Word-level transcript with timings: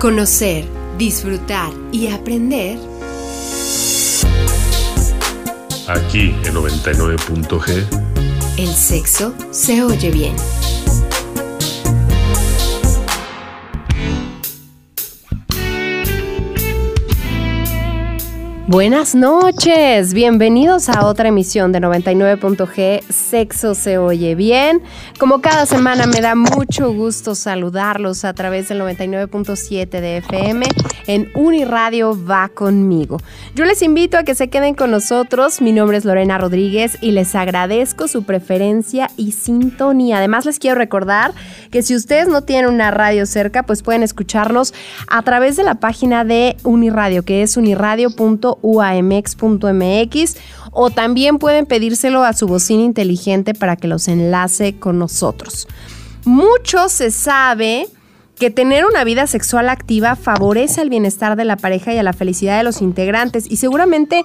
Conocer, 0.00 0.64
disfrutar 0.96 1.70
y 1.92 2.06
aprender. 2.06 2.78
Aquí 5.88 6.34
en 6.42 6.54
99.g. 6.54 7.86
El 8.56 8.68
sexo 8.68 9.34
se 9.50 9.82
oye 9.82 10.10
bien. 10.10 10.34
Buenas 18.70 19.16
noches, 19.16 20.14
bienvenidos 20.14 20.88
a 20.88 21.04
otra 21.04 21.30
emisión 21.30 21.72
de 21.72 21.80
99.g 21.80 23.02
Sexo 23.10 23.74
se 23.74 23.98
oye 23.98 24.36
bien. 24.36 24.80
Como 25.18 25.40
cada 25.40 25.66
semana 25.66 26.06
me 26.06 26.20
da 26.20 26.36
mucho 26.36 26.92
gusto 26.92 27.34
saludarlos 27.34 28.24
a 28.24 28.32
través 28.32 28.68
del 28.68 28.80
99.7 28.80 29.88
de 29.88 30.18
FM 30.18 30.66
en 31.08 31.28
Uniradio 31.34 32.16
va 32.24 32.48
conmigo. 32.48 33.18
Yo 33.56 33.64
les 33.64 33.82
invito 33.82 34.16
a 34.16 34.22
que 34.22 34.36
se 34.36 34.48
queden 34.48 34.76
con 34.76 34.92
nosotros. 34.92 35.60
Mi 35.60 35.72
nombre 35.72 35.96
es 35.96 36.04
Lorena 36.04 36.38
Rodríguez 36.38 36.96
y 37.00 37.10
les 37.10 37.34
agradezco 37.34 38.06
su 38.06 38.22
preferencia 38.22 39.10
y 39.16 39.32
sintonía. 39.32 40.18
Además 40.18 40.46
les 40.46 40.60
quiero 40.60 40.76
recordar 40.76 41.32
que 41.72 41.82
si 41.82 41.96
ustedes 41.96 42.28
no 42.28 42.42
tienen 42.42 42.72
una 42.72 42.92
radio 42.92 43.26
cerca, 43.26 43.64
pues 43.64 43.82
pueden 43.82 44.04
escucharnos 44.04 44.72
a 45.08 45.22
través 45.22 45.56
de 45.56 45.64
la 45.64 45.74
página 45.80 46.24
de 46.24 46.56
Uniradio, 46.62 47.24
que 47.24 47.42
es 47.42 47.56
uniradio.uamx.mx 48.62 50.36
o 50.72 50.90
también 50.90 51.38
pueden 51.38 51.66
pedírselo 51.66 52.22
a 52.24 52.32
su 52.32 52.46
bocina 52.46 52.82
inteligente 52.82 53.54
para 53.54 53.76
que 53.76 53.88
los 53.88 54.08
enlace 54.08 54.76
con 54.78 54.98
nosotros. 54.98 55.68
Mucho 56.24 56.88
se 56.88 57.10
sabe 57.10 57.88
que 58.36 58.50
tener 58.50 58.86
una 58.86 59.04
vida 59.04 59.26
sexual 59.26 59.68
activa 59.68 60.16
favorece 60.16 60.80
el 60.80 60.88
bienestar 60.88 61.36
de 61.36 61.44
la 61.44 61.56
pareja 61.56 61.92
y 61.92 61.98
a 61.98 62.02
la 62.02 62.12
felicidad 62.12 62.56
de 62.56 62.64
los 62.64 62.80
integrantes 62.80 63.46
y 63.50 63.56
seguramente 63.56 64.24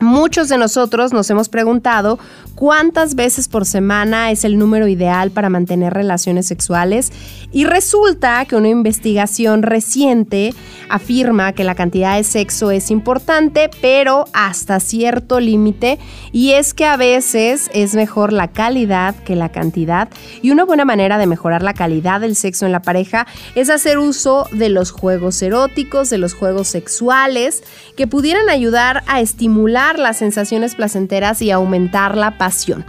Muchos 0.00 0.48
de 0.48 0.58
nosotros 0.58 1.12
nos 1.12 1.28
hemos 1.28 1.48
preguntado 1.48 2.20
cuántas 2.54 3.16
veces 3.16 3.48
por 3.48 3.66
semana 3.66 4.30
es 4.30 4.44
el 4.44 4.56
número 4.56 4.86
ideal 4.86 5.32
para 5.32 5.48
mantener 5.48 5.92
relaciones 5.92 6.46
sexuales 6.46 7.10
y 7.50 7.64
resulta 7.64 8.44
que 8.44 8.54
una 8.54 8.68
investigación 8.68 9.62
reciente 9.62 10.54
afirma 10.88 11.52
que 11.52 11.64
la 11.64 11.74
cantidad 11.74 12.16
de 12.16 12.22
sexo 12.22 12.70
es 12.70 12.92
importante, 12.92 13.70
pero 13.82 14.26
hasta 14.34 14.78
cierto 14.78 15.40
límite 15.40 15.98
y 16.30 16.52
es 16.52 16.74
que 16.74 16.84
a 16.84 16.96
veces 16.96 17.68
es 17.74 17.96
mejor 17.96 18.32
la 18.32 18.48
calidad 18.48 19.16
que 19.24 19.34
la 19.34 19.48
cantidad. 19.48 20.08
Y 20.42 20.52
una 20.52 20.64
buena 20.64 20.84
manera 20.84 21.18
de 21.18 21.26
mejorar 21.26 21.64
la 21.64 21.74
calidad 21.74 22.20
del 22.20 22.36
sexo 22.36 22.66
en 22.66 22.72
la 22.72 22.82
pareja 22.82 23.26
es 23.56 23.68
hacer 23.68 23.98
uso 23.98 24.46
de 24.52 24.68
los 24.68 24.92
juegos 24.92 25.42
eróticos, 25.42 26.08
de 26.08 26.18
los 26.18 26.34
juegos 26.34 26.68
sexuales 26.68 27.64
que 27.96 28.06
pudieran 28.06 28.48
ayudar 28.48 29.02
a 29.08 29.20
estimular 29.20 29.87
las 29.96 30.16
sensaciones 30.16 30.74
placenteras 30.74 31.40
y 31.40 31.52
aumentar 31.52 32.16
la 32.16 32.36
pasión. 32.36 32.84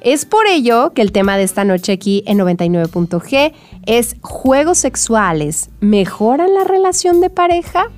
Es 0.00 0.24
por 0.24 0.46
ello 0.46 0.94
que 0.94 1.02
el 1.02 1.12
tema 1.12 1.36
de 1.36 1.42
esta 1.42 1.64
noche 1.64 1.92
aquí 1.92 2.24
en 2.26 2.38
99.g 2.38 3.52
es 3.84 4.16
juegos 4.22 4.78
sexuales. 4.78 5.68
¿Mejoran 5.80 6.54
la 6.54 6.64
relación 6.64 7.20
de 7.20 7.28
pareja? 7.28 7.90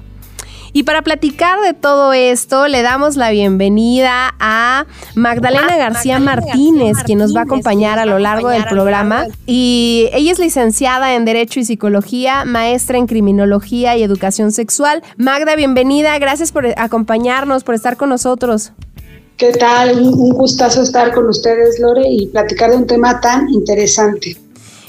Y 0.75 0.85
para 0.85 1.03
platicar 1.03 1.61
de 1.61 1.75
todo 1.75 2.15
esto, 2.15 2.67
le 2.67 2.81
damos 2.81 3.17
la 3.17 3.31
bienvenida 3.31 4.35
a 4.41 4.87
Magdalena 5.15 5.77
García 5.77 6.19
Martínez, 6.19 6.97
quien 7.05 7.19
nos 7.19 7.37
va 7.37 7.41
a 7.41 7.45
acompañar 7.45 7.99
a 7.99 8.07
lo 8.07 8.19
largo 8.19 8.49
del 8.49 8.65
programa. 8.65 9.27
Y 9.47 10.09
ella 10.15 10.33
es 10.33 10.39
licenciada 10.39 11.15
en 11.15 11.27
Derecho 11.27 11.61
y 11.61 11.67
Psicología, 11.67 12.47
maestra 12.47 12.97
en 12.97 13.07
Criminología 13.07 13.97
y 13.99 14.03
Educación 14.03 14.51
Sexual. 14.51 15.03
Magda, 15.19 15.57
bienvenida. 15.57 16.19
Gracias 16.19 16.53
por 16.53 16.67
acompañarnos, 16.79 17.65
por 17.65 17.75
estar 17.75 17.99
con 17.99 18.09
nosotros. 18.09 18.73
¿Qué 19.37 19.53
tal? 19.53 20.01
Un 20.01 20.31
gustazo 20.31 20.83
estar 20.83 21.13
con 21.13 21.29
ustedes, 21.29 21.81
Lore, 21.81 22.09
y 22.09 22.29
platicar 22.29 22.71
de 22.71 22.77
un 22.77 22.87
tema 22.87 23.21
tan 23.21 23.49
interesante. 23.51 24.39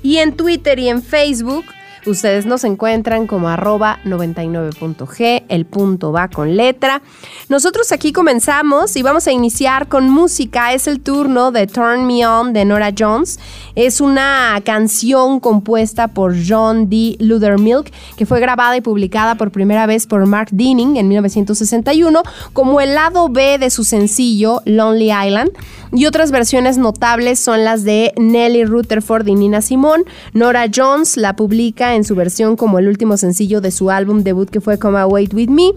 Y 0.01 0.18
en 0.18 0.35
Twitter 0.35 0.79
y 0.79 0.90
en 0.90 1.03
Facebook 1.03 1.66
Ustedes 2.06 2.46
nos 2.46 2.64
encuentran 2.64 3.26
como 3.26 3.50
arroba 3.50 4.00
99.g, 4.06 5.46
el 5.50 5.66
punto 5.66 6.12
va 6.12 6.28
con 6.28 6.56
letra. 6.56 7.02
Nosotros 7.50 7.92
aquí 7.92 8.14
comenzamos 8.14 8.96
y 8.96 9.02
vamos 9.02 9.26
a 9.26 9.32
iniciar 9.32 9.88
con 9.88 10.10
música. 10.10 10.74
Es 10.74 10.88
el 10.88 11.02
turno 11.02 11.52
de 11.52 11.66
Turn 11.66 12.06
Me 12.06 12.28
On 12.28 12.54
de 12.54 12.64
Nora 12.64 12.94
Jones. 12.96 13.40
Es 13.74 14.02
una 14.02 14.62
canción 14.64 15.40
compuesta 15.40 16.08
por 16.08 16.36
John 16.48 16.90
D. 16.90 17.18
Milk 17.58 17.92
que 18.18 18.26
fue 18.28 18.40
grabada 18.40 18.78
y 18.78 18.82
publicada 18.82 19.34
por 19.36 19.50
primera 19.50 19.88
vez 19.88 20.06
por 20.06 20.26
Mark 20.28 20.50
Dinning 20.52 20.98
en 20.98 21.08
1961 21.08 22.22
como 22.54 22.82
el 22.82 22.94
lado 22.94 23.30
B 23.30 23.58
de 23.58 23.72
su 23.72 23.84
sencillo 23.84 24.62
Lonely 24.66 25.12
Island. 25.12 25.52
Y 25.92 26.08
otras 26.08 26.32
versiones 26.32 26.78
notables 26.78 27.40
son 27.40 27.64
las 27.64 27.84
de 27.84 28.14
Nelly 28.18 28.66
Rutherford 28.66 29.28
y 29.28 29.36
Nina 29.36 29.62
Simone. 29.62 30.04
Nora 30.34 30.66
Jones 30.74 31.16
la 31.16 31.36
publica 31.36 31.94
en 31.94 31.94
su 32.03 32.16
versión 32.16 32.56
como 32.56 32.79
el 32.79 32.88
último 32.88 33.17
sencillo 33.17 33.61
de 33.61 33.72
su 33.72 33.89
álbum 33.89 34.23
debut 34.23 34.50
que 34.50 34.61
fue 34.61 34.79
Come 34.79 35.03
Wait 35.06 35.33
With 35.33 35.50
Me. 35.50 35.72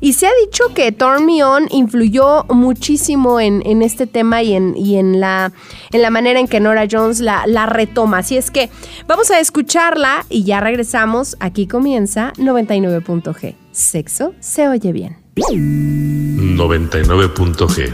Y 0.00 0.14
se 0.14 0.26
ha 0.26 0.30
dicho 0.44 0.64
que 0.74 0.92
Turn 0.92 1.26
Me 1.26 1.44
On 1.44 1.66
influyó 1.70 2.44
muchísimo 2.48 3.38
en, 3.38 3.82
este 3.82 4.06
tema 4.06 4.42
y, 4.42 4.54
en, 4.54 4.74
en, 4.76 5.20
la, 5.20 5.52
en 5.92 6.02
la 6.02 6.10
manera 6.10 6.40
en 6.40 6.48
que 6.48 6.58
Nora 6.58 6.86
Jones 6.90 7.20
la, 7.20 7.46
la 7.46 7.66
retoma. 7.66 8.18
Así 8.18 8.36
es 8.36 8.50
que 8.50 8.70
vamos 9.06 9.30
a 9.30 9.40
escucharla 9.40 10.24
y 10.30 10.44
ya 10.44 10.60
regresamos. 10.60 11.36
Aquí 11.38 11.66
comienza 11.66 12.32
99.g. 12.38 13.56
Sexo 13.72 14.32
se 14.40 14.68
oye 14.68 14.92
bien. 14.92 15.18
99.g. 15.36 17.92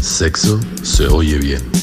Sexo 0.00 0.58
se 0.82 1.06
oye 1.08 1.38
bien. 1.38 1.73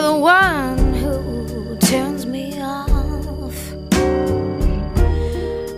You're 0.00 0.12
the 0.12 0.18
one 0.18 0.94
who 0.94 1.76
turns 1.76 2.24
me 2.24 2.58
off. 2.58 3.58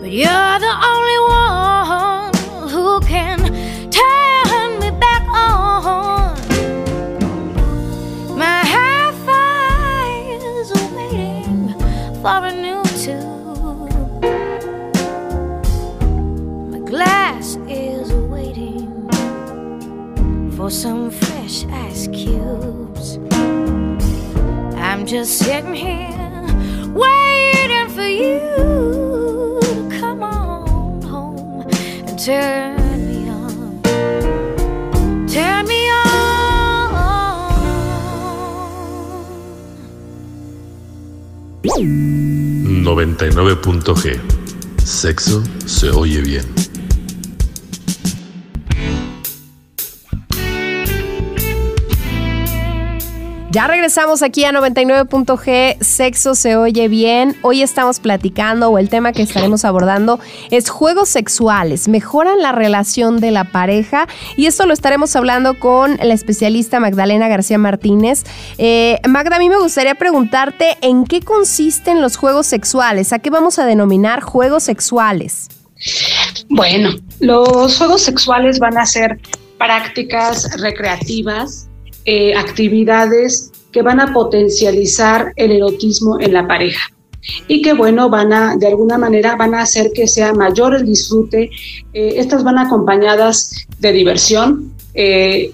But 0.01 0.13
you're 0.13 0.59
the 0.67 0.75
only 0.93 1.19
one 1.27 2.33
who 2.71 3.01
can 3.01 3.39
turn 3.91 4.79
me 4.79 4.91
back 5.01 5.27
on. 5.27 6.39
My 8.39 8.63
high 8.75 9.11
five 9.27 10.41
is 10.61 10.71
waiting 10.95 11.75
for 12.23 12.39
a 12.47 12.53
new 12.53 12.85
tune. 13.03 14.21
My 16.71 16.79
glass 16.89 17.57
is 17.69 18.13
waiting 18.31 18.87
for 20.53 20.71
some 20.71 21.11
fresh 21.11 21.65
ice 21.67 22.07
cube. 22.07 22.72
I'm 25.03 25.09
just 25.09 25.37
sitting 25.39 25.75
here 25.75 26.47
waiting 26.95 27.89
for 27.89 28.07
you 28.07 28.39
to 29.61 29.89
come 29.99 30.23
on 30.23 31.03
home 31.03 31.67
and 32.07 32.17
turn. 32.17 32.79
99.g. 42.85 44.21
Sexo 44.85 45.43
se 45.67 45.91
oye 45.91 46.21
bien. 46.23 46.62
Ya 53.53 53.67
regresamos 53.67 54.23
aquí 54.23 54.47
a 54.47 54.51
99.g, 54.51 55.77
sexo 55.83 56.35
se 56.35 56.57
oye 56.57 56.89
bien. 56.89 57.37
Hoy 57.43 57.61
estamos 57.61 58.01
platicando 58.01 58.71
o 58.71 58.79
el 58.79 58.89
tema 58.89 59.13
que 59.13 59.21
estaremos 59.21 59.67
abordando 59.67 60.19
es 60.51 60.71
juegos 60.71 61.11
sexuales, 61.11 61.87
mejoran 61.87 62.39
la 62.41 62.53
relación 62.53 63.21
de 63.21 63.31
la 63.31 63.45
pareja 63.45 64.09
y 64.39 64.47
esto 64.47 64.65
lo 64.65 64.73
estaremos 64.73 65.15
hablando 65.17 65.61
con 65.61 65.99
la 66.03 66.15
especialista 66.15 66.81
Magdalena 66.81 67.29
García 67.29 67.59
Martínez. 67.59 68.25
Eh, 68.57 68.99
Magda, 69.07 69.37
a 69.37 69.39
mí 69.39 69.51
me 69.51 69.59
gustaría 69.59 69.97
preguntarte 69.97 70.79
en 70.81 71.05
qué 71.05 71.21
consisten 71.21 72.01
los 72.01 72.17
juegos 72.17 72.47
sexuales, 72.47 73.13
a 73.13 73.19
qué 73.19 73.29
vamos 73.29 73.59
a 73.59 73.67
denominar 73.67 74.23
juegos 74.23 74.63
sexuales. 74.63 75.51
Bueno, 76.49 76.89
los 77.21 77.77
juegos 77.77 78.01
sexuales 78.01 78.59
van 78.59 78.79
a 78.79 78.87
ser 78.87 79.21
prácticas 79.59 80.59
recreativas 80.59 81.69
eh, 82.05 82.35
actividades 82.35 83.53
que 83.71 83.81
van 83.81 84.01
a 84.01 84.13
potencializar 84.13 85.33
el 85.37 85.53
erotismo 85.53 86.21
en 86.21 86.33
la 86.33 86.49
pareja 86.49 86.91
y 87.47 87.63
que 87.63 87.75
bueno 87.75 88.11
van 88.11 88.33
a 88.33 88.57
de 88.57 88.67
alguna 88.67 88.99
manera 88.99 89.37
van 89.37 89.55
a 89.55 89.63
hacer 89.63 89.93
que 89.95 90.09
sea 90.09 90.35
mayor 90.35 90.75
el 90.75 90.85
disfrute. 90.85 91.51
Eh, 91.93 92.15
estas 92.17 92.43
van 92.43 92.59
acompañadas 92.59 93.69
de 93.79 93.93
diversión 93.93 94.73
eh, 94.95 95.53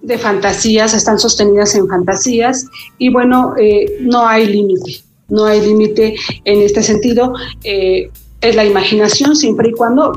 de 0.00 0.18
fantasías 0.18 0.94
están 0.94 1.18
sostenidas 1.18 1.74
en 1.74 1.88
fantasías 1.88 2.66
y 2.98 3.10
bueno 3.10 3.54
no 4.00 4.26
hay 4.26 4.46
límite 4.46 5.02
no 5.28 5.46
hay 5.46 5.60
límite 5.60 6.14
en 6.44 6.60
este 6.60 6.82
sentido. 6.82 7.32
Es 7.64 8.54
la 8.54 8.64
imaginación 8.64 9.34
siempre 9.34 9.70
y 9.70 9.72
cuando 9.72 10.12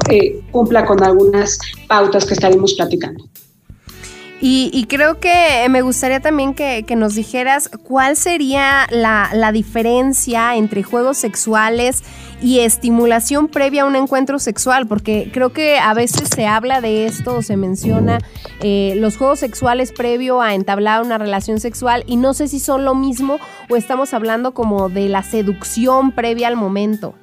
cumpla 0.52 0.86
con 0.86 1.02
algunas 1.02 1.58
pautas 1.88 2.26
que 2.26 2.34
estaremos 2.34 2.74
platicando 2.74 3.24
y, 4.40 4.86
creo 4.88 5.20
que 5.20 5.66
me 5.70 5.82
gustaría 5.82 6.20
también 6.20 6.54
que, 6.54 6.86
nos 6.96 7.16
dijeras 7.16 7.70
cuál 7.84 8.16
sería 8.16 8.86
la, 8.92 9.52
diferencia 9.52 10.56
entre 10.56 10.84
juegos 10.84 11.18
sexuales 11.18 12.04
y 12.40 12.60
estimulación 12.60 13.48
previa 13.48 13.82
a 13.82 13.86
un 13.86 13.96
encuentro 13.96 14.38
sexual, 14.38 14.86
porque 14.86 15.32
creo 15.34 15.54
que 15.54 15.80
a 15.80 15.96
veces 15.96 16.30
se 16.30 16.46
habla 16.46 16.82
de 16.82 17.08
esto 17.08 17.38
o 17.38 17.42
se 17.42 17.58
menciona 17.58 18.20
eh, 18.62 18.94
los 18.98 19.18
juegos 19.18 19.40
sexuales 19.40 19.92
previo 19.92 20.42
a 20.42 20.54
entablar 20.54 21.02
una 21.02 21.18
relación 21.18 21.60
sexual 21.60 22.04
y 22.06 22.18
no 22.18 22.36
sé 22.36 22.48
si 22.48 22.60
son 22.60 22.86
lo 22.86 22.94
mismo 22.94 23.40
o 23.70 23.76
estamos 23.76 24.14
hablando 24.14 24.54
como 24.54 24.90
de 24.90 25.10
la 25.10 25.24
seducción 25.24 26.12
previa 26.12 26.48
al 26.48 26.58
momento. 26.58 27.16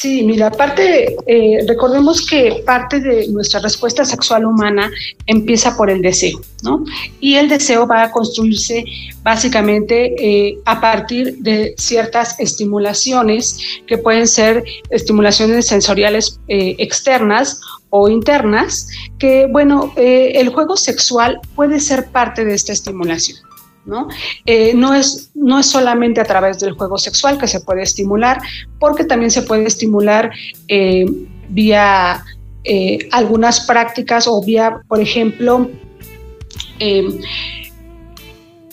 Sí, 0.00 0.22
mira, 0.22 0.50
parte, 0.50 1.14
eh, 1.26 1.62
recordemos 1.68 2.24
que 2.26 2.62
parte 2.64 3.00
de 3.00 3.28
nuestra 3.28 3.60
respuesta 3.60 4.02
sexual 4.02 4.46
humana 4.46 4.90
empieza 5.26 5.76
por 5.76 5.90
el 5.90 6.00
deseo, 6.00 6.40
¿no? 6.62 6.86
Y 7.20 7.34
el 7.34 7.50
deseo 7.50 7.86
va 7.86 8.04
a 8.04 8.10
construirse 8.10 8.82
básicamente 9.22 10.14
eh, 10.18 10.58
a 10.64 10.80
partir 10.80 11.36
de 11.40 11.74
ciertas 11.76 12.40
estimulaciones 12.40 13.58
que 13.86 13.98
pueden 13.98 14.26
ser 14.26 14.64
estimulaciones 14.88 15.66
sensoriales 15.66 16.40
eh, 16.48 16.76
externas 16.78 17.60
o 17.90 18.08
internas, 18.08 18.88
que, 19.18 19.48
bueno, 19.52 19.92
el 19.96 20.48
juego 20.48 20.78
sexual 20.78 21.40
puede 21.54 21.78
ser 21.78 22.06
parte 22.06 22.46
de 22.46 22.54
esta 22.54 22.72
estimulación. 22.72 23.49
¿No? 23.84 24.08
Eh, 24.46 24.72
no, 24.74 24.94
es, 24.94 25.30
no 25.34 25.58
es 25.58 25.66
solamente 25.66 26.20
a 26.20 26.24
través 26.24 26.58
del 26.60 26.72
juego 26.72 26.98
sexual 26.98 27.38
que 27.38 27.46
se 27.46 27.60
puede 27.60 27.82
estimular, 27.82 28.40
porque 28.78 29.04
también 29.04 29.30
se 29.30 29.42
puede 29.42 29.66
estimular 29.66 30.30
eh, 30.68 31.06
vía 31.48 32.22
eh, 32.64 33.08
algunas 33.10 33.60
prácticas 33.60 34.26
o 34.28 34.42
vía, 34.42 34.80
por 34.88 35.00
ejemplo, 35.00 35.70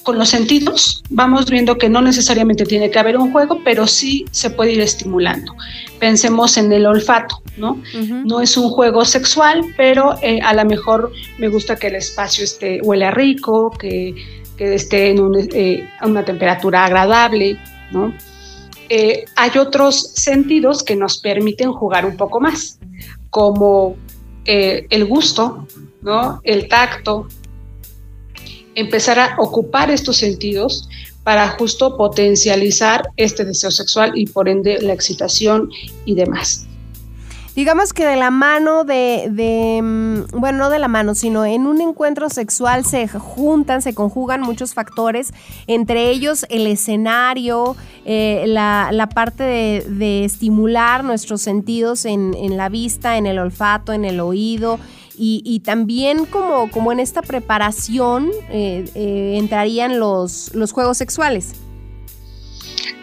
con 0.04 0.18
los 0.18 0.30
sentidos, 0.30 1.04
vamos 1.10 1.50
viendo 1.50 1.78
que 1.78 1.90
no 1.90 2.02
necesariamente 2.02 2.64
tiene 2.64 2.90
que 2.90 2.98
haber 2.98 3.18
un 3.18 3.34
juego, 3.34 3.60
pero 3.66 3.86
sí 3.88 4.26
se 4.32 4.50
puede 4.50 4.72
ir 4.72 4.80
estimulando. 4.80 5.54
Pensemos 6.00 6.56
en 6.56 6.72
el 6.72 6.86
olfato, 6.86 7.42
¿no? 7.58 7.82
No 8.24 8.40
es 8.40 8.56
un 8.56 8.70
juego 8.70 9.04
sexual, 9.04 9.62
pero 9.76 10.16
a 10.44 10.54
lo 10.54 10.64
mejor 10.64 11.12
me 11.38 11.50
gusta 11.50 11.76
que 11.76 11.88
el 11.88 11.96
espacio 11.96 12.46
esté, 12.46 12.80
huele 12.82 13.12
rico, 13.12 13.70
que 13.72 14.16
que 14.58 14.76
esté 14.76 15.12
en 15.12 15.20
eh, 15.54 15.90
una 16.02 16.26
temperatura 16.26 16.86
agradable, 16.86 17.58
¿no? 17.92 18.14
Eh, 18.90 19.26
hay 19.36 19.58
otros 19.58 20.14
sentidos 20.16 20.84
que 20.84 20.96
nos 20.96 21.20
permiten 21.20 21.72
jugar 21.74 22.06
un 22.06 22.18
poco 22.18 22.40
más, 22.40 22.80
como 23.30 23.96
eh, 24.46 24.88
el 24.90 25.06
gusto, 25.06 25.68
¿no? 26.02 26.40
el 26.44 26.68
tacto, 26.70 27.28
empezar 28.76 29.20
a 29.20 29.36
ocupar 29.40 29.92
estos 29.92 30.18
sentidos 30.18 30.88
para 31.24 31.50
justo 31.50 31.98
potencializar 31.98 33.10
este 33.18 33.44
deseo 33.44 33.72
sexual 33.72 34.14
y 34.16 34.28
por 34.28 34.48
ende 34.48 34.82
la 34.82 34.94
excitación 34.94 35.70
y 36.06 36.16
demás 36.16 36.67
digamos 37.58 37.92
que 37.92 38.06
de 38.06 38.18
la 38.18 38.30
mano 38.30 38.84
de, 38.84 39.80
mm, 39.82 40.40
bueno, 40.40 40.60
no 40.60 40.70
de 40.70 40.78
la 40.78 40.88
mano, 40.88 41.16
sino 41.16 41.44
en 41.44 41.66
un 41.66 41.82
encuentro 41.82 42.30
sexual 42.30 42.86
se 42.86 43.08
juntan, 43.08 43.82
se 43.82 43.96
conjugan 43.96 44.42
muchos 44.42 44.76
factores, 44.76 45.34
entre 45.66 46.12
ellos 46.12 46.46
el 46.50 46.68
escenario, 46.68 47.76
eh, 48.06 48.44
la, 48.46 49.10
parte 49.12 49.42
de, 49.44 50.24
estimular 50.24 51.04
nuestros 51.04 51.42
sentidos 51.42 52.06
en, 52.06 52.36
la 52.56 52.70
vista, 52.70 53.18
en 53.18 53.26
el 53.26 53.40
olfato, 53.40 53.92
en 53.92 54.06
el 54.06 54.20
oído. 54.20 54.80
Y, 55.20 55.62
también 55.66 56.28
como, 56.28 56.70
como 56.70 56.92
en 56.92 57.00
esta 57.00 57.24
preparación 57.24 58.30
eh, 58.52 58.86
eh, 58.94 59.38
entrarían 59.40 59.98
los, 59.98 60.54
los 60.54 60.72
juegos 60.72 60.98
sexuales. 60.98 61.56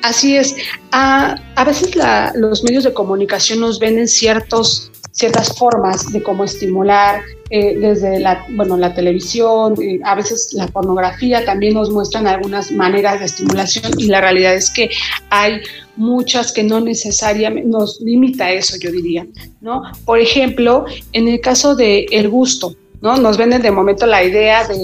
Así 0.05 0.37
es. 0.37 0.55
A, 0.93 1.41
veces 1.65 1.97
los 2.35 2.63
medios 2.63 2.85
de 2.85 2.93
comunicación 2.93 3.61
nos 3.61 3.79
venden 3.79 4.07
ciertos, 4.07 4.93
ciertas 5.13 5.57
formas 5.57 6.13
de 6.13 6.23
cómo 6.23 6.45
estimular, 6.45 7.23
eh, 7.49 7.79
desde 7.79 8.21
la, 8.21 8.45
bueno, 8.51 8.77
la 8.77 8.95
televisión, 8.95 9.75
eh, 9.81 10.01
a 10.05 10.15
veces 10.15 10.53
la 10.53 10.67
pornografía 10.69 11.43
también 11.47 11.73
nos 11.73 11.91
muestran 11.91 12.27
algunas 12.27 12.71
maneras 12.71 13.21
de 13.21 13.25
estimulación 13.25 13.99
y 13.99 14.09
la 14.09 14.21
realidad 14.21 14.55
es 14.55 14.71
que 14.71 14.91
hay 15.31 15.63
muchas 15.97 16.53
que 16.53 16.63
no 16.63 16.81
necesariamente 16.81 17.67
nos 17.67 17.99
limita 18.03 18.53
eso, 18.53 18.77
yo 18.79 18.91
diría, 18.91 19.27
¿no? 19.63 19.85
Por 20.05 20.19
ejemplo, 20.19 20.85
en 21.15 21.29
el 21.29 21.41
caso 21.41 21.75
del 21.75 22.05
el 22.11 22.29
gusto, 22.29 22.77
¿no? 23.01 23.17
Nos 23.17 23.39
venden 23.39 23.63
de 23.63 23.71
momento 23.71 24.05
la 24.05 24.23
idea 24.23 24.69
de 24.69 24.83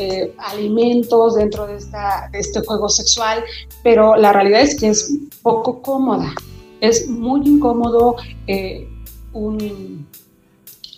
eh, 0.00 0.32
alimentos 0.38 1.34
dentro 1.34 1.66
de, 1.66 1.76
este 2.32 2.60
juego 2.60 2.88
sexual, 2.88 3.44
pero 3.82 4.16
la 4.16 4.32
realidad 4.32 4.62
es 4.62 4.80
que 4.80 4.88
es 4.88 5.12
poco 5.42 5.82
cómoda. 5.82 6.32
Es 6.80 7.06
muy 7.06 7.46
incómodo 7.46 8.16
eh, 8.46 8.88
un 9.34 10.06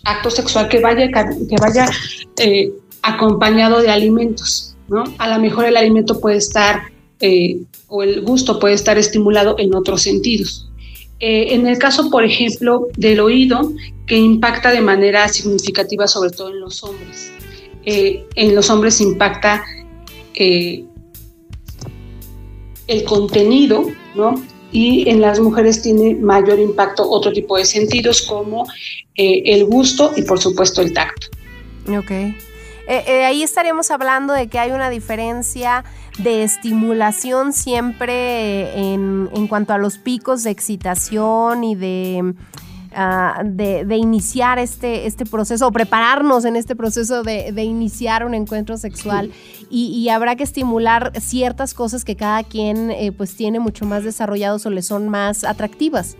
acto 0.05 0.29
sexual 0.29 0.69
que 0.69 0.79
vaya, 0.79 1.11
que 1.11 1.55
vaya 1.59 1.89
eh, 2.37 2.71
acompañado 3.01 3.81
de 3.81 3.91
alimentos. 3.91 4.77
¿no? 4.87 5.03
A 5.17 5.27
lo 5.27 5.41
mejor 5.41 5.65
el 5.65 5.75
alimento 5.75 6.21
puede 6.21 6.37
estar, 6.37 6.83
o 7.89 8.03
el 8.03 8.21
gusto 8.21 8.57
puede 8.57 8.75
estar 8.75 8.97
estimulado 8.97 9.57
en 9.59 9.75
otros 9.75 10.01
sentidos. 10.03 10.69
en 11.19 11.67
el 11.67 11.77
caso, 11.77 12.09
por 12.09 12.23
ejemplo, 12.23 12.87
del 12.95 13.19
oído, 13.19 13.73
que 14.07 14.15
impacta 14.15 14.71
de 14.71 14.79
manera 14.79 15.27
significativa 15.27 16.07
sobre 16.07 16.29
todo 16.29 16.51
en 16.51 16.61
los 16.61 16.81
hombres. 16.83 17.32
Eh, 17.85 18.25
en 18.35 18.55
los 18.55 18.69
hombres 18.69 19.01
impacta 19.01 19.63
eh, 20.35 20.85
el 22.87 23.03
contenido, 23.03 23.85
¿no? 24.15 24.41
Y 24.71 25.09
en 25.09 25.21
las 25.21 25.39
mujeres 25.39 25.81
tiene 25.81 26.15
mayor 26.15 26.59
impacto 26.59 27.07
otro 27.09 27.31
tipo 27.31 27.57
de 27.57 27.65
sentidos 27.65 28.21
como 28.21 28.65
eh, 29.15 29.43
el 29.45 29.65
gusto 29.65 30.11
y 30.15 30.23
por 30.23 30.39
supuesto 30.39 30.81
el 30.81 30.93
tacto. 30.93 31.27
Ok. 31.89 32.11
ahí 32.87 33.43
estaríamos 33.43 33.91
hablando 33.91 34.33
de 34.33 34.47
que 34.47 34.57
hay 34.59 34.71
una 34.71 34.89
diferencia 34.89 35.83
de 36.17 36.43
estimulación 36.43 37.53
siempre 37.53 38.77
en, 38.77 39.29
en 39.33 39.47
cuanto 39.47 39.73
a 39.73 39.77
los 39.77 39.97
picos 39.97 40.43
de 40.43 40.51
excitación 40.51 41.63
y 41.63 41.75
de 41.75 42.33
Ah, 42.95 43.41
de, 43.43 43.97
iniciar 43.97 44.59
este, 44.59 45.07
este 45.07 45.25
proceso 45.25 45.67
o 45.67 45.71
prepararnos 45.71 46.45
en 46.45 46.55
este 46.55 46.75
proceso 46.75 47.23
de, 47.23 47.63
iniciar 47.63 48.25
un 48.25 48.33
encuentro 48.33 48.77
sexual 48.77 49.31
y, 49.69 50.07
habrá 50.09 50.35
que 50.35 50.43
estimular 50.43 51.11
ciertas 51.19 51.73
cosas 51.73 52.05
que 52.05 52.15
cada 52.15 52.43
quien 52.43 52.91
eh, 52.91 53.11
pues 53.11 53.35
tiene 53.35 53.59
mucho 53.59 53.85
más 53.85 54.03
desarrollados 54.03 54.65
o 54.65 54.69
le 54.69 54.83
son 54.83 55.09
más 55.09 55.43
atractivas. 55.43 56.17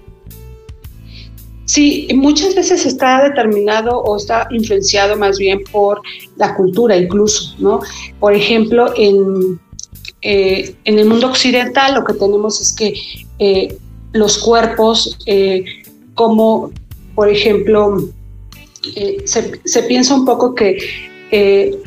Sí, 1.66 2.08
muchas 2.16 2.56
veces 2.56 2.86
está 2.86 3.24
determinado 3.24 4.00
o 4.00 4.18
está 4.18 4.48
influenciado 4.52 5.16
más 5.16 5.38
bien 5.38 5.62
por 5.72 6.02
la 6.38 6.56
cultura 6.56 6.98
incluso, 6.98 7.56
¿no? 7.60 7.82
Por 8.20 8.34
ejemplo, 8.34 8.92
en, 8.98 9.60
eh, 10.22 10.76
en 10.86 11.00
el 11.00 11.06
mundo 11.06 11.28
occidental 11.28 11.94
lo 11.94 12.04
que 12.04 12.14
tenemos 12.14 12.60
es 12.60 12.74
que 12.74 12.94
eh, 13.40 13.78
los 14.12 14.40
cuerpos 14.40 15.18
como, 16.16 16.72
por 17.16 17.30
ejemplo, 17.30 17.98
eh, 18.96 19.24
se, 19.26 19.84
piensa 19.84 20.16
un 20.16 20.26
poco 20.26 20.54
que 20.54 20.78
eh, 21.32 21.82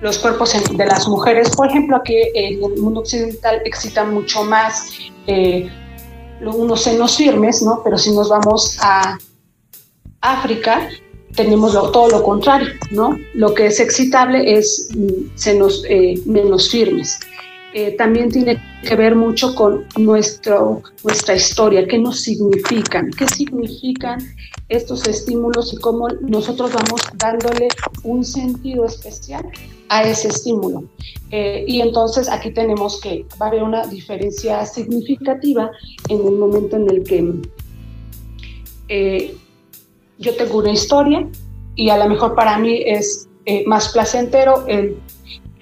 los 0.00 0.18
cuerpos 0.18 0.54
de 0.70 0.86
las 0.86 1.06
mujeres, 1.08 1.50
por 1.50 1.68
ejemplo, 1.68 1.96
aquí 1.96 2.16
en 2.34 2.62
el 2.62 2.80
mundo 2.80 3.00
occidental 3.00 3.60
excitan 3.64 4.14
mucho 4.14 4.44
más 4.44 4.90
eh, 5.26 5.70
unos 6.40 6.82
senos 6.82 7.16
firmes, 7.16 7.62
¿no? 7.62 7.82
Pero 7.84 7.96
si 7.98 8.10
nos 8.12 8.28
vamos 8.28 8.78
a 8.80 9.18
África, 10.20 10.88
tenemos 11.34 11.72
todo 11.72 12.08
lo 12.08 12.22
contrario, 12.22 12.72
¿no? 12.90 13.18
Lo 13.34 13.54
que 13.54 13.66
es 13.66 13.80
excitable 13.80 14.56
es 14.58 14.88
mm, 14.94 15.36
senos 15.36 15.84
menos 16.26 16.70
firmes. 16.70 17.18
Eh, 17.76 17.96
también 17.96 18.30
tiene 18.30 18.62
que 18.88 18.94
ver 18.94 19.16
mucho 19.16 19.52
con 19.56 19.84
nuestro, 19.98 20.80
nuestra 21.02 21.34
historia, 21.34 21.84
qué 21.88 21.98
nos 21.98 22.20
significan, 22.20 23.10
qué 23.10 23.26
significan 23.26 24.20
estos 24.68 25.08
estímulos 25.08 25.74
y 25.74 25.78
cómo 25.78 26.08
nosotros 26.20 26.72
vamos 26.72 27.00
dándole 27.16 27.66
un 28.04 28.24
sentido 28.24 28.84
especial 28.84 29.44
a 29.88 30.04
ese 30.04 30.28
estímulo. 30.28 30.84
Eh, 31.32 31.64
y 31.66 31.80
entonces 31.80 32.28
aquí 32.28 32.52
tenemos 32.52 33.00
que 33.00 33.26
va 33.42 33.46
a 33.46 33.48
haber 33.48 33.64
una 33.64 33.84
diferencia 33.88 34.64
significativa 34.66 35.68
en 36.08 36.24
el 36.24 36.34
momento 36.36 36.76
en 36.76 36.88
el 36.88 37.02
que 37.02 37.34
eh, 38.88 39.36
yo 40.18 40.36
tengo 40.36 40.58
una 40.58 40.70
historia 40.70 41.28
y 41.74 41.88
a 41.88 41.98
lo 41.98 42.08
mejor 42.08 42.36
para 42.36 42.56
mí 42.56 42.84
es 42.86 43.28
más 43.66 43.88
placentero 43.88 44.64
el, 44.68 44.96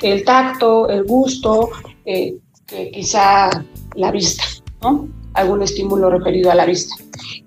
el 0.03 0.25
tacto, 0.25 0.91
el 0.91 1.05
gusto, 1.05 1.71
que 2.05 2.91
quizá 2.93 3.51
la 3.95 4.11
vista, 4.11 4.45
¿no? 4.83 5.09
Algún 5.35 5.63
estímulo 5.63 6.11
referido 6.11 6.51
a 6.51 6.55
la 6.55 6.67
vista. 6.67 6.95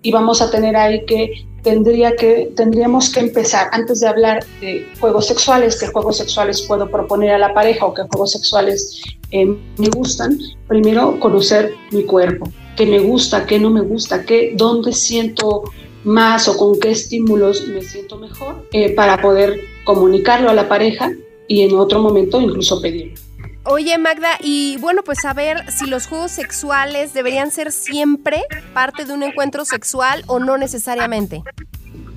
Y 0.02 0.12
vamos 0.12 0.42
a 0.42 0.50
tener 0.50 0.76
ahí 0.76 1.06
que 1.06 1.46
tendría 1.66 2.16
que 2.16 2.52
tendríamos 2.56 3.10
que 3.10 3.22
empezar 3.22 3.70
antes 3.72 4.00
de 4.00 4.08
hablar 4.08 4.46
de 4.62 4.88
juegos 5.00 5.26
sexuales, 5.26 5.80
qué 5.80 5.88
juegos 5.88 6.18
sexuales 6.18 6.62
puedo 6.62 6.90
proponer 6.90 7.32
a 7.32 7.40
la 7.40 7.56
pareja 7.56 7.88
o 7.88 7.94
qué 7.94 8.04
juegos 8.04 8.32
sexuales 8.32 9.02
eh, 9.32 9.48
me 9.78 9.90
gustan. 9.90 10.38
Primero 10.68 11.20
conocer 11.20 11.74
mi 11.92 12.04
cuerpo, 12.04 12.52
qué 12.78 12.86
me 12.86 13.00
gusta, 13.00 13.48
qué 13.48 13.58
no 13.58 13.72
me 13.72 13.82
gusta, 13.82 14.26
qué 14.26 14.54
dónde 14.56 14.94
siento 14.94 15.64
más 16.04 16.48
o 16.48 16.56
con 16.56 16.80
qué 16.80 16.92
estímulos 16.92 17.68
me 17.68 17.82
siento 17.82 18.18
mejor 18.18 18.68
eh, 18.72 18.94
para 18.94 19.20
poder 19.20 19.60
comunicarlo 19.86 20.52
a 20.52 20.54
la 20.54 20.70
pareja 20.70 21.12
y 21.48 21.64
en 21.64 21.76
otro 21.76 22.00
momento 22.00 22.40
incluso 22.40 22.80
pedirlo. 22.80 23.25
Oye, 23.68 23.98
Magda, 23.98 24.38
y 24.44 24.78
bueno, 24.80 25.02
pues 25.04 25.22
saber 25.22 25.72
si 25.72 25.88
los 25.88 26.06
juegos 26.06 26.32
sexuales 26.32 27.16
deberían 27.16 27.50
ser 27.50 27.72
siempre 27.72 28.44
parte 28.76 29.06
de 29.06 29.14
un 29.14 29.24
encuentro 29.24 29.66
sexual 29.66 30.24
o 30.28 30.38
no 30.38 30.56
necesariamente. 30.56 31.42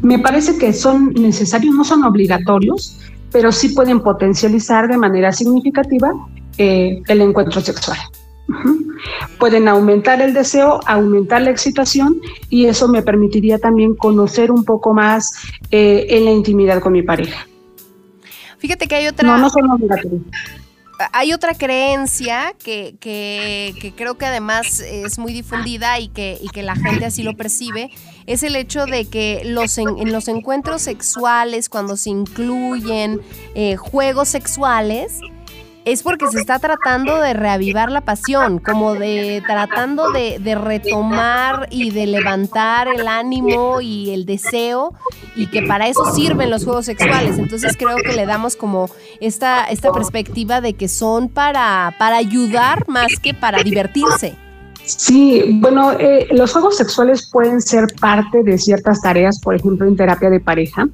Me 0.02 0.18
parece 0.18 0.58
que 0.58 0.74
son 0.74 1.14
necesarios, 1.14 1.74
no 1.74 1.84
son 1.84 2.04
obligatorios, 2.04 3.00
pero 3.32 3.50
sí 3.50 3.70
pueden 3.70 4.00
potencializar 4.00 4.88
de 4.88 4.98
manera 4.98 5.32
significativa 5.32 6.12
eh, 6.58 7.00
el 7.08 7.20
encuentro 7.22 7.62
sexual. 7.62 7.98
Pueden 9.38 9.68
aumentar 9.68 10.20
el 10.20 10.34
deseo, 10.34 10.80
aumentar 10.86 11.40
la 11.40 11.50
excitación 11.50 12.20
y 12.50 12.66
eso 12.66 12.88
me 12.88 13.00
permitiría 13.00 13.58
también 13.58 13.94
conocer 13.94 14.50
un 14.50 14.64
poco 14.64 14.92
más 14.92 15.32
eh, 15.70 16.06
en 16.10 16.26
la 16.26 16.30
intimidad 16.30 16.80
con 16.80 16.92
mi 16.92 17.02
pareja. 17.02 17.46
Fíjate 18.58 18.86
que 18.86 18.96
hay 18.96 19.06
otra. 19.06 19.26
No, 19.26 19.38
no 19.38 19.48
son 19.48 19.70
obligatorios 19.70 20.22
hay 21.12 21.32
otra 21.32 21.54
creencia 21.54 22.54
que, 22.62 22.96
que, 23.00 23.92
creo 23.96 24.18
que 24.18 24.26
además 24.26 24.80
es 24.80 25.18
muy 25.18 25.32
difundida 25.32 25.98
y 25.98 26.08
que, 26.08 26.38
y 26.40 26.48
que 26.48 26.62
la 26.62 26.74
gente 26.74 27.04
así 27.04 27.22
lo 27.22 27.36
percibe, 27.36 27.90
es 28.26 28.42
el 28.42 28.56
hecho 28.56 28.86
de 28.86 29.06
que 29.06 29.42
los 29.44 29.78
en, 29.78 30.12
los 30.12 30.28
encuentros 30.28 30.82
sexuales, 30.82 31.68
cuando 31.68 31.96
se 31.96 32.10
incluyen 32.10 33.20
eh, 33.54 33.76
juegos 33.76 34.28
sexuales, 34.28 35.20
es 35.92 36.02
porque 36.02 36.26
se 36.28 36.38
está 36.38 36.58
tratando 36.58 37.20
de 37.20 37.32
reavivar 37.32 37.90
la 37.90 38.02
pasión, 38.02 38.58
como 38.58 38.94
de 38.94 39.42
tratando 39.46 40.10
de, 40.10 40.54
retomar 40.54 41.66
y 41.70 41.90
de 41.90 42.06
levantar 42.06 42.88
el 42.88 43.08
ánimo 43.08 43.80
y 43.80 44.10
el 44.10 44.26
deseo 44.26 44.92
y 45.34 45.46
que 45.46 45.62
para 45.62 45.88
eso 45.88 46.04
sirven 46.14 46.50
los 46.50 46.64
juegos 46.64 46.86
sexuales. 46.86 47.38
Entonces 47.38 47.76
creo 47.76 47.96
que 47.96 48.12
le 48.12 48.26
damos 48.26 48.56
como 48.56 48.90
esta, 49.20 49.64
esta 49.64 49.92
perspectiva 49.92 50.60
de 50.60 50.74
que 50.74 50.88
son 50.88 51.28
para, 51.28 51.94
para 51.98 52.16
ayudar 52.16 52.86
más 52.88 53.18
que 53.22 53.32
para 53.32 53.62
divertirse. 53.62 54.36
Sí, 54.88 55.58
bueno, 55.60 55.92
eh, 55.92 56.28
los 56.30 56.52
juegos 56.52 56.78
sexuales 56.78 57.28
pueden 57.30 57.60
ser 57.60 57.88
parte 58.00 58.42
de 58.42 58.56
ciertas 58.56 59.02
tareas, 59.02 59.38
por 59.38 59.54
ejemplo, 59.54 59.86
en 59.86 59.96
terapia 59.96 60.30
de 60.30 60.40
pareja. 60.40 60.88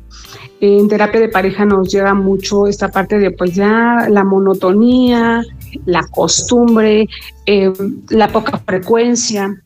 En 0.61 0.89
terapia 0.89 1.21
de 1.21 1.29
pareja 1.29 1.65
nos 1.65 1.93
llega 1.93 2.13
mucho 2.13 2.67
esta 2.67 2.89
parte 2.89 3.21
de, 3.21 3.31
pues 3.31 3.55
ya, 3.55 4.09
la 4.11 4.25
monotonía, 4.25 5.45
la 5.87 6.03
costumbre, 6.11 7.09
eh, 7.47 7.73
la 8.09 8.29
poca 8.29 8.59
frecuencia, 8.59 9.63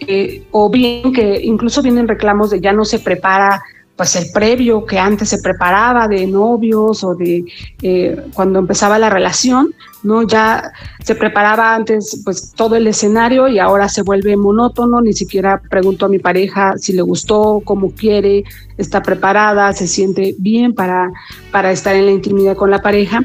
eh, 0.00 0.44
o 0.50 0.68
bien 0.68 1.14
que 1.14 1.40
incluso 1.42 1.80
vienen 1.80 2.06
reclamos 2.06 2.50
de 2.50 2.60
ya 2.60 2.74
no 2.74 2.84
se 2.84 2.98
prepara 2.98 3.62
pues 4.00 4.16
el 4.16 4.32
previo 4.32 4.86
que 4.86 4.98
antes 4.98 5.28
se 5.28 5.42
preparaba 5.42 6.08
de 6.08 6.26
novios 6.26 7.04
o 7.04 7.14
de 7.14 7.44
eh, 7.82 8.16
cuando 8.32 8.58
empezaba 8.58 8.98
la 8.98 9.10
relación, 9.10 9.74
¿no? 10.02 10.26
Ya 10.26 10.72
se 11.04 11.14
preparaba 11.14 11.74
antes 11.74 12.22
pues 12.24 12.54
todo 12.56 12.76
el 12.76 12.86
escenario 12.86 13.46
y 13.46 13.58
ahora 13.58 13.90
se 13.90 14.00
vuelve 14.00 14.38
monótono, 14.38 15.02
ni 15.02 15.12
siquiera 15.12 15.60
pregunto 15.68 16.06
a 16.06 16.08
mi 16.08 16.18
pareja 16.18 16.78
si 16.78 16.94
le 16.94 17.02
gustó, 17.02 17.60
cómo 17.62 17.90
quiere, 17.90 18.44
está 18.78 19.02
preparada, 19.02 19.70
se 19.74 19.86
siente 19.86 20.34
bien 20.38 20.72
para, 20.72 21.12
para 21.52 21.70
estar 21.70 21.94
en 21.94 22.06
la 22.06 22.12
intimidad 22.12 22.56
con 22.56 22.70
la 22.70 22.80
pareja 22.80 23.22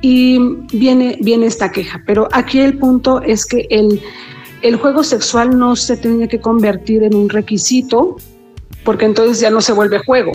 y 0.00 0.38
viene, 0.72 1.18
viene 1.20 1.44
esta 1.44 1.70
queja, 1.70 2.02
pero 2.06 2.26
aquí 2.32 2.60
el 2.60 2.78
punto 2.78 3.20
es 3.20 3.44
que 3.44 3.66
el, 3.68 4.00
el 4.62 4.76
juego 4.76 5.04
sexual 5.04 5.58
no 5.58 5.76
se 5.76 5.98
tiene 5.98 6.26
que 6.26 6.40
convertir 6.40 7.02
en 7.02 7.14
un 7.14 7.28
requisito 7.28 8.16
porque 8.86 9.04
entonces 9.04 9.40
ya 9.40 9.50
no 9.50 9.60
se 9.60 9.72
vuelve 9.72 9.98
juego, 9.98 10.32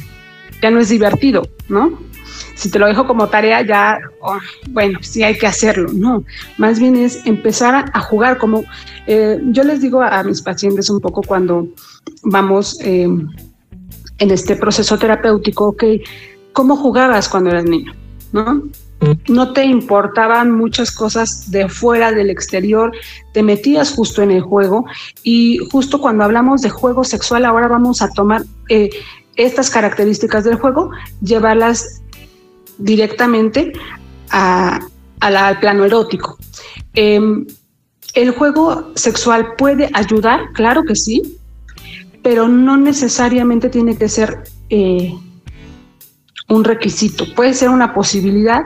ya 0.61 0.69
no 0.69 0.79
es 0.79 0.89
divertido, 0.89 1.47
¿no? 1.69 1.97
Si 2.53 2.69
te 2.69 2.77
lo 2.77 2.85
dejo 2.85 3.07
como 3.07 3.27
tarea, 3.27 3.61
ya, 3.63 3.99
oh, 4.19 4.37
bueno, 4.69 4.99
sí 5.01 5.23
hay 5.23 5.35
que 5.37 5.47
hacerlo, 5.47 5.89
no. 5.93 6.23
Más 6.57 6.79
bien 6.79 6.95
es 6.95 7.25
empezar 7.25 7.89
a, 7.91 7.99
jugar, 8.01 8.37
como 8.37 8.63
eh, 9.07 9.39
yo 9.45 9.63
les 9.63 9.81
digo 9.81 10.01
a, 10.01 10.21
mis 10.23 10.41
pacientes 10.41 10.89
un 10.89 10.99
poco 10.99 11.21
cuando 11.23 11.69
vamos 12.23 12.77
eh, 12.81 13.07
en 14.19 14.31
este 14.31 14.55
proceso 14.55 14.97
terapéutico, 14.99 15.69
ok, 15.69 15.83
¿cómo 16.51 16.75
jugabas 16.75 17.29
cuando 17.29 17.49
eras 17.49 17.63
niño? 17.63 17.93
¿No? 18.33 18.63
No 19.27 19.53
te 19.53 19.65
importaban 19.65 20.51
muchas 20.51 20.91
cosas 20.91 21.49
de 21.49 21.67
fuera 21.69 22.11
del 22.11 22.29
exterior, 22.29 22.91
te 23.33 23.41
metías 23.41 23.91
justo 23.91 24.21
en 24.21 24.31
el 24.31 24.41
juego 24.41 24.85
y 25.23 25.57
justo 25.71 25.99
cuando 25.99 26.23
hablamos 26.23 26.61
de 26.61 26.69
juego 26.69 27.03
sexual 27.03 27.45
ahora 27.45 27.67
vamos 27.67 28.01
a 28.01 28.09
tomar 28.09 28.43
eh, 28.69 28.89
estas 29.35 29.69
características 29.69 30.43
del 30.43 30.55
juego, 30.55 30.91
llevarlas 31.21 32.01
directamente 32.77 33.73
al 34.29 35.59
plano 35.59 35.85
erótico. 35.85 36.37
Em, 36.93 37.47
el 38.13 38.31
juego 38.31 38.91
sexual 38.95 39.55
puede 39.57 39.89
ayudar, 39.93 40.51
claro 40.53 40.83
que 40.83 40.95
sí, 40.95 41.39
pero 42.21 42.47
no 42.47 42.77
necesariamente 42.77 43.69
tiene 43.69 43.97
que 43.97 44.09
ser 44.09 44.43
eh, 44.69 45.13
un 46.49 46.63
requisito, 46.63 47.25
puede 47.33 47.53
ser 47.53 47.69
una 47.69 47.93
posibilidad 47.93 48.63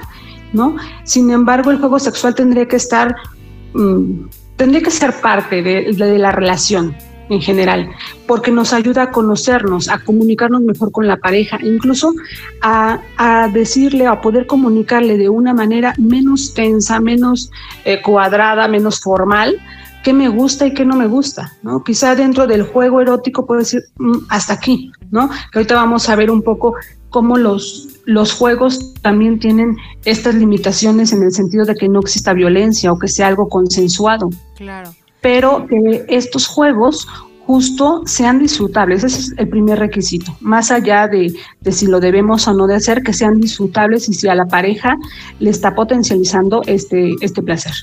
¿no? 0.56 0.78
Sin 1.04 1.30
embargo, 1.30 1.70
el 1.70 1.78
juego 1.78 2.00
sexual 2.00 2.34
tendría 2.34 2.68
que 2.68 2.78
estar, 2.78 3.16
mm, 3.74 4.28
tendría 4.56 4.82
que 4.82 4.90
ser 4.90 5.14
parte 5.22 5.62
de, 5.62 5.92
la 6.18 6.32
relación, 6.32 6.96
en 7.28 7.42
general, 7.42 7.90
porque 8.28 8.52
nos 8.52 8.72
ayuda 8.72 9.04
a 9.04 9.12
conocernos, 9.12 9.90
a 9.90 10.00
comunicarnos 10.00 10.62
mejor 10.62 10.92
con 10.92 11.08
la 11.08 11.18
pareja, 11.18 11.58
incluso 11.62 12.14
a, 12.62 13.00
decirle, 13.52 14.06
a 14.08 14.22
poder 14.22 14.46
comunicarle 14.46 15.18
de 15.18 15.28
una 15.28 15.54
manera 15.54 15.94
menos 15.98 16.54
tensa, 16.54 17.00
menos 17.00 17.52
eh, 17.84 18.02
cuadrada, 18.02 18.68
menos 18.68 19.02
formal, 19.02 19.60
qué 20.04 20.14
me 20.14 20.30
gusta 20.30 20.68
y 20.68 20.74
qué 20.76 20.86
no 20.86 20.96
me 20.96 21.08
gusta, 21.08 21.54
¿no? 21.64 21.84
Quizá 21.84 22.16
dentro 22.16 22.46
del 22.46 22.62
juego 22.62 23.02
erótico 23.02 23.48
puedo 23.48 23.62
decir 23.62 23.82
mm, 23.98 24.18
hasta 24.30 24.54
aquí, 24.54 24.92
¿no? 25.10 25.30
Ahorita 25.52 25.74
vamos 25.74 26.08
a 26.08 26.16
ver 26.16 26.30
un 26.30 26.44
poco 26.44 26.76
cómo 27.16 27.38
los, 27.38 27.88
los 28.04 28.34
juegos 28.34 28.94
también 29.02 29.40
tienen 29.40 29.78
estas 30.04 30.36
limitaciones 30.36 31.14
en 31.14 31.24
el 31.24 31.32
sentido 31.32 31.64
de 31.64 31.76
que 31.76 31.88
no 31.88 32.02
exista 32.02 32.34
violencia 32.34 32.92
o 32.92 33.00
que 33.00 33.08
sea 33.08 33.28
algo 33.28 33.48
consensuado. 33.48 34.30
Claro 34.58 34.94
pero 35.26 35.66
que 35.66 36.06
estos 36.08 36.46
juegos 36.46 37.08
justo 37.48 38.04
sean 38.06 38.38
disfrutables. 38.38 39.04
Ese 39.04 39.20
es 39.22 39.34
el 39.40 39.50
primer 39.50 39.80
requisito. 39.80 40.38
Más 40.40 40.70
allá 40.70 41.08
de, 41.08 41.34
si 41.72 41.88
lo 41.88 42.00
debemos 42.00 42.48
o 42.48 42.54
no 42.54 42.68
de 42.68 42.76
hacer, 42.76 43.02
que 43.02 43.12
sean 43.12 43.42
disfrutables 43.42 44.08
y 44.08 44.14
si 44.14 44.28
a 44.28 44.36
la 44.36 44.46
pareja 44.46 44.96
le 45.40 45.50
está 45.50 45.74
potencializando 45.74 46.62
este, 46.68 47.16
este 47.22 47.42
placer. 47.42 47.74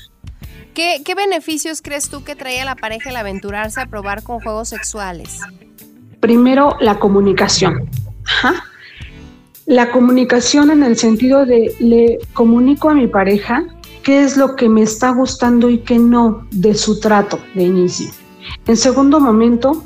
¿Qué, 0.73 1.01
¿Qué 1.03 1.15
beneficios 1.15 1.81
crees 1.81 2.07
tú 2.07 2.23
que 2.23 2.37
trae 2.37 2.61
a 2.61 2.65
la 2.65 2.77
pareja 2.77 3.09
el 3.09 3.17
aventurarse 3.17 3.81
a 3.81 3.87
probar 3.87 4.23
con 4.23 4.39
juegos 4.39 4.69
sexuales? 4.69 5.41
Primero, 6.21 6.77
la 6.79 6.97
comunicación. 6.97 7.89
La 9.65 9.91
comunicación 9.91 10.71
en 10.71 10.83
el 10.83 10.97
sentido 10.97 11.45
de 11.45 11.73
le 11.79 12.19
comunico 12.33 12.89
a 12.89 12.93
mi 12.93 13.07
pareja 13.07 13.65
qué 14.03 14.23
es 14.23 14.35
lo 14.35 14.55
que 14.55 14.67
me 14.67 14.81
está 14.81 15.11
gustando 15.11 15.69
y 15.69 15.79
qué 15.79 15.97
no 15.97 16.45
de 16.51 16.75
su 16.75 16.99
trato 16.99 17.39
de 17.55 17.63
inicio. 17.63 18.09
En 18.67 18.75
segundo 18.75 19.19
momento, 19.19 19.83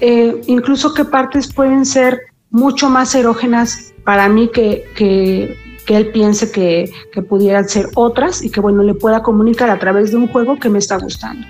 eh, 0.00 0.40
incluso 0.46 0.94
qué 0.94 1.04
partes 1.04 1.52
pueden 1.52 1.84
ser 1.84 2.20
mucho 2.50 2.88
más 2.88 3.14
erógenas 3.14 3.92
para 4.04 4.28
mí 4.28 4.48
que, 4.52 4.84
que, 4.96 5.56
él 5.88 6.10
piense 6.12 6.50
que, 6.50 6.92
que, 7.12 7.22
pudieran 7.22 7.68
ser 7.68 7.88
otras 7.94 8.42
y 8.42 8.50
que 8.50 8.60
bueno, 8.60 8.82
le 8.82 8.94
pueda 8.94 9.22
comunicar 9.22 9.70
a 9.70 9.78
través 9.78 10.10
de 10.10 10.16
un 10.16 10.28
juego 10.28 10.56
que 10.58 10.68
me 10.68 10.78
está 10.78 10.96
gustando. 10.98 11.46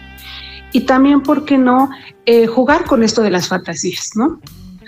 Y 0.73 0.80
también, 0.83 1.23
¿por 1.23 1.45
qué 1.45 1.59
no 1.59 1.90
eh, 2.26 2.47
jugar 2.47 2.85
con 2.85 3.02
esto 3.02 3.23
de 3.23 3.30
las 3.30 3.49
fantasías, 3.49 4.11
no? 4.14 4.40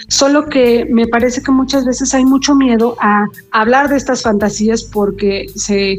Solo 0.07 0.47
que 0.47 0.87
me 0.89 1.09
parece 1.09 1.43
que 1.43 1.51
muchas 1.51 1.85
veces 1.85 2.15
hay 2.15 2.25
mucho 2.25 2.55
miedo 2.55 2.97
a 3.01 3.27
hablar 3.51 3.89
de 3.89 3.97
estas 3.97 4.23
fantasías 4.23 4.85
porque 4.85 5.47
se 5.57 5.93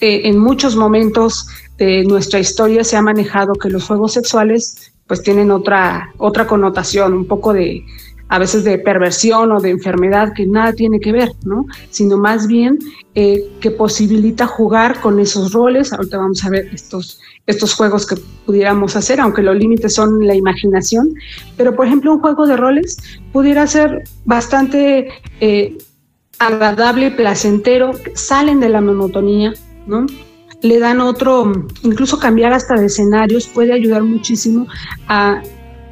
eh, 0.00 0.28
en 0.28 0.38
muchos 0.38 0.76
momentos 0.76 1.46
de 1.78 2.04
nuestra 2.04 2.38
historia 2.38 2.84
se 2.84 2.96
ha 2.96 3.02
manejado 3.02 3.54
que 3.54 3.70
los 3.70 3.86
juegos 3.86 4.12
sexuales 4.12 4.92
pues 5.06 5.22
tienen 5.22 5.50
otra, 5.50 6.12
otra 6.18 6.46
connotación, 6.46 7.14
un 7.14 7.26
poco 7.26 7.52
de, 7.52 7.84
a 8.34 8.38
veces 8.40 8.64
de 8.64 8.78
perversión 8.78 9.52
o 9.52 9.60
de 9.60 9.70
enfermedad 9.70 10.32
que 10.32 10.44
nada 10.44 10.72
tiene 10.72 10.98
que 10.98 11.12
ver, 11.12 11.30
¿no? 11.44 11.66
Sino 11.90 12.18
más 12.18 12.48
bien 12.48 12.80
eh, 13.14 13.44
que 13.60 13.70
posibilita 13.70 14.48
jugar 14.48 15.00
con 15.00 15.20
esos 15.20 15.52
roles. 15.52 15.92
Ahorita 15.92 16.18
vamos 16.18 16.44
a 16.44 16.50
ver 16.50 16.68
estos, 16.74 17.20
estos 17.46 17.74
juegos 17.74 18.08
que 18.08 18.16
pudiéramos 18.44 18.96
hacer, 18.96 19.20
aunque 19.20 19.40
los 19.40 19.54
límites 19.54 19.94
son 19.94 20.26
la 20.26 20.34
imaginación. 20.34 21.14
Pero, 21.56 21.76
por 21.76 21.86
ejemplo, 21.86 22.12
un 22.12 22.18
juego 22.18 22.44
de 22.48 22.56
roles 22.56 22.96
pudiera 23.32 23.68
ser 23.68 24.02
bastante 24.24 25.10
eh, 25.40 25.78
agradable, 26.40 27.12
placentero, 27.12 27.92
salen 28.14 28.58
de 28.58 28.68
la 28.68 28.80
monotonía, 28.80 29.54
¿no? 29.86 30.06
Le 30.60 30.80
dan 30.80 31.00
otro, 31.00 31.52
incluso 31.84 32.18
cambiar 32.18 32.52
hasta 32.52 32.74
de 32.74 32.86
escenarios 32.86 33.46
puede 33.46 33.72
ayudar 33.72 34.02
muchísimo 34.02 34.66
a 35.06 35.40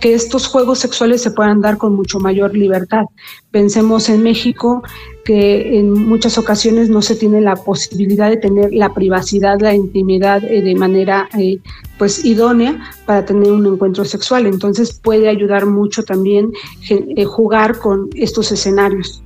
que 0.02 0.14
estos 0.14 0.48
juegos 0.48 0.80
sexuales 0.80 1.22
se 1.22 1.30
puedan 1.30 1.60
dar 1.60 1.78
con 1.78 1.94
mucho 1.94 2.18
mayor 2.18 2.56
libertad. 2.56 3.04
Pensemos 3.52 4.08
en 4.08 4.24
México, 4.24 4.82
que 5.24 5.78
en 5.78 5.92
muchas 5.92 6.38
ocasiones 6.38 6.90
no 6.90 7.02
se 7.02 7.14
tiene 7.14 7.40
la 7.40 7.54
posibilidad 7.54 8.28
de 8.28 8.36
tener 8.36 8.74
la 8.74 8.92
privacidad, 8.92 9.60
la 9.60 9.76
intimidad 9.76 10.42
eh, 10.42 10.60
de 10.60 10.74
manera 10.74 11.28
eh, 11.38 11.58
pues 11.98 12.24
idónea 12.24 12.80
para 13.06 13.24
tener 13.24 13.52
un 13.52 13.64
encuentro 13.64 14.04
sexual. 14.04 14.46
Entonces 14.46 14.98
puede 15.00 15.28
ayudar 15.28 15.66
mucho 15.66 16.02
también 16.02 16.50
eh, 16.90 17.24
jugar 17.24 17.78
con 17.78 18.10
estos 18.16 18.50
escenarios. 18.50 19.22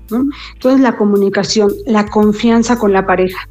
Entonces 0.52 0.82
la 0.82 0.98
comunicación, 0.98 1.72
la 1.86 2.06
confianza 2.06 2.78
con 2.78 2.92
la 2.92 3.06
pareja. 3.06 3.48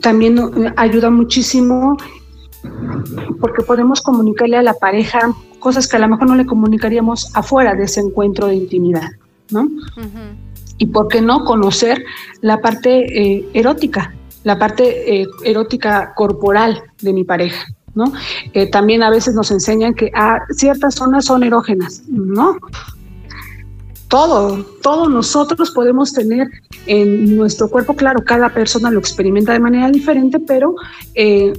También 0.00 0.38
ayuda 0.76 1.10
muchísimo 1.10 1.96
porque 3.40 3.62
podemos 3.62 4.00
comunicarle 4.00 4.56
a 4.56 4.62
la 4.62 4.74
pareja 4.74 5.34
cosas 5.60 5.86
que 5.86 5.96
a 5.96 6.00
lo 6.00 6.08
mejor 6.08 6.28
no 6.28 6.34
le 6.34 6.46
comunicaríamos 6.46 7.30
afuera 7.36 7.74
de 7.74 7.84
ese 7.84 8.00
encuentro 8.00 8.48
de 8.48 8.56
intimidad, 8.56 9.10
¿no? 9.50 9.68
Y 10.78 10.86
por 10.86 11.08
qué 11.08 11.20
no 11.20 11.44
conocer 11.44 12.04
la 12.40 12.60
parte 12.60 12.90
eh, 13.22 13.48
erótica, 13.54 14.14
la 14.42 14.58
parte 14.58 15.20
eh, 15.20 15.26
erótica 15.44 16.14
corporal 16.14 16.82
de 17.02 17.12
mi 17.12 17.24
pareja, 17.24 17.66
¿no? 17.94 18.12
también 18.72 19.02
a 19.02 19.10
veces 19.10 19.34
nos 19.34 19.50
enseñan 19.50 19.94
que 19.94 20.10
ah, 20.14 20.38
ciertas 20.50 20.94
zonas 20.94 21.26
son 21.26 21.42
erógenas, 21.42 22.02
¿no? 22.08 22.56
todo, 24.10 24.64
todos 24.82 25.08
nosotros 25.08 25.70
podemos 25.70 26.12
tener 26.12 26.48
en 26.86 27.36
nuestro 27.36 27.68
cuerpo, 27.68 27.94
claro, 27.94 28.22
cada 28.24 28.52
persona 28.52 28.90
lo 28.90 28.98
experimenta 28.98 29.52
de 29.52 29.60
manera 29.60 29.88
diferente, 29.88 30.40
pero 30.40 30.74
eh, 31.14 31.52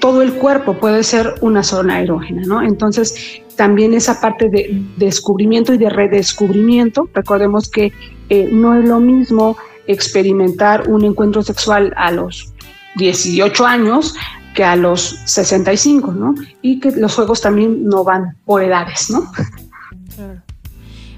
todo 0.00 0.22
el 0.22 0.34
cuerpo 0.34 0.74
puede 0.78 1.04
ser 1.04 1.34
una 1.40 1.62
zona 1.62 2.00
erógena, 2.00 2.42
¿no? 2.46 2.62
Entonces, 2.62 3.42
también 3.56 3.94
esa 3.94 4.20
parte 4.20 4.48
de 4.48 4.82
descubrimiento 4.96 5.74
y 5.74 5.78
de 5.78 5.90
redescubrimiento, 5.90 7.08
recordemos 7.14 7.70
que 7.70 7.92
eh, 8.30 8.48
no 8.50 8.78
es 8.78 8.88
lo 8.88 8.98
mismo 8.98 9.56
experimentar 9.86 10.88
un 10.88 11.04
encuentro 11.04 11.42
sexual 11.42 11.92
a 11.96 12.10
los 12.10 12.52
18 12.96 13.66
años 13.66 14.14
que 14.54 14.64
a 14.64 14.76
los 14.76 15.20
65, 15.26 16.12
¿no? 16.12 16.34
Y 16.62 16.80
que 16.80 16.90
los 16.92 17.14
juegos 17.14 17.40
también 17.40 17.84
no 17.84 18.02
van 18.02 18.36
por 18.44 18.62
edades, 18.62 19.10
¿no? 19.10 19.30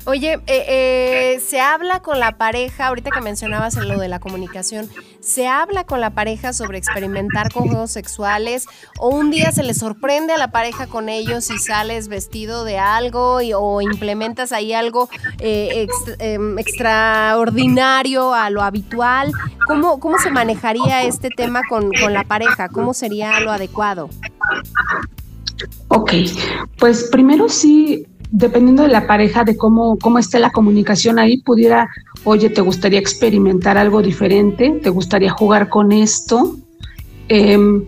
Oye, 0.04 0.32
eh, 0.32 0.40
eh, 0.48 1.40
se 1.40 1.60
habla 1.60 2.00
con 2.00 2.18
la 2.18 2.36
pareja, 2.36 2.88
ahorita 2.88 3.10
que 3.10 3.20
mencionabas 3.20 3.76
lo 3.76 4.00
de 4.00 4.08
la 4.08 4.18
comunicación, 4.18 4.90
¿se 5.20 5.46
habla 5.46 5.84
con 5.84 6.00
la 6.00 6.10
pareja 6.10 6.52
sobre 6.52 6.78
experimentar 6.78 7.52
con 7.52 7.68
juegos 7.68 7.92
sexuales? 7.92 8.66
¿O 8.98 9.10
un 9.10 9.30
día 9.30 9.52
se 9.52 9.62
le 9.62 9.74
sorprende 9.74 10.32
a 10.32 10.38
la 10.38 10.50
pareja 10.50 10.88
con 10.88 11.08
ellos 11.08 11.48
y 11.50 11.58
sales 11.58 12.08
vestido 12.08 12.64
de 12.64 12.78
algo 12.78 13.38
o 13.56 13.80
implementas 13.80 14.50
ahí 14.50 14.72
algo 14.72 15.08
eh, 15.38 15.86
em, 16.18 16.58
extraordinario 16.58 18.34
a 18.34 18.50
lo 18.50 18.62
habitual? 18.62 19.30
¿Cómo, 19.68 20.00
¿Cómo 20.00 20.18
se 20.18 20.32
manejaría 20.32 21.04
este 21.04 21.28
tema 21.28 21.60
con, 21.68 21.92
con 21.92 22.12
la 22.12 22.24
pareja? 22.24 22.68
¿Cómo 22.68 22.92
sería 22.92 23.38
lo 23.38 23.52
adecuado? 23.52 24.10
Ok, 25.88 26.12
pues 26.78 27.04
primero 27.04 27.48
sí 27.48 28.06
dependiendo 28.32 28.82
de 28.82 28.88
la 28.88 29.06
pareja, 29.06 29.44
de 29.44 29.56
cómo, 29.56 29.98
cómo 29.98 30.18
esté 30.18 30.38
la 30.38 30.50
comunicación 30.50 31.18
ahí, 31.18 31.42
pudiera, 31.42 31.88
oye, 32.24 32.48
¿te 32.48 32.62
gustaría 32.62 32.98
experimentar 32.98 33.76
algo 33.76 34.00
diferente? 34.00 34.80
¿Te 34.82 34.88
gustaría 34.88 35.30
jugar 35.30 35.68
con 35.68 35.92
esto? 35.92 36.56
Em, 37.28 37.84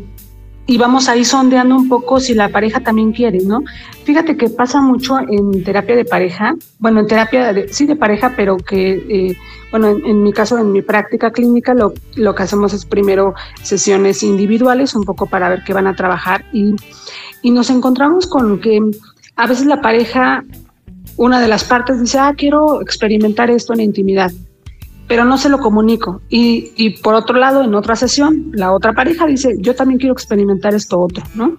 y 0.67 0.77
vamos 0.77 1.09
ahí 1.09 1.25
sondeando 1.25 1.75
un 1.75 1.89
poco 1.89 2.21
si 2.21 2.35
la 2.35 2.51
pareja 2.51 2.81
también 2.81 3.13
quiere, 3.13 3.39
¿no? 3.41 3.63
Fíjate 4.05 4.37
que 4.37 4.51
pasa 4.51 4.83
mucho 4.83 5.19
en 5.19 5.65
terapia 5.65 5.97
de 5.97 6.05
pareja, 6.05 6.55
bueno, 6.79 7.01
en 7.01 7.07
terapia 7.07 7.53
de, 7.55 7.69
sí 7.69 7.87
de 7.87 7.97
pareja, 7.97 8.35
pero 8.37 8.59
que, 8.59 8.93
eh, 9.09 9.37
bueno, 9.71 9.89
en, 9.89 10.23
mi 10.23 10.33
caso, 10.33 10.59
en 10.59 10.73
mi 10.73 10.83
práctica 10.83 11.33
clínica, 11.33 11.73
lo, 11.73 11.95
lo 12.17 12.35
que 12.35 12.43
hacemos 12.43 12.75
es 12.75 12.85
primero 12.85 13.35
sesiones 13.63 14.23
individuales, 14.23 14.95
un 14.95 15.05
poco 15.05 15.25
para 15.25 15.49
ver 15.49 15.65
qué 15.65 15.73
van 15.73 15.87
a 15.87 15.97
trabajar 15.97 16.45
y, 16.53 16.75
y 17.41 17.51
nos 17.51 17.71
encontramos 17.71 18.27
con 18.27 18.61
que 18.61 18.81
a 19.37 19.47
veces 19.47 19.67
la 19.67 19.81
pareja, 19.81 20.45
una 21.17 21.41
de 21.41 21.49
las 21.49 21.65
partes 21.65 22.01
dice, 22.01 22.19
ah, 22.19 22.35
quiero 22.37 22.81
experimentar 22.81 23.51
esto 23.51 23.73
en 23.73 23.81
intimidad, 23.81 24.31
pero 25.09 25.25
no 25.25 25.39
se 25.39 25.49
lo 25.49 25.59
comunico. 25.59 26.21
Y, 26.29 26.73
y 26.77 26.91
por 27.03 27.15
otro 27.15 27.37
lado, 27.39 27.63
en 27.63 27.75
otra 27.75 27.97
sesión, 27.97 28.51
la 28.53 28.73
otra 28.73 28.93
pareja 28.93 29.27
dice, 29.27 29.57
yo 29.59 29.75
también 29.75 29.99
quiero 29.99 30.13
experimentar 30.13 30.75
esto 30.75 31.01
otro, 31.01 31.25
¿no? 31.35 31.59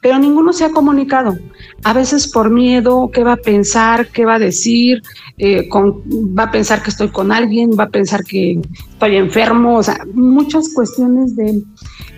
Pero 0.00 0.18
ninguno 0.18 0.52
se 0.52 0.66
ha 0.66 0.70
comunicado. 0.70 1.38
A 1.82 1.94
veces 1.94 2.30
por 2.30 2.50
miedo, 2.50 3.10
qué 3.10 3.24
va 3.24 3.32
a 3.32 3.36
pensar, 3.36 4.08
qué 4.08 4.26
va 4.26 4.34
a 4.34 4.38
decir, 4.38 5.02
eh, 5.38 5.66
va 5.72 6.42
a 6.42 6.50
pensar 6.50 6.82
que 6.82 6.90
estoy 6.90 7.08
con 7.08 7.32
alguien, 7.32 7.70
va 7.70 7.84
a 7.84 7.88
pensar 7.88 8.22
que 8.22 8.60
estoy 8.90 9.16
enfermo, 9.16 9.78
o 9.78 9.82
sea, 9.82 9.98
muchas 10.12 10.74
cuestiones 10.74 11.34
de 11.36 11.62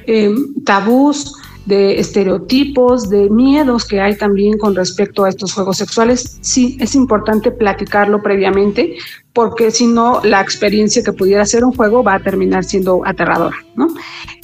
eh, 0.08 0.34
tabús 0.64 1.32
de 1.66 1.98
estereotipos, 1.98 3.10
de 3.10 3.28
miedos 3.28 3.84
que 3.84 4.00
hay 4.00 4.16
también 4.16 4.56
con 4.56 4.74
respecto 4.74 5.24
a 5.24 5.28
estos 5.28 5.52
juegos 5.52 5.78
sexuales, 5.78 6.38
sí 6.40 6.76
es 6.80 6.94
importante 6.94 7.50
platicarlo 7.50 8.22
previamente, 8.22 8.96
porque 9.32 9.70
si 9.70 9.86
no, 9.86 10.20
la 10.24 10.40
experiencia 10.40 11.02
que 11.02 11.12
pudiera 11.12 11.44
ser 11.44 11.64
un 11.64 11.72
juego 11.72 12.02
va 12.02 12.14
a 12.14 12.20
terminar 12.20 12.64
siendo 12.64 13.02
aterradora. 13.04 13.56
¿no? 13.74 13.88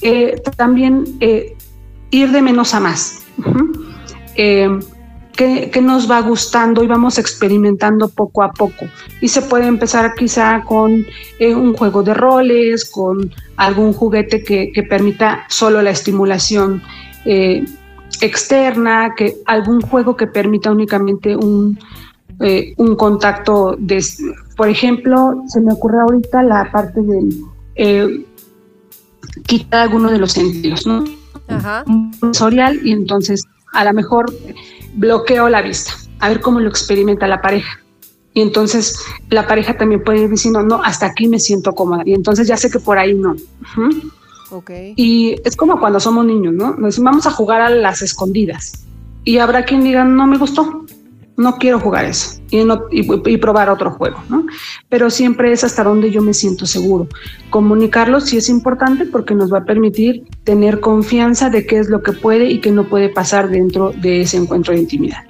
Eh, 0.02 0.34
también 0.56 1.04
eh, 1.20 1.56
ir 2.10 2.30
de 2.32 2.42
menos 2.42 2.74
a 2.74 2.80
más. 2.80 3.22
qué, 4.34 5.80
nos 5.80 6.10
va 6.10 6.20
gustando 6.20 6.82
y 6.82 6.86
vamos 6.88 7.18
experimentando 7.18 8.08
poco 8.08 8.42
a 8.42 8.52
poco. 8.52 8.86
Y 9.20 9.28
se 9.28 9.42
puede 9.42 9.66
empezar 9.66 10.14
quizá 10.14 10.62
con 10.64 11.06
un 11.40 11.74
juego 11.74 12.02
de 12.02 12.14
roles, 12.14 12.84
con 12.84 13.32
algún 13.56 13.92
juguete 13.92 14.42
que, 14.42 14.72
permita 14.88 15.46
solo 15.48 15.82
la 15.82 15.90
estimulación 15.90 16.82
eh, 17.24 17.64
externa, 18.20 19.14
que 19.16 19.36
algún 19.46 19.80
juego 19.80 20.16
que 20.16 20.26
permita 20.26 20.70
únicamente 20.70 21.36
un, 21.36 21.78
eh, 22.40 22.74
un 22.76 22.96
contacto 22.96 23.76
de, 23.78 24.04
por 24.56 24.68
ejemplo, 24.68 25.42
se 25.46 25.60
me 25.60 25.72
ocurre 25.72 26.00
ahorita 26.00 26.42
la 26.42 26.70
parte 26.70 27.00
de 27.00 28.24
quitar 29.46 29.82
alguno 29.82 30.10
de 30.10 30.18
los 30.18 30.32
sentidos, 30.32 30.86
¿no? 30.86 31.04
Ajá. 31.48 31.84
Sensorial 32.20 32.80
y 32.84 32.92
entonces 32.92 33.44
a 33.72 33.84
lo 33.84 33.92
mejor 33.92 34.32
bloqueo 34.94 35.48
la 35.48 35.62
vista, 35.62 35.92
a 36.20 36.28
ver 36.28 36.40
cómo 36.40 36.60
lo 36.60 36.68
experimenta 36.68 37.26
la 37.26 37.40
pareja. 37.40 37.78
Y 38.34 38.40
entonces 38.40 38.98
la 39.28 39.46
pareja 39.46 39.76
también 39.76 40.02
puede 40.02 40.22
ir 40.22 40.30
diciendo, 40.30 40.62
no, 40.62 40.82
hasta 40.82 41.06
aquí 41.06 41.28
me 41.28 41.38
siento 41.38 41.74
cómoda. 41.74 42.02
Y 42.06 42.14
entonces 42.14 42.46
ya 42.48 42.56
sé 42.56 42.70
que 42.70 42.78
por 42.78 42.98
ahí 42.98 43.14
no. 43.14 43.36
Okay. 44.52 44.94
Y 44.96 45.36
es 45.44 45.56
como 45.56 45.80
cuando 45.80 46.00
somos 46.00 46.24
niños, 46.24 46.54
¿no? 46.54 46.74
Nos 46.74 46.98
vamos 46.98 47.26
a 47.26 47.30
jugar 47.30 47.60
a 47.60 47.70
las 47.70 48.02
escondidas. 48.02 48.84
Y 49.24 49.38
habrá 49.38 49.64
quien 49.64 49.84
diga, 49.84 50.04
no 50.04 50.26
me 50.26 50.38
gustó 50.38 50.84
no 51.36 51.56
quiero 51.58 51.80
jugar 51.80 52.04
eso 52.04 52.40
y, 52.50 53.36
probar 53.38 53.70
otro 53.70 53.92
juego, 53.92 54.18
¿no? 54.28 54.46
Pero 54.88 55.10
siempre 55.10 55.52
es 55.52 55.64
hasta 55.64 55.82
donde 55.82 56.10
yo 56.10 56.20
me 56.20 56.34
siento 56.34 56.66
seguro. 56.66 57.08
Comunicarlo 57.50 58.20
sí 58.20 58.36
es 58.36 58.48
importante 58.48 59.06
porque 59.06 59.34
nos 59.34 59.52
va 59.52 59.58
a 59.58 59.64
permitir 59.64 60.24
tener 60.44 60.80
confianza 60.80 61.48
de 61.48 61.66
qué 61.66 61.78
es 61.78 61.88
lo 61.88 62.02
que 62.02 62.12
puede 62.12 62.50
y 62.50 62.60
qué 62.60 62.70
no 62.70 62.84
puede 62.84 63.08
pasar 63.08 63.48
dentro 63.48 63.92
de 63.92 64.22
ese 64.22 64.36
encuentro 64.36 64.74
de 64.74 64.80
intimidad. 64.80 65.24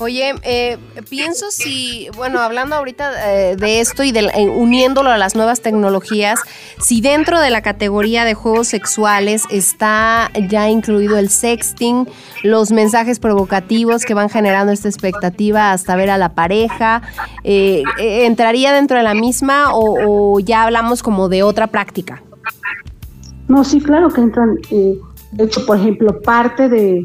Oye, 0.00 0.34
eh, 0.42 0.76
pienso 1.08 1.46
si, 1.50 2.08
bueno, 2.16 2.40
hablando 2.40 2.74
ahorita 2.74 3.12
eh, 3.32 3.56
de 3.56 3.80
esto 3.80 4.02
y 4.02 4.10
de, 4.10 4.28
eh, 4.34 4.48
uniéndolo 4.48 5.10
a 5.10 5.18
las 5.18 5.36
nuevas 5.36 5.60
tecnologías, 5.60 6.40
si 6.80 7.00
dentro 7.00 7.38
de 7.38 7.50
la 7.50 7.62
categoría 7.62 8.24
de 8.24 8.34
juegos 8.34 8.66
sexuales 8.66 9.44
está 9.50 10.32
ya 10.48 10.68
incluido 10.68 11.16
el 11.16 11.28
sexting, 11.28 12.08
los 12.42 12.72
mensajes 12.72 13.20
provocativos 13.20 14.04
que 14.04 14.14
van 14.14 14.28
generando 14.30 14.72
esta 14.72 14.88
expectativa 14.88 15.70
hasta 15.70 15.94
ver 15.94 16.10
a 16.10 16.18
la 16.18 16.34
pareja, 16.34 17.02
¿entraría 17.44 18.72
dentro 18.72 18.96
de 18.96 19.04
la 19.04 19.14
misma 19.14 19.66
o, 19.72 20.40
ya 20.40 20.64
hablamos 20.64 21.04
como 21.04 21.28
de 21.28 21.44
otra 21.44 21.68
práctica? 21.68 22.20
No, 23.46 23.62
sí, 23.62 23.80
claro 23.80 24.08
que 24.08 24.22
entran. 24.22 24.56
de 24.70 25.44
hecho, 25.44 25.64
por 25.64 25.78
ejemplo, 25.78 26.20
parte 26.20 26.68
de 26.68 27.04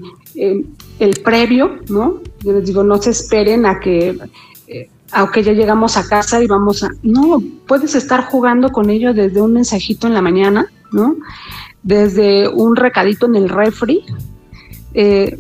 el 1.00 1.22
previo, 1.24 1.78
¿no? 1.88 2.20
Yo 2.44 2.54
les 2.54 2.66
digo, 2.66 2.84
no 2.84 3.02
se 3.02 3.12
esperen 3.12 3.66
a 3.66 3.80
que, 3.80 4.18
eh, 4.68 4.90
aunque 5.12 5.44
ya 5.44 5.54
llegamos 5.54 5.98
a 5.98 6.08
casa 6.08 6.42
y 6.42 6.48
vamos 6.48 6.84
a... 6.84 6.90
No, 7.04 7.42
puedes 7.68 7.96
estar 7.96 8.26
jugando 8.26 8.72
con 8.72 8.90
ellos 8.90 9.16
desde 9.16 9.42
un 9.42 9.54
mensajito 9.54 10.08
en 10.08 10.14
la 10.14 10.22
mañana, 10.22 10.72
¿no? 10.92 11.16
Desde 11.84 12.48
un 12.48 12.76
recadito 12.76 13.26
en 13.26 13.36
el 13.36 13.50
refri. 13.50 14.04
Eh, 14.94 15.38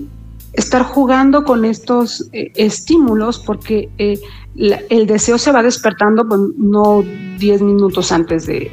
estar 0.53 0.83
jugando 0.83 1.43
con 1.43 1.63
estos 1.63 2.27
eh, 2.33 2.51
estímulos 2.55 3.39
porque 3.39 3.89
el 3.97 5.07
deseo 5.07 5.37
se 5.37 5.51
va 5.51 5.63
despertando 5.63 6.27
pues, 6.27 6.41
no 6.57 7.03
10 7.37 7.61
minutos 7.61 8.11
antes 8.11 8.45
de, 8.45 8.71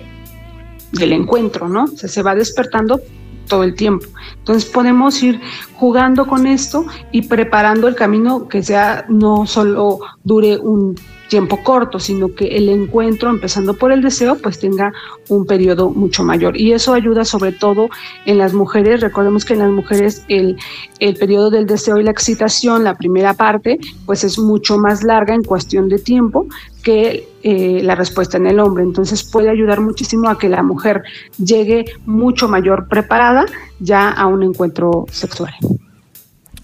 del 0.92 1.12
encuentro, 1.12 1.68
¿no? 1.68 1.84
O 1.84 1.96
sea, 1.96 2.08
se 2.08 2.22
va 2.22 2.34
despertando 2.34 3.00
todo 3.46 3.62
el 3.64 3.74
tiempo. 3.74 4.06
Entonces 4.38 4.68
podemos 4.68 5.22
ir 5.22 5.40
jugando 5.74 6.26
con 6.26 6.46
esto 6.46 6.86
y 7.12 7.22
preparando 7.22 7.88
el 7.88 7.94
camino 7.94 8.48
que 8.48 8.62
sea 8.62 9.06
no 9.08 9.46
solo 9.46 10.00
dure 10.24 10.58
un 10.58 10.96
tiempo 11.28 11.62
corto, 11.62 11.98
sino 11.98 12.34
que 12.34 12.56
el 12.56 12.68
encuentro, 12.68 13.30
empezando 13.30 13.74
por 13.74 13.92
el 13.92 14.02
deseo, 14.02 14.36
pues 14.38 14.58
tenga 14.58 14.92
un 15.28 15.46
periodo 15.46 15.90
mucho 15.90 16.24
mayor. 16.24 16.56
Y 16.56 16.72
eso 16.72 16.94
ayuda 16.94 17.24
sobre 17.24 17.52
todo 17.52 17.88
en 18.24 18.38
las 18.38 18.54
mujeres. 18.54 19.00
Recordemos 19.00 19.44
que 19.44 19.54
en 19.54 19.60
las 19.60 19.70
mujeres 19.70 20.24
el, 20.28 20.56
el 20.98 21.16
periodo 21.16 21.50
del 21.50 21.66
deseo 21.66 21.98
y 21.98 22.04
la 22.04 22.10
excitación, 22.10 22.84
la 22.84 22.96
primera 22.96 23.34
parte, 23.34 23.78
pues 24.04 24.24
es 24.24 24.38
mucho 24.38 24.78
más 24.78 25.02
larga 25.02 25.34
en 25.34 25.42
cuestión 25.42 25.88
de 25.88 25.98
tiempo 25.98 26.46
que 26.82 27.28
eh, 27.42 27.80
la 27.82 27.94
respuesta 27.94 28.36
en 28.36 28.46
el 28.46 28.60
hombre. 28.60 28.84
Entonces 28.84 29.24
puede 29.24 29.50
ayudar 29.50 29.80
muchísimo 29.80 30.28
a 30.28 30.38
que 30.38 30.48
la 30.48 30.62
mujer 30.62 31.02
llegue 31.38 31.84
mucho 32.04 32.48
mayor 32.48 32.88
preparada 32.88 33.44
ya 33.80 34.10
a 34.10 34.26
un 34.26 34.42
encuentro 34.42 35.06
sexual. 35.10 35.52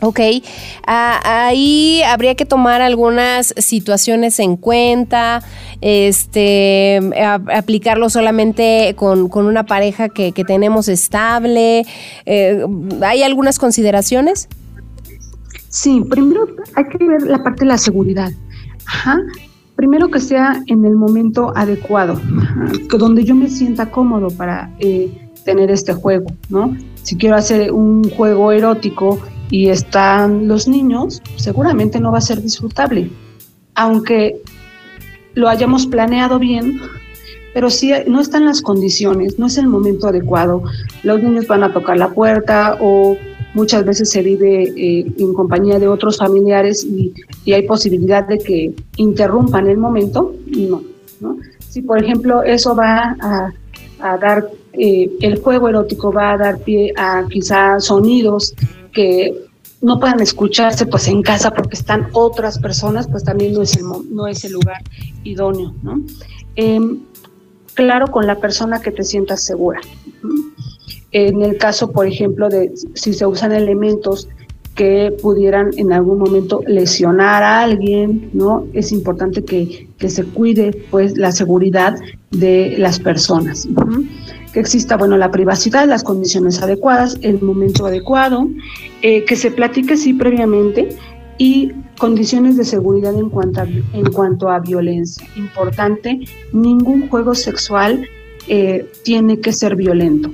Ok, 0.05 0.19
ah, 0.85 1.47
ahí 1.47 2.03
habría 2.03 2.35
que 2.35 2.45
tomar 2.45 2.83
algunas 2.83 3.55
situaciones 3.57 4.41
en 4.41 4.57
cuenta, 4.57 5.45
este, 5.81 7.01
aplicarlo 7.55 8.11
solamente 8.11 8.95
con, 8.97 9.31
una 9.33 9.65
pareja 9.65 10.09
que, 10.09 10.33
tenemos 10.45 10.89
estable. 10.89 11.87
Eh, 12.27 12.67
¿Hay 13.03 13.23
algunas 13.23 13.61
consideraciones? 13.61 14.49
Sí, 15.69 16.03
primero 16.11 16.49
hay 16.75 16.85
que 16.85 16.99
ver 16.99 17.23
la 17.23 17.41
parte 17.43 17.61
de 17.61 17.69
la 17.69 17.79
seguridad. 17.79 18.33
Ajá 18.87 19.21
primero 19.77 20.11
que 20.11 20.21
sea 20.21 20.63
en 20.67 20.85
el 20.85 20.95
momento 20.95 21.53
adecuado, 21.57 22.21
donde 22.97 23.25
yo 23.25 23.35
me 23.35 23.49
sienta 23.49 23.91
cómodo 23.91 24.29
para 24.29 24.71
eh, 24.79 25.11
tener 25.45 25.73
este 25.73 25.93
juego, 25.93 26.27
¿no? 26.49 26.77
Si 27.03 27.17
quiero 27.17 27.35
hacer 27.35 27.73
un 27.73 28.09
juego 28.11 28.53
erótico 28.53 29.19
y 29.53 29.69
están 29.69 30.49
los 30.49 30.67
niños, 30.67 31.23
seguramente 31.37 32.01
no 32.01 32.11
va 32.11 32.19
a 32.19 32.23
ser 32.23 32.41
disfrutable, 32.41 33.11
aunque 33.75 34.41
lo 35.35 35.47
hayamos 35.47 35.87
planeado 35.87 36.39
bien, 36.39 36.81
pero 37.53 37.69
si 37.69 37.93
no 38.07 38.23
están 38.23 38.47
las 38.47 38.63
condiciones, 38.63 39.39
no 39.39 39.47
es 39.47 39.59
el 39.59 39.67
momento 39.67 40.09
adecuado, 40.09 40.63
los 41.03 41.23
niños 41.23 41.47
van 41.49 41.65
a 41.65 41.73
tocar 41.73 41.99
la 41.99 42.09
puerta 42.09 42.79
o 42.81 43.15
muchas 43.53 43.85
veces 43.85 44.09
se 44.09 44.23
vive 44.23 44.73
eh, 44.75 45.13
en 45.19 45.35
compañía 45.35 45.79
de 45.79 45.87
otros 45.87 46.17
familiares 46.17 46.83
y, 46.83 47.13
hay 47.53 47.67
posibilidad 47.67 48.27
de 48.27 48.39
que 48.39 48.73
interrumpan 48.97 49.67
el 49.69 49.77
momento, 49.77 50.35
no. 50.47 50.83
¿no? 51.21 51.37
Si, 51.69 51.83
por 51.83 52.03
ejemplo, 52.03 52.43
eso 52.43 52.75
va 52.75 53.17
a, 54.01 54.17
dar, 54.17 54.49
eh, 54.73 55.11
el 55.21 55.41
juego 55.41 55.69
erótico 55.69 56.11
va 56.11 56.33
a 56.33 56.39
dar 56.39 56.59
pie 56.61 56.95
a 56.97 57.27
quizás 57.29 57.85
sonidos 57.85 58.55
que 58.93 59.47
no 59.81 59.99
puedan 59.99 60.21
escucharse 60.21 60.87
pues 60.87 61.09
en 61.09 61.23
casa 61.23 61.53
porque 61.53 61.77
están 61.77 62.09
otras 62.13 62.59
personas, 62.59 63.09
pues 63.09 63.25
también 63.25 63.53
no 63.53 63.63
es 63.63 63.77
el, 63.77 63.85
no 64.11 64.27
es 64.27 64.45
el 64.45 64.53
lugar 64.53 64.83
idóneo, 65.25 65.75
¿no? 65.83 66.01
Em, 66.55 67.01
claro 67.75 68.07
con 68.09 68.27
la 68.27 68.39
persona 68.39 68.81
que 68.81 68.93
te 68.93 69.03
sientas 69.03 69.43
segura. 69.43 69.81
En 71.11 71.43
el 71.43 71.59
caso, 71.59 71.91
por 71.91 72.07
ejemplo, 72.07 72.49
de 72.49 72.73
si 72.95 73.13
se 73.13 73.27
usan 73.27 73.53
elementos 73.53 74.29
que 74.75 75.15
pudieran 75.21 75.71
en 75.77 75.93
algún 75.93 76.19
momento 76.19 76.63
lesionar 76.67 77.43
a 77.43 77.61
alguien, 77.61 78.31
¿no? 78.33 78.67
Es 78.73 78.93
importante 78.93 79.45
que, 79.45 79.89
se 80.09 80.25
cuide 80.25 80.73
pues 80.91 81.17
la 81.17 81.31
seguridad 81.31 81.99
de 82.31 82.75
las 82.79 82.99
personas. 82.99 83.69
Que 84.53 84.61
exista, 84.61 84.97
bueno, 84.97 85.17
la 85.17 85.31
privacidad, 85.31 85.87
las 85.89 86.05
condiciones 86.05 86.63
adecuadas, 86.63 87.19
el 87.23 87.41
momento 87.41 87.87
adecuado, 87.87 88.49
eh, 89.01 89.25
que 89.25 89.37
se 89.37 89.51
platique 89.51 89.97
sí 89.97 90.13
previamente 90.13 90.97
y 91.39 91.73
condiciones 91.99 92.57
de 92.57 92.65
seguridad 92.65 93.15
en 93.19 93.31
cuanto 93.31 93.61
a, 93.61 93.65
en 93.65 94.13
cuanto 94.13 94.49
a 94.49 94.61
violencia. 94.61 95.27
Importante, 95.37 96.21
ningún 96.53 97.09
juego 97.09 97.35
sexual 97.35 98.07
eh, 98.49 98.91
tiene 99.05 99.41
que 99.41 99.53
ser 99.53 99.77
violento. 99.77 100.31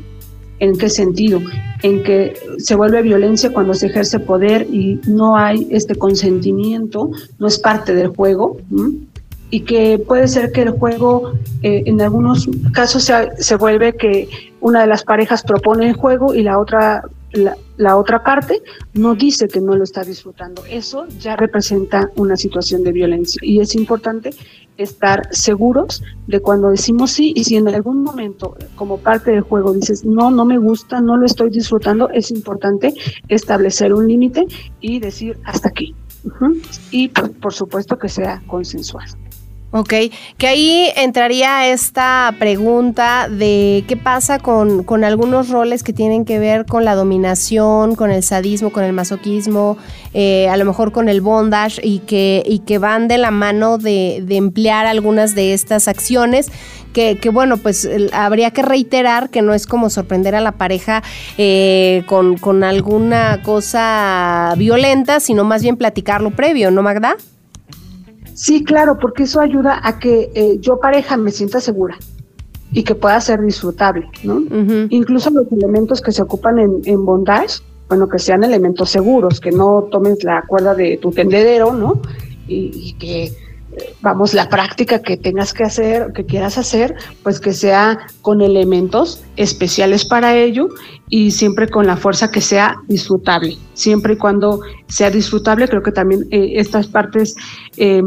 ¿En 0.61 0.77
qué 0.77 0.89
sentido? 0.89 1.41
En 1.83 2.03
que 2.03 2.35
se 2.59 2.75
vuelve 2.75 3.03
violencia 3.03 3.53
cuando 3.53 3.75
se 3.75 3.87
ejerce 3.87 4.19
poder 4.19 4.67
y 4.73 5.01
no 5.07 5.37
hay 5.37 5.69
este 5.71 5.95
consentimiento, 5.95 7.11
no 7.39 7.47
es 7.47 7.59
parte 7.59 7.95
del 7.95 8.09
juego, 8.09 8.57
y 9.51 9.61
que 9.61 9.99
puede 9.99 10.29
ser 10.29 10.53
que 10.53 10.63
el 10.63 10.71
juego 10.71 11.33
eh, 11.63 11.83
en 11.87 12.01
algunos 12.01 12.49
casos 12.73 13.05
se, 13.05 13.31
se, 13.39 13.57
vuelve 13.57 13.97
que 13.97 14.29
una 14.61 14.83
de 14.83 14.87
las 14.87 15.05
parejas 15.05 15.43
propone 15.43 15.89
el 15.89 15.95
juego 15.95 16.35
y 16.35 16.43
la 16.43 16.59
otra 16.59 17.03
la, 17.33 17.97
otra 17.97 18.23
parte 18.23 18.63
no 18.95 19.15
dice 19.15 19.49
que 19.49 19.61
no 19.61 19.77
lo 19.77 19.85
está 19.85 20.03
disfrutando. 20.03 20.65
Eso 20.69 21.07
ya 21.19 21.37
representa 21.37 22.11
una 22.17 22.37
situación 22.37 22.83
de 22.83 22.93
violencia 22.93 23.41
y 23.43 23.61
es 23.61 23.75
importante 23.75 24.31
estar 24.77 25.29
seguros 25.33 26.03
de 26.27 26.41
cuando 26.41 26.71
decimos 26.71 27.11
sí 27.11 27.33
y 27.35 27.45
si 27.45 27.57
en 27.57 27.69
algún 27.69 28.03
momento 28.03 28.57
como 28.77 28.99
parte 28.99 29.33
del 29.33 29.41
juego 29.41 29.73
dices 29.73 30.05
no, 30.05 30.31
no 30.31 30.45
me 30.45 30.59
gusta, 30.59 31.01
no 31.01 31.17
lo 31.17 31.27
estoy 31.27 31.51
disfrutando, 31.51 32.09
es 32.11 32.31
importante 32.31 32.95
establecer 33.29 33.93
un 33.93 34.07
límite 34.07 34.47
y 34.81 35.01
decir 35.01 35.39
hasta 35.45 35.69
aquí. 35.69 35.95
Y 36.91 37.09
por, 37.09 37.53
supuesto 37.53 37.99
que 37.99 38.09
sea 38.09 38.43
consensual. 38.47 39.07
Ok, 39.71 39.93
que 40.39 40.47
ahí 40.47 40.91
entraría 40.97 41.69
esta 41.69 42.35
pregunta 42.39 43.29
de 43.29 43.85
qué 43.87 43.99
pasa 43.99 44.39
con, 44.39 44.83
con, 44.83 45.05
algunos 45.05 45.51
roles 45.51 45.83
que 45.83 45.93
tienen 45.93 46.25
que 46.25 46.39
ver 46.39 46.65
con 46.65 46.87
la 46.87 46.95
dominación, 46.95 47.95
con 47.95 48.11
el 48.11 48.23
sadismo, 48.23 48.73
con 48.73 48.83
el 48.83 48.95
masoquismo, 48.95 49.77
eh, 50.15 50.49
a 50.49 50.57
lo 50.57 50.65
mejor 50.65 50.91
con 50.91 51.11
el 51.11 51.21
bondage 51.21 51.83
y 51.87 51.99
que, 51.99 52.43
y 52.47 52.61
que 52.61 52.79
van 52.79 53.09
de 53.09 53.19
la 53.19 53.31
mano 53.31 53.77
de, 53.77 54.23
de 54.25 54.37
emplear 54.37 54.87
algunas 54.87 55.35
de 55.35 55.53
estas 55.53 55.87
acciones 55.87 56.51
que, 56.95 57.19
que, 57.19 57.29
bueno, 57.29 57.59
pues 57.59 57.87
habría 58.15 58.51
que 58.53 58.63
reiterar 58.63 59.29
que 59.29 59.43
no 59.43 59.53
es 59.53 59.67
como 59.67 59.91
sorprender 59.91 60.35
a 60.35 60.41
la 60.41 60.53
pareja 60.53 61.03
eh, 61.37 62.05
con, 62.07 62.39
con 62.39 62.65
alguna 62.65 63.43
cosa 63.43 64.55
violenta, 64.57 65.21
sino 65.21 65.45
más 65.45 65.63
bien 65.63 65.77
platicarlo 65.77 66.31
previo, 66.31 66.71
¿no, 66.71 66.81
Magda? 66.81 67.17
Sí, 68.39 68.63
claro, 68.63 68.99
porque 69.01 69.25
eso 69.25 69.41
ayuda 69.41 69.81
a 69.83 69.99
que 69.99 70.31
eh, 70.33 70.59
yo 70.61 70.79
pareja 70.79 71.17
me 71.17 71.33
sienta 71.33 71.61
segura 71.61 71.99
y 72.71 72.85
que 72.85 72.95
pueda 72.95 73.21
ser 73.21 73.43
disfrutable, 73.43 74.09
¿no? 74.23 74.41
Incluso 74.91 75.31
los 75.31 75.51
elementos 75.51 76.01
que 76.01 76.13
se 76.13 76.23
ocupan 76.23 76.61
en, 76.61 76.81
en, 76.85 77.05
bondage, 77.05 77.61
bueno, 77.89 78.09
que 78.09 78.21
sean 78.21 78.45
elementos 78.45 78.91
seguros, 78.91 79.41
que 79.41 79.51
no 79.51 79.89
tomes 79.91 80.23
la 80.23 80.43
cuerda 80.47 80.77
de 80.77 80.99
tu 80.99 81.11
tendedero, 81.11 81.73
¿no? 81.73 82.01
Y, 82.47 82.71
y 82.75 82.93
que, 82.93 83.33
vamos, 84.01 84.35
la 84.35 84.49
práctica 84.49 85.03
que 85.03 85.17
tengas 85.17 85.53
que 85.53 85.65
hacer, 85.65 86.13
que 86.15 86.25
quieras 86.25 86.59
hacer, 86.59 86.95
pues 87.23 87.41
que 87.41 87.53
sea 87.53 87.99
con 88.23 88.41
elementos 88.41 89.23
especiales 89.37 90.05
para 90.05 90.37
ello 90.37 90.69
y 91.09 91.31
siempre 91.31 91.69
con 91.69 91.87
la 91.87 91.97
fuerza 91.97 92.31
que 92.31 92.41
sea 92.41 92.77
disfrutable. 92.89 93.57
Siempre 93.75 94.15
y 94.15 94.17
cuando 94.17 94.61
sea 94.89 95.11
disfrutable, 95.11 95.69
creo 95.69 95.83
que 95.83 95.93
también 95.93 96.27
eh, 96.31 96.53
estas 96.57 96.87
partes 96.87 97.35
eh, 97.77 98.03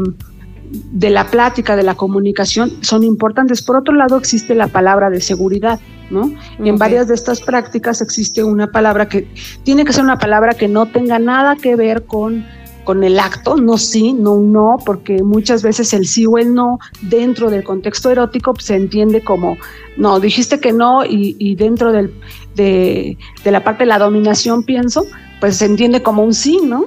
de 0.72 1.10
la 1.10 1.26
plática, 1.26 1.76
de 1.76 1.82
la 1.82 1.94
comunicación, 1.94 2.72
son 2.82 3.02
importantes. 3.02 3.62
Por 3.62 3.76
otro 3.76 3.94
lado, 3.94 4.16
existe 4.16 4.54
la 4.54 4.68
palabra 4.68 5.10
de 5.10 5.20
seguridad, 5.20 5.80
¿no? 6.10 6.32
En 6.58 6.78
varias 6.78 7.08
de 7.08 7.14
estas 7.14 7.40
prácticas 7.40 8.00
existe 8.00 8.42
una 8.42 8.70
palabra 8.70 9.08
que 9.08 9.28
tiene 9.64 9.84
que 9.84 9.92
ser 9.92 10.04
una 10.04 10.18
palabra 10.18 10.54
que 10.54 10.68
no 10.68 10.86
tenga 10.86 11.18
nada 11.18 11.56
que 11.56 11.76
ver 11.76 12.04
con 12.04 12.46
con 12.84 13.04
el 13.04 13.18
acto, 13.18 13.56
no 13.56 13.78
sí, 13.78 14.12
no 14.12 14.36
no, 14.40 14.78
porque 14.84 15.22
muchas 15.22 15.62
veces 15.62 15.92
el 15.92 16.06
sí 16.06 16.26
o 16.26 16.38
el 16.38 16.54
no 16.54 16.78
dentro 17.02 17.50
del 17.50 17.64
contexto 17.64 18.10
erótico 18.10 18.54
se 18.58 18.76
entiende 18.76 19.22
como, 19.22 19.56
no, 19.96 20.20
dijiste 20.20 20.60
que 20.60 20.72
no 20.72 21.04
y, 21.04 21.36
y 21.38 21.54
dentro 21.54 21.92
del, 21.92 22.12
de, 22.54 23.16
de, 23.44 23.50
la 23.50 23.62
parte 23.62 23.84
de 23.84 23.88
la 23.88 23.98
dominación 23.98 24.64
pienso, 24.64 25.06
pues 25.40 25.56
se 25.56 25.66
entiende 25.66 26.02
como 26.02 26.24
un 26.24 26.34
sí, 26.34 26.60
¿no? 26.64 26.86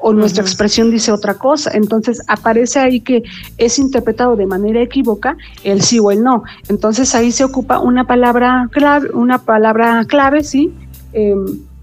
O 0.00 0.12
nuestra 0.12 0.42
uh 0.42 0.46
-huh. 0.46 0.48
expresión 0.48 0.90
dice 0.92 1.10
otra 1.10 1.34
cosa. 1.34 1.72
Entonces 1.74 2.22
aparece 2.28 2.78
ahí 2.78 3.00
que 3.00 3.24
es 3.56 3.80
interpretado 3.80 4.36
de 4.36 4.46
manera 4.46 4.80
equívoca 4.80 5.36
el 5.64 5.82
sí 5.82 5.98
o 5.98 6.12
el 6.12 6.22
no. 6.22 6.44
Entonces 6.68 7.16
ahí 7.16 7.32
se 7.32 7.42
ocupa 7.42 7.80
una 7.80 8.06
palabra 8.06 8.68
clave, 8.70 9.10
una 9.12 9.38
palabra 9.38 10.04
clave, 10.04 10.44
sí. 10.44 10.72
Eh, 11.12 11.34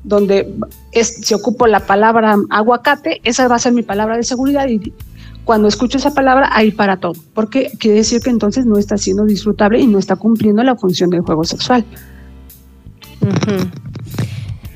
donde 0.05 0.55
es, 0.91 1.17
se 1.21 1.35
ocupa 1.35 1.67
la 1.67 1.81
palabra 1.81 2.37
aguacate, 2.49 3.19
esa 3.23 3.47
va 3.47 3.55
a 3.55 3.59
ser 3.59 3.73
mi 3.73 3.83
palabra 3.83 4.15
de 4.17 4.23
seguridad 4.23 4.67
y 4.67 4.93
cuando 5.43 5.67
escucho 5.67 5.97
esa 5.99 6.13
palabra, 6.13 6.49
ahí 6.51 6.71
para 6.71 6.97
todo, 6.97 7.13
porque 7.33 7.71
quiere 7.79 7.97
decir 7.97 8.21
que 8.21 8.31
entonces 8.31 8.65
no 8.65 8.77
está 8.77 8.97
siendo 8.97 9.25
disfrutable 9.25 9.79
y 9.79 9.87
no 9.87 9.99
está 9.99 10.15
cumpliendo 10.15 10.63
la 10.63 10.75
función 10.75 11.11
del 11.11 11.21
juego 11.21 11.43
sexual. 11.43 11.85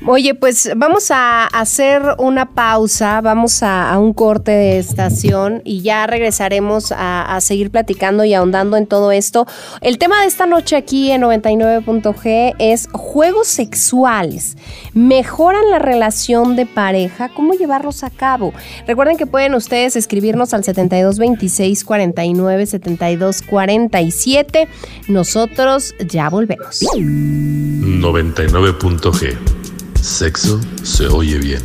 Oye, 0.06 0.34
pues 0.34 0.70
vamos 0.76 1.10
a 1.10 1.44
hacer 1.46 2.02
una 2.18 2.54
pausa, 2.54 3.20
vamos 3.20 3.62
a, 3.62 3.98
un 3.98 4.14
corte 4.14 4.50
de 4.50 4.78
estación 4.78 5.60
y 5.64 5.82
ya 5.82 6.06
regresaremos 6.06 6.90
a, 6.90 7.36
a, 7.36 7.40
seguir 7.42 7.70
platicando 7.70 8.24
y 8.24 8.32
ahondando 8.32 8.78
en 8.78 8.86
todo 8.86 9.12
esto. 9.12 9.46
El 9.82 9.98
tema 9.98 10.22
de 10.22 10.26
esta 10.26 10.46
noche 10.46 10.76
aquí 10.76 11.10
en 11.10 11.20
99.g 11.22 12.54
es 12.58 12.88
juegos 12.92 13.48
sexuales. 13.48 14.56
¿Mejoran 14.94 15.70
la 15.70 15.78
relación 15.78 16.56
de 16.56 16.64
pareja? 16.64 17.28
¿Cómo 17.34 17.52
llevarlos 17.52 18.02
a 18.02 18.08
cabo? 18.08 18.54
Recuerden 18.86 19.18
que 19.18 19.26
pueden 19.26 19.54
ustedes 19.54 19.96
escribirnos 19.96 20.54
al 20.54 20.64
7226 20.64 21.84
49 21.84 22.66
72 22.66 23.42
47. 23.42 24.66
Nosotros 25.08 25.94
ya 26.08 26.30
volvemos. 26.30 26.80
99.g 26.80 29.59
Sexo 30.02 30.58
se 30.82 31.06
oye 31.08 31.38
bien. 31.38 31.62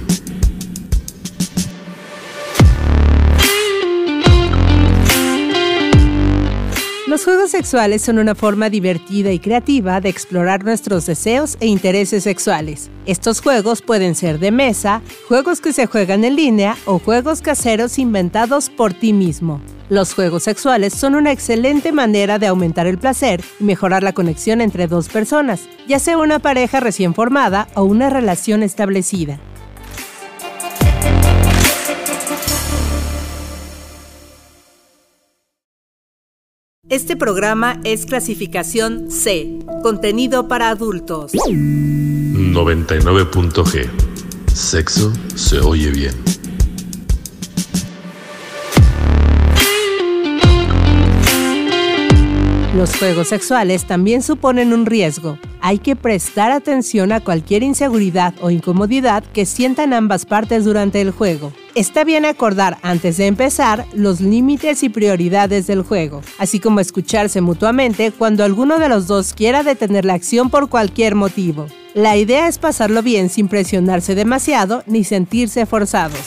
Los 7.07 7.23
juegos 7.23 7.51
sexuales 7.51 8.01
son 8.01 8.19
una 8.19 8.35
forma 8.35 8.69
divertida 8.69 9.31
y 9.31 9.39
creativa 9.39 10.01
de 10.01 10.09
explorar 10.09 10.65
nuestros 10.65 11.05
deseos 11.05 11.55
e 11.61 11.67
intereses 11.67 12.23
sexuales. 12.23 12.89
Estos 13.05 13.39
juegos 13.39 13.81
pueden 13.81 14.15
ser 14.15 14.37
de 14.39 14.51
mesa, 14.51 15.01
juegos 15.29 15.61
que 15.61 15.71
se 15.71 15.85
juegan 15.85 16.25
en 16.25 16.35
línea 16.35 16.75
o 16.85 16.99
juegos 16.99 17.41
caseros 17.41 17.97
inventados 17.99 18.69
por 18.69 18.93
ti 18.93 19.13
mismo. 19.13 19.61
Los 19.87 20.15
juegos 20.15 20.41
sexuales 20.43 20.95
son 20.95 21.13
una 21.13 21.31
excelente 21.31 21.91
manera 21.91 22.39
de 22.39 22.47
aumentar 22.47 22.87
el 22.87 22.97
placer 22.97 23.43
y 23.59 23.65
mejorar 23.65 24.01
la 24.01 24.13
conexión 24.13 24.61
entre 24.61 24.87
dos 24.87 25.09
personas, 25.09 25.69
ya 25.87 25.99
sea 25.99 26.17
una 26.17 26.39
pareja 26.39 26.79
recién 26.79 27.13
formada 27.13 27.67
o 27.75 27.83
una 27.83 28.09
relación 28.09 28.63
establecida. 28.63 29.39
Este 36.89 37.15
programa 37.15 37.79
es 37.83 38.07
clasificación 38.07 39.11
C, 39.11 39.59
contenido 39.83 40.47
para 40.47 40.69
adultos. 40.69 41.31
99.g. 41.33 43.87
Sexo 44.51 45.13
se 45.35 45.59
oye 45.59 45.91
bien. 45.91 46.15
Los 52.75 52.97
juegos 52.97 53.29
sexuales 53.29 53.85
también 53.85 54.21
suponen 54.21 54.73
un 54.73 54.85
riesgo. 54.85 55.37
Hay 55.61 55.79
que 55.79 55.95
prestar 55.95 56.51
atención 56.51 57.13
a 57.13 57.21
cualquier 57.21 57.63
inseguridad 57.63 58.33
o 58.41 58.49
incomodidad 58.49 59.23
que 59.23 59.45
sientan 59.45 59.93
ambas 59.93 60.25
partes 60.25 60.65
durante 60.65 60.99
el 60.99 61.11
juego. 61.11 61.53
Está 61.73 62.03
bien 62.03 62.25
acordar 62.25 62.77
antes 62.81 63.15
de 63.15 63.27
empezar 63.27 63.85
los 63.93 64.19
límites 64.19 64.83
y 64.83 64.89
prioridades 64.89 65.67
del 65.67 65.83
juego, 65.83 66.21
así 66.37 66.59
como 66.59 66.81
escucharse 66.81 67.39
mutuamente 67.39 68.11
cuando 68.11 68.43
alguno 68.43 68.77
de 68.77 68.89
los 68.89 69.07
dos 69.07 69.33
quiera 69.33 69.63
detener 69.63 70.03
la 70.03 70.15
acción 70.15 70.49
por 70.49 70.67
cualquier 70.67 71.15
motivo. 71.15 71.67
La 71.93 72.17
idea 72.17 72.49
es 72.49 72.57
pasarlo 72.57 73.01
bien 73.01 73.29
sin 73.29 73.47
presionarse 73.47 74.15
demasiado 74.15 74.83
ni 74.85 75.05
sentirse 75.05 75.65
forzados. 75.65 76.19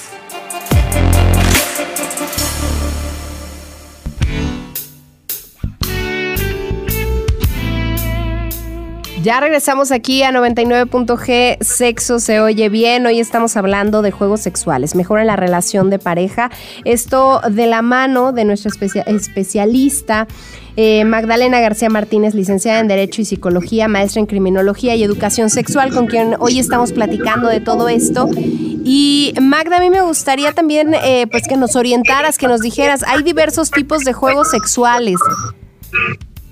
Ya 9.23 9.41
regresamos 9.41 9.91
aquí 9.91 10.23
a 10.23 10.31
99.g, 10.31 11.59
sexo 11.61 12.21
se 12.21 12.41
oye 12.41 12.69
bien. 12.69 13.05
Hoy 13.05 13.19
estamos 13.19 13.57
hablando 13.57 14.01
de 14.01 14.13
juegos 14.13 14.41
sexuales, 14.41 14.95
mejoran 14.95 15.27
la 15.27 15.35
relación 15.35 15.91
de 15.91 15.99
pareja. 15.99 16.51
Esto 16.85 17.41
de 17.51 17.67
la 17.67 17.83
mano 17.83 18.33
de 18.33 18.45
nuestra 18.45 18.71
especia 18.71 19.03
especialista. 19.03 20.29
Eh, 20.77 21.05
Magdalena 21.05 21.59
García 21.59 21.91
Martínez, 21.91 22.35
licenciada 22.35 22.79
en 22.79 22.87
Derecho 22.87 23.21
y 23.21 23.25
Psicología, 23.25 23.89
maestra 23.89 24.21
en 24.21 24.27
Criminología 24.27 24.95
y 24.95 25.03
Educación 25.03 25.51
Sexual, 25.51 25.93
con 25.93 26.07
quien 26.07 26.37
hoy 26.39 26.61
estamos 26.61 26.93
platicando 26.93 27.49
de 27.49 27.59
todo 27.59 27.89
esto. 27.89 28.31
Y 28.37 29.35
Magda, 29.41 29.79
a 29.79 29.81
mí 29.81 29.91
me 29.91 30.01
gustaría 30.01 30.53
también 30.53 30.95
eh, 30.95 31.27
pues 31.29 31.49
que 31.49 31.57
nos 31.57 31.75
orientaras, 31.75 32.39
que 32.39 32.47
nos 32.47 32.61
dijeras, 32.61 33.03
hay 33.03 33.25
diversos 33.25 33.73
tipos 33.73 34.05
de 34.05 34.13
juegos 34.13 34.51
sexuales. 34.51 35.17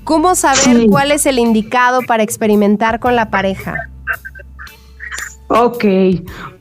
¿Cómo 0.06 0.36
saber 0.36 0.76
sí. 0.82 0.86
cuál 0.88 1.10
es 1.10 1.26
el 1.26 1.40
indicado 1.40 2.00
para 2.06 2.22
experimentar 2.22 3.00
con 3.00 3.16
la 3.16 3.28
pareja? 3.28 3.74
Ok, 5.48 5.84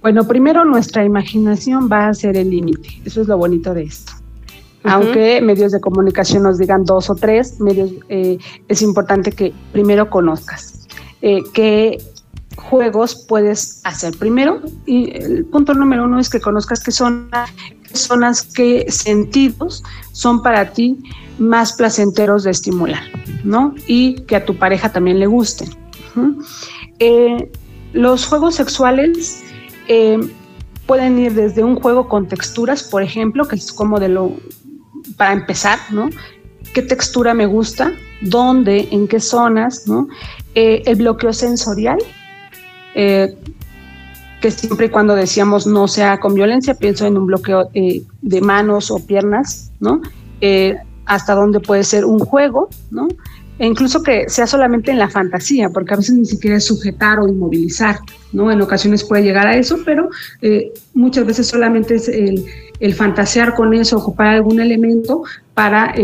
bueno, 0.01 0.27
primero 0.27 0.65
nuestra 0.65 1.05
imaginación 1.05 1.87
va 1.87 2.07
a 2.07 2.13
ser 2.15 2.37
el 2.37 2.49
límite, 2.49 3.01
eso 3.05 3.21
es 3.21 3.27
lo 3.27 3.37
bonito 3.37 3.75
de 3.75 3.83
esto. 3.83 4.13
Uh 4.15 4.87
-huh. 4.87 4.91
Aunque 4.93 5.41
medios 5.41 5.71
de 5.71 5.79
comunicación 5.79 6.41
nos 6.41 6.57
digan 6.57 6.85
dos 6.85 7.11
o 7.11 7.15
tres, 7.15 7.59
medios, 7.59 7.91
eh, 8.09 8.39
es 8.67 8.81
importante 8.81 9.31
que 9.31 9.53
primero 9.71 10.09
conozcas 10.09 10.87
eh, 11.21 11.43
qué 11.53 11.99
juegos 12.55 13.25
puedes 13.27 13.79
hacer 13.83 14.17
primero. 14.17 14.61
Y 14.87 15.11
el 15.17 15.45
punto 15.45 15.75
número 15.75 16.05
uno 16.05 16.19
es 16.19 16.31
que 16.31 16.41
conozcas 16.41 16.83
qué 16.83 16.91
son 16.91 17.29
zonas, 17.93 18.41
qué 18.55 18.87
sentidos 18.89 19.83
son 20.13 20.41
para 20.41 20.71
ti 20.71 20.97
más 21.37 21.73
placenteros 21.73 22.43
de 22.43 22.51
estimular, 22.51 23.03
¿no? 23.43 23.75
Y 23.87 24.21
que 24.21 24.35
a 24.35 24.45
tu 24.45 24.55
pareja 24.55 24.91
también 24.91 25.19
le 25.19 25.27
gusten. 25.27 25.69
Eh, 26.99 27.51
los 27.93 28.25
juegos 28.25 28.55
sexuales 28.55 29.43
eh, 29.87 30.17
pueden 30.85 31.19
ir 31.19 31.33
desde 31.33 31.63
un 31.63 31.75
juego 31.75 32.07
con 32.07 32.27
texturas, 32.27 32.83
por 32.83 33.03
ejemplo, 33.03 33.47
que 33.47 33.55
es 33.55 33.73
como 33.73 33.99
de 33.99 34.09
lo, 34.09 34.31
para 35.17 35.33
empezar, 35.33 35.79
¿no? 35.91 36.09
qué 36.73 36.81
textura 36.81 37.33
me 37.33 37.45
gusta, 37.45 37.93
dónde, 38.21 38.89
en 38.91 39.07
qué 39.07 39.21
zonas, 39.21 39.87
¿no? 39.87 40.09
Eh, 40.55 40.83
el 40.85 40.95
bloqueo 40.97 41.31
sensorial, 41.31 41.99
que 42.93 44.51
siempre 44.51 44.87
y 44.87 44.89
cuando 44.89 45.15
decíamos 45.15 45.67
no 45.67 45.87
sea 45.87 46.19
con 46.19 46.33
violencia, 46.33 46.73
pienso 46.73 47.05
en 47.05 47.17
un 47.17 47.27
bloqueo 47.27 47.69
de 47.73 48.41
manos 48.41 48.91
o 48.91 49.05
piernas, 49.05 49.71
¿no? 49.79 50.01
Hasta 51.05 51.35
dónde 51.35 51.59
puede 51.59 51.83
ser 51.83 52.05
un 52.05 52.19
juego, 52.19 52.69
¿no? 52.91 53.07
E 53.57 53.65
incluso 53.65 54.03
que 54.03 54.27
sea 54.27 54.47
solamente 54.47 54.91
en 54.91 54.99
la 54.99 55.09
fantasía, 55.09 55.69
porque 55.69 55.93
a 55.93 55.97
veces 55.97 56.15
ni 56.15 56.25
siquiera 56.25 56.57
es 56.57 56.65
sujetar 56.65 57.19
o 57.19 57.27
inmovilizar, 57.27 57.99
¿no? 58.33 58.51
En 58.51 58.61
ocasiones 58.61 59.03
puede 59.03 59.23
llegar 59.23 59.47
a 59.47 59.55
eso, 59.55 59.77
pero 59.85 60.09
muchas 60.93 61.25
veces 61.25 61.47
solamente 61.47 61.95
es 61.95 62.09
el, 62.09 62.93
fantasear 62.93 63.55
con 63.55 63.73
eso, 63.73 63.97
ocupar 63.97 64.27
algún 64.27 64.59
elemento 64.59 65.23
para 65.53 65.95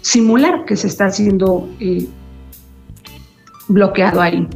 simular 0.00 0.64
que 0.64 0.74
se 0.74 0.86
está 0.86 1.06
haciendo 1.06 1.68
bloqueado 3.68 4.20
ahí. 4.20 4.48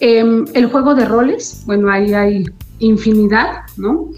Em, 0.00 0.46
el 0.54 0.66
juego 0.66 0.94
de 0.94 1.04
roles, 1.04 1.62
bueno, 1.66 1.90
ahí 1.90 2.14
hay 2.14 2.44
infinidad, 2.78 3.64
¿no? 3.76 4.10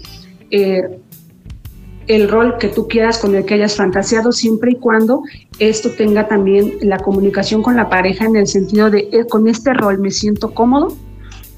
Eh, 2.07 2.15
el 2.15 2.29
rol 2.29 2.57
que 2.57 2.67
tú 2.69 2.87
quieras 2.87 3.17
con 3.17 3.35
el 3.35 3.45
que 3.45 3.55
hayas 3.55 3.75
fantaseado, 3.75 4.31
siempre 4.31 4.71
y 4.71 4.75
cuando 4.75 5.23
esto 5.59 5.91
tenga 5.91 6.27
también 6.27 6.73
la 6.81 6.97
comunicación 6.99 7.61
con 7.61 7.75
la 7.75 7.89
pareja 7.89 8.25
en 8.25 8.35
el 8.35 8.47
sentido 8.47 8.89
de 8.89 9.09
eh, 9.11 9.25
con 9.29 9.47
este 9.47 9.73
rol 9.73 9.99
me 9.99 10.11
siento 10.11 10.53
cómodo 10.53 10.95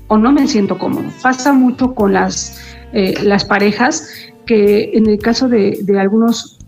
o 0.08 0.18
no 0.18 0.32
me 0.32 0.48
siento 0.48 0.78
cómodo. 0.78 1.10
Pasa 1.22 1.54
mucho 1.54 1.94
con 1.96 2.14
las, 2.14 2.62
eh, 2.94 3.16
las 3.24 3.46
parejas 3.46 4.10
que 4.46 4.92
en 4.94 5.08
el 5.08 5.18
caso 5.18 5.50
de, 5.50 5.80
de 5.82 6.00
algunos 6.00 6.60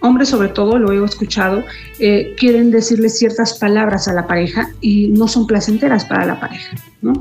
hombres 0.00 0.28
sobre 0.28 0.48
todo, 0.48 0.78
lo 0.78 0.92
he 0.92 1.04
escuchado, 1.04 1.62
eh, 1.98 2.34
quieren 2.38 2.70
decirle 2.70 3.08
ciertas 3.08 3.58
palabras 3.58 4.08
a 4.08 4.12
la 4.12 4.26
pareja 4.26 4.70
y 4.80 5.08
no 5.08 5.28
son 5.28 5.46
placenteras 5.46 6.04
para 6.04 6.26
la 6.26 6.40
pareja, 6.40 6.76
¿no? 7.02 7.12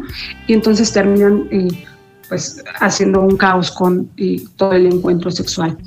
Y 0.47 0.53
entonces 0.53 0.91
terminan 0.91 1.47
eh, 1.51 1.85
pues 2.29 2.63
haciendo 2.79 3.21
un 3.21 3.35
caos 3.35 3.71
con 3.71 4.09
eh, 4.17 4.43
todo 4.55 4.73
el 4.73 4.85
encuentro 4.85 5.31
sexual. 5.31 5.77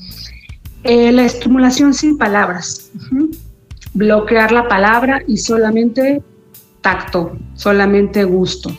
la 0.85 1.25
estimulación 1.25 1.95
sin 1.95 2.19
palabras, 2.19 2.91
bloquear 3.95 4.53
la 4.53 4.69
palabra 4.69 5.23
y 5.27 5.37
solamente 5.39 6.21
tacto, 6.81 7.39
solamente 7.55 8.25
gusto. 8.25 8.71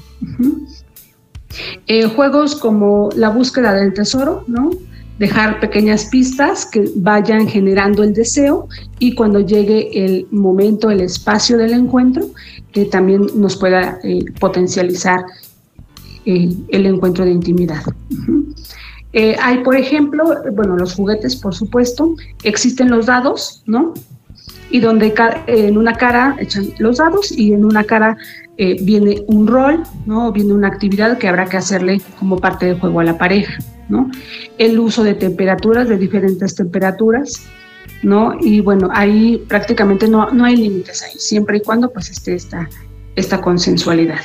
juegos 2.15 2.55
como 2.55 3.09
la 3.15 3.29
búsqueda 3.29 3.73
del 3.73 3.93
tesoro, 3.93 4.43
¿no? 4.47 4.71
dejar 5.19 5.59
pequeñas 5.59 6.05
pistas 6.05 6.65
que 6.65 6.85
vayan 6.95 7.47
generando 7.47 8.03
el 8.03 8.13
deseo 8.13 8.67
y 8.99 9.15
cuando 9.15 9.39
llegue 9.39 10.05
el 10.05 10.27
momento, 10.31 10.89
el 10.89 11.01
espacio 11.01 11.57
del 11.57 11.73
encuentro, 11.73 12.25
que 12.71 12.85
también 12.85 13.27
nos 13.35 13.55
pueda 13.55 13.99
eh, 14.03 14.25
potencializar 14.39 15.23
eh, 16.25 16.49
el 16.69 16.85
encuentro 16.85 17.25
de 17.25 17.31
intimidad. 17.31 17.83
Eh, 19.15 19.35
hay, 19.39 19.59
por 19.59 19.75
ejemplo, 19.75 20.23
bueno, 20.53 20.75
los 20.75 20.95
juguetes, 20.95 21.35
por 21.35 21.53
supuesto, 21.53 22.15
existen 22.43 22.89
los 22.89 23.05
dados, 23.05 23.61
¿no? 23.67 23.93
Y 24.71 24.79
donde 24.79 25.13
en 25.45 25.77
una 25.77 25.93
cara 25.93 26.35
echan 26.39 26.73
los 26.79 26.97
dados 26.97 27.31
y 27.31 27.53
en 27.53 27.63
una 27.63 27.83
cara 27.83 28.17
viene 28.57 29.23
un 29.27 29.45
rol, 29.45 29.83
¿no? 30.07 30.31
Viene 30.31 30.53
una 30.53 30.67
actividad 30.67 31.19
que 31.19 31.27
habrá 31.27 31.45
que 31.45 31.57
hacerle 31.57 32.01
como 32.17 32.39
parte 32.39 32.65
del 32.65 32.79
juego 32.79 33.01
a 33.01 33.03
la 33.03 33.17
pareja. 33.19 33.53
El 34.57 34.79
uso 34.79 35.03
de 35.03 35.13
temperaturas, 35.13 35.87
de 35.87 35.97
diferentes 35.97 36.55
temperaturas, 36.55 37.43
¿no? 38.01 38.35
Y 38.39 38.61
bueno, 38.61 38.89
ahí 38.91 39.43
prácticamente 39.47 40.07
no, 40.07 40.31
no 40.31 40.45
hay 40.45 40.55
límites 40.55 41.03
ahí, 41.03 41.13
siempre 41.17 41.57
y 41.57 41.61
cuando 41.61 41.91
pues 41.91 42.09
esté 42.09 42.35
esta, 42.35 42.69
esta 43.15 43.41
consensualidad. 43.41 44.19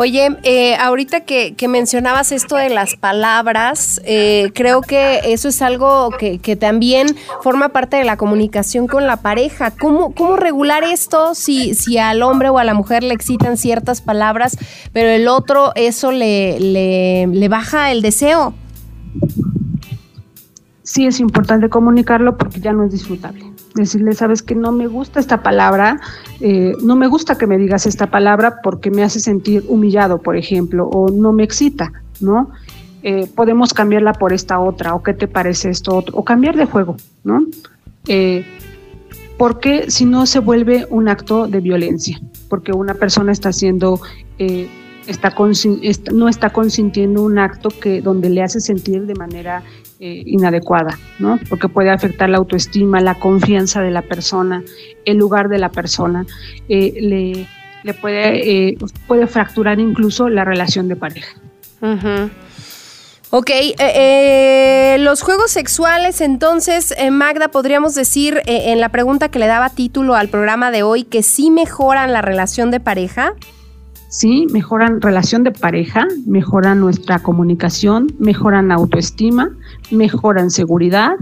Oye, 0.00 0.28
eh, 0.44 0.76
ahorita 0.76 1.22
que, 1.22 1.56
mencionabas 1.68 2.30
esto 2.30 2.54
de 2.54 2.68
las 2.68 2.94
palabras, 2.94 4.00
eh, 4.04 4.52
creo 4.54 4.80
que 4.80 5.18
eso 5.24 5.48
es 5.48 5.60
algo 5.60 6.10
que, 6.16 6.38
también 6.54 7.08
forma 7.42 7.70
parte 7.70 7.96
de 7.96 8.04
la 8.04 8.16
comunicación 8.16 8.86
con 8.86 9.08
la 9.08 9.16
pareja. 9.16 9.72
¿Cómo, 9.72 10.14
cómo 10.14 10.36
regular 10.36 10.84
esto 10.84 11.34
si, 11.34 11.74
si 11.74 11.98
al 11.98 12.22
hombre 12.22 12.48
o 12.48 12.58
a 12.58 12.64
la 12.64 12.74
mujer 12.74 13.02
le 13.02 13.12
excitan 13.12 13.56
ciertas 13.56 14.00
palabras, 14.00 14.56
pero 14.92 15.08
el 15.08 15.26
otro 15.26 15.72
eso 15.74 16.12
le, 16.12 16.60
le, 16.60 17.26
le 17.26 17.48
baja 17.48 17.90
el 17.90 18.00
deseo? 18.00 18.54
Sí 20.84 21.06
es 21.06 21.18
importante 21.18 21.68
comunicarlo 21.68 22.38
porque 22.38 22.60
ya 22.60 22.72
no 22.72 22.84
es 22.84 22.92
disfrutable 22.92 23.47
decirle, 23.82 24.12
sabes 24.14 24.42
que 24.42 24.54
no 24.54 24.72
me 24.72 24.86
gusta 24.86 25.20
esta 25.20 25.42
palabra, 25.42 26.00
eh, 26.40 26.72
no 26.82 26.96
me 26.96 27.06
gusta 27.06 27.36
que 27.36 27.46
me 27.46 27.58
digas 27.58 27.86
esta 27.86 28.10
palabra 28.10 28.56
porque 28.62 28.90
me 28.90 29.02
hace 29.02 29.20
sentir 29.20 29.64
humillado, 29.68 30.18
por 30.22 30.36
ejemplo, 30.36 30.88
o 30.88 31.10
no 31.10 31.32
me 31.32 31.44
excita, 31.44 31.92
¿no? 32.20 32.50
Eh, 33.02 33.28
podemos 33.34 33.74
cambiarla 33.74 34.12
por 34.12 34.32
esta 34.32 34.58
otra, 34.58 34.94
o 34.94 35.02
qué 35.02 35.14
te 35.14 35.28
parece 35.28 35.70
esto 35.70 35.96
otro, 35.96 36.16
o 36.16 36.24
cambiar 36.24 36.56
de 36.56 36.66
juego, 36.66 36.96
¿no? 37.24 37.46
Eh, 38.06 38.44
porque 39.36 39.90
si 39.90 40.04
no 40.04 40.26
se 40.26 40.40
vuelve 40.40 40.86
un 40.90 41.08
acto 41.08 41.46
de 41.46 41.60
violencia, 41.60 42.20
porque 42.48 42.72
una 42.72 42.94
persona 42.94 43.30
está 43.30 43.50
haciendo, 43.50 44.00
está, 45.06 45.32
no 46.12 46.28
está 46.28 46.50
consintiendo 46.50 47.22
un 47.22 47.38
acto 47.38 47.68
que 47.68 48.02
donde 48.02 48.30
le 48.30 48.42
hace 48.42 48.60
sentir 48.60 49.06
de 49.06 49.14
manera 49.14 49.62
eh, 50.00 50.22
inadecuada, 50.26 50.96
¿no? 51.18 51.40
Porque 51.48 51.68
puede 51.68 51.90
afectar 51.90 52.30
la 52.30 52.38
autoestima, 52.38 53.00
la 53.00 53.14
confianza 53.14 53.82
de 53.82 53.90
la 53.90 54.02
persona, 54.02 54.62
el 55.04 55.16
lugar 55.16 55.48
de 55.48 55.58
la 55.58 55.70
persona, 55.70 56.24
eh, 56.68 57.46
le, 57.82 57.94
puede, 57.94 58.68
eh, 58.68 58.78
puede 59.08 59.26
fracturar 59.26 59.80
incluso 59.80 60.28
la 60.28 60.44
relación 60.44 60.86
de 60.86 60.94
pareja. 60.94 61.34
Ok, 63.30 63.50
los 65.00 65.22
juegos 65.22 65.50
sexuales, 65.50 66.20
entonces, 66.20 66.94
Magda, 67.10 67.48
podríamos 67.48 67.96
decir 67.96 68.40
en 68.46 68.78
la 68.80 68.90
pregunta 68.90 69.30
que 69.30 69.40
le 69.40 69.48
daba 69.48 69.68
título 69.70 70.14
al 70.14 70.28
programa 70.28 70.70
de 70.70 70.84
hoy 70.84 71.02
que 71.02 71.24
sí 71.24 71.50
mejoran 71.50 72.12
la 72.12 72.22
relación 72.22 72.70
de 72.70 72.78
pareja. 72.78 73.34
Sí, 74.08 74.46
mejoran 74.50 75.02
relación 75.02 75.44
de 75.44 75.52
pareja, 75.52 76.06
mejoran 76.26 76.80
nuestra 76.80 77.18
comunicación, 77.18 78.06
mejoran 78.18 78.72
autoestima, 78.72 79.50
mejoran 79.90 80.50
seguridad. 80.50 81.12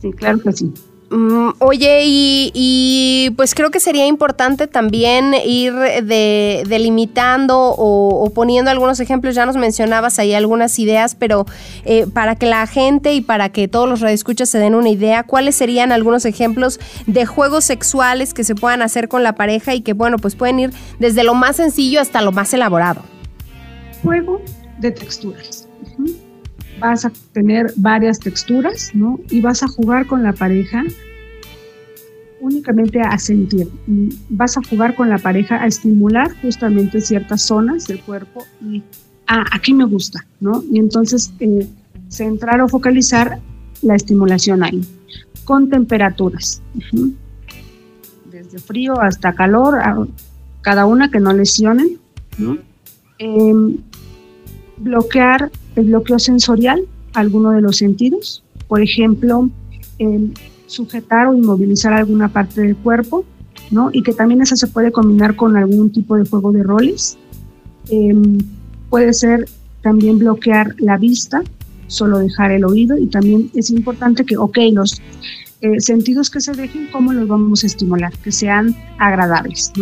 Sí, 0.00 0.12
claro 0.12 0.38
que 0.40 0.52
sí. 0.52 0.72
Mm, 1.16 1.50
oye, 1.60 2.00
y, 2.04 3.30
pues 3.36 3.54
creo 3.54 3.70
que 3.70 3.78
sería 3.78 4.04
importante 4.04 4.66
también 4.66 5.32
ir 5.46 5.72
delimitando 6.02 7.56
o, 7.56 8.28
poniendo 8.34 8.72
algunos 8.72 8.98
ejemplos, 8.98 9.36
ya 9.36 9.46
nos 9.46 9.56
mencionabas 9.56 10.18
ahí 10.18 10.34
algunas 10.34 10.76
ideas, 10.80 11.14
pero 11.14 11.46
eh, 11.84 12.08
para 12.12 12.34
que 12.34 12.46
la 12.46 12.66
gente 12.66 13.14
y 13.14 13.20
para 13.20 13.50
que 13.50 13.68
todos 13.68 13.88
los 13.88 14.00
radioescuchas 14.00 14.48
se 14.48 14.58
den 14.58 14.74
una 14.74 14.88
idea, 14.88 15.22
¿cuáles 15.22 15.54
serían 15.54 15.92
algunos 15.92 16.24
ejemplos 16.24 16.80
de 17.06 17.26
juegos 17.26 17.64
sexuales 17.64 18.34
que 18.34 18.42
se 18.42 18.56
puedan 18.56 18.82
hacer 18.82 19.06
con 19.06 19.22
la 19.22 19.36
pareja 19.36 19.72
y 19.72 19.82
que, 19.82 19.92
bueno, 19.92 20.18
pues 20.18 20.34
pueden 20.34 20.58
ir 20.58 20.70
desde 20.98 21.22
lo 21.22 21.34
más 21.34 21.54
sencillo 21.54 22.00
hasta 22.00 22.22
lo 22.22 22.32
más 22.32 22.52
elaborado? 22.54 23.02
Juego 24.02 24.40
de 24.78 24.90
texturas. 24.90 25.63
Vas 26.84 27.06
a 27.06 27.12
tener 27.32 27.72
varias 27.76 28.18
texturas, 28.18 28.90
¿no? 28.92 29.18
Y 29.30 29.40
vas 29.40 29.62
a 29.62 29.68
jugar 29.68 30.06
con 30.06 30.22
la 30.22 30.34
pareja 30.34 30.82
únicamente 32.40 33.00
a 33.00 33.18
sentir. 33.18 33.68
Vas 34.28 34.58
a 34.58 34.60
jugar 34.68 34.94
con 34.94 35.08
la 35.08 35.16
pareja 35.16 35.62
a 35.62 35.66
estimular 35.66 36.30
justamente 36.42 37.00
ciertas 37.00 37.40
zonas 37.40 37.86
del 37.86 38.02
cuerpo 38.02 38.44
y 38.60 38.82
ah, 39.28 39.46
aquí 39.50 39.72
me 39.72 39.86
gusta, 39.86 40.26
¿no? 40.40 40.62
Y 40.70 40.78
entonces 40.78 41.32
eh, 41.40 41.66
centrar 42.08 42.60
o 42.60 42.68
focalizar 42.68 43.40
la 43.80 43.94
estimulación 43.94 44.62
ahí, 44.62 44.86
con 45.44 45.70
temperaturas. 45.70 46.60
Desde 48.30 48.58
frío 48.58 49.00
hasta 49.00 49.32
calor, 49.32 49.80
cada 50.60 50.84
una 50.84 51.10
que 51.10 51.18
no 51.18 51.32
lesionen, 51.32 51.98
¿no? 52.36 52.58
Em, 53.18 53.78
bloquear 54.76 55.50
el 55.76 55.84
bloqueo 55.86 56.18
sensorial, 56.18 56.82
alguno 57.14 57.50
de 57.50 57.60
los 57.60 57.76
sentidos, 57.78 58.42
por 58.68 58.80
ejemplo, 58.80 59.48
em, 59.98 60.32
sujetar 60.66 61.28
o 61.28 61.34
inmovilizar 61.34 61.92
alguna 61.92 62.28
parte 62.28 62.62
del 62.62 62.76
cuerpo, 62.76 63.24
¿no? 63.70 63.90
Y 63.92 64.02
que 64.02 64.12
también 64.12 64.42
eso 64.42 64.56
se 64.56 64.66
puede 64.66 64.92
combinar 64.92 65.36
con 65.36 65.56
algún 65.56 65.90
tipo 65.90 66.16
de 66.16 66.24
juego 66.24 66.52
de 66.52 66.62
roles. 66.62 67.16
Em, 67.88 68.38
puede 68.90 69.12
ser 69.12 69.46
también 69.82 70.18
bloquear 70.18 70.74
la 70.78 70.96
vista, 70.96 71.42
solo 71.86 72.18
dejar 72.18 72.50
el 72.50 72.64
oído 72.64 72.96
y 72.96 73.06
también 73.06 73.50
es 73.54 73.70
importante 73.70 74.24
que, 74.24 74.36
ok, 74.36 74.58
los 74.72 75.00
eh, 75.60 75.80
sentidos 75.80 76.30
que 76.30 76.40
se 76.40 76.52
dejen, 76.52 76.88
¿cómo 76.92 77.12
los 77.12 77.28
vamos 77.28 77.64
a 77.64 77.66
estimular? 77.66 78.12
Que 78.18 78.32
sean 78.32 78.74
agradables. 78.98 79.72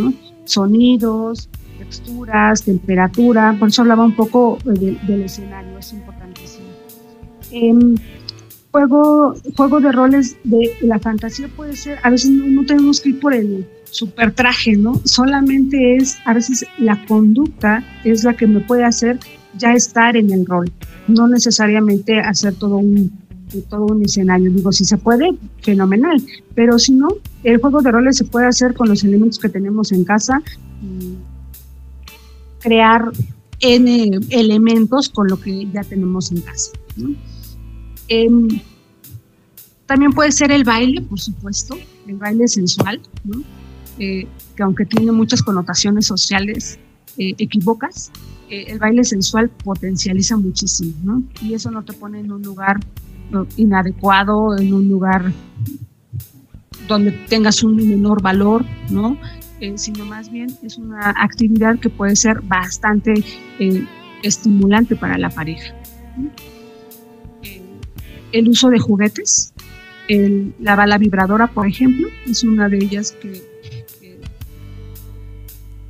Sonidos, 0.45 1.49
texturas, 1.93 2.62
temperatura, 2.62 3.55
por 3.59 3.68
eso 3.68 3.82
hablaba 3.82 4.05
un 4.05 4.16
poco 4.16 4.59
eh, 4.64 4.97
del 5.07 5.22
escenario, 5.22 5.78
es 5.78 5.93
importantísimo. 5.93 6.66
Em, 7.51 7.97
juego, 8.70 9.34
juego 9.57 9.80
de 9.80 9.93
roles 9.93 10.36
de 10.45 10.74
la 10.80 10.99
fantasía 10.99 11.49
puede 11.55 11.76
ser, 11.76 11.99
a 12.03 12.09
veces 12.09 12.30
no, 12.30 12.64
tenemos 12.64 13.01
que 13.01 13.11
ir 13.11 13.20
por 13.20 13.34
el 13.34 13.66
super 13.90 14.32
traje, 14.32 14.74
¿no? 14.74 15.01
Solamente 15.05 15.97
es, 15.97 16.16
a 16.24 16.32
veces 16.32 16.64
la 16.78 17.05
conducta 17.05 17.84
es 18.05 18.24
la 18.24 18.34
que 18.34 18.47
me 18.47 18.61
puede 18.61 18.84
hacer 18.84 19.18
ya 19.59 19.74
estar 19.74 20.16
en 20.16 20.32
el 20.32 20.47
rol, 20.47 20.72
no 21.09 21.28
necesariamente 21.28 22.20
hacer 22.20 22.55
todo 22.55 22.78
un, 22.78 23.12
todo 23.68 23.84
un 23.84 24.03
escenario. 24.03 24.51
Digo, 24.51 24.72
si 24.72 24.86
se 24.86 24.97
puede, 24.97 25.28
fenomenal, 25.61 26.22
pero 26.55 26.78
si 26.78 26.95
no, 26.95 27.09
el 27.45 27.59
juego 27.59 27.82
de 27.82 27.93
roles 27.93 28.16
se 28.16 28.24
puede 28.24 28.47
hacer 28.47 28.72
con 28.72 28.88
los 28.88 29.05
elementos 29.05 29.38
que 29.38 29.51
tenemos 29.51 29.93
en 29.93 30.05
casa 30.05 30.40
y 30.82 31.16
crear 32.62 33.10
N 33.60 34.20
elementos 34.30 35.08
con 35.08 35.28
lo 35.28 35.38
que 35.40 35.68
ya 35.72 35.82
tenemos 35.82 36.32
en 36.32 36.40
casa. 36.40 36.72
Em, 38.08 38.48
también 39.86 40.12
puede 40.12 40.32
ser 40.32 40.50
el 40.50 40.64
baile, 40.64 41.02
por 41.02 41.20
supuesto, 41.20 41.76
el 42.06 42.16
baile 42.16 42.48
sensual, 42.48 43.00
eh, 43.98 44.26
que 44.56 44.62
aunque 44.62 44.84
tiene 44.86 45.12
muchas 45.12 45.42
connotaciones 45.42 46.06
sociales 46.06 46.78
eh, 47.18 47.34
equivocas, 47.38 48.10
eh, 48.48 48.64
el 48.68 48.78
baile 48.78 49.04
sensual 49.04 49.50
potencializa 49.50 50.36
muchísimo, 50.36 50.94
¿no? 51.04 51.22
Y 51.40 51.54
eso 51.54 51.70
no 51.70 51.84
te 51.84 51.92
pone 51.92 52.20
en 52.20 52.32
un 52.32 52.42
lugar 52.42 52.80
inadecuado, 53.56 54.58
en 54.58 54.74
un 54.74 54.88
lugar 54.88 55.32
donde 56.88 57.12
tengas 57.28 57.62
un 57.62 57.76
menor 57.76 58.20
valor, 58.20 58.64
¿no? 58.90 59.16
Sino 59.76 60.04
más 60.04 60.30
bien 60.30 60.48
es 60.62 60.76
una 60.76 61.10
actividad 61.10 61.78
que 61.78 61.88
puede 61.88 62.16
ser 62.16 62.40
bastante 62.42 63.14
estimulante 64.22 64.96
para 64.96 65.18
la 65.18 65.30
pareja 65.30 65.74
el 68.32 68.48
uso 68.48 68.70
de 68.70 68.78
juguetes. 68.78 69.52
la 70.58 70.74
bala 70.76 70.98
vibradora, 70.98 71.46
por 71.46 71.66
ejemplo, 71.66 72.08
es 72.26 72.42
una 72.44 72.68
de 72.68 72.78
ellas 72.78 73.12
que 73.12 73.42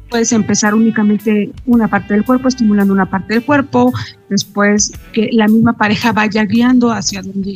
puedes 0.09 0.31
empezar 0.33 0.75
únicamente 0.75 1.51
una 1.65 1.89
parte 1.89 2.13
del 2.13 2.25
cuerpo, 2.25 2.49
estimulando 2.49 2.93
una 2.93 3.07
parte 3.07 3.35
del 3.35 3.45
cuerpo, 3.45 3.93
después 4.29 4.93
que 5.13 5.31
la 5.33 5.49
misma 5.49 5.73
pareja 5.73 6.13
vaya 6.13 6.45
guiando 6.45 6.93
hacia 6.93 7.23
donde 7.23 7.55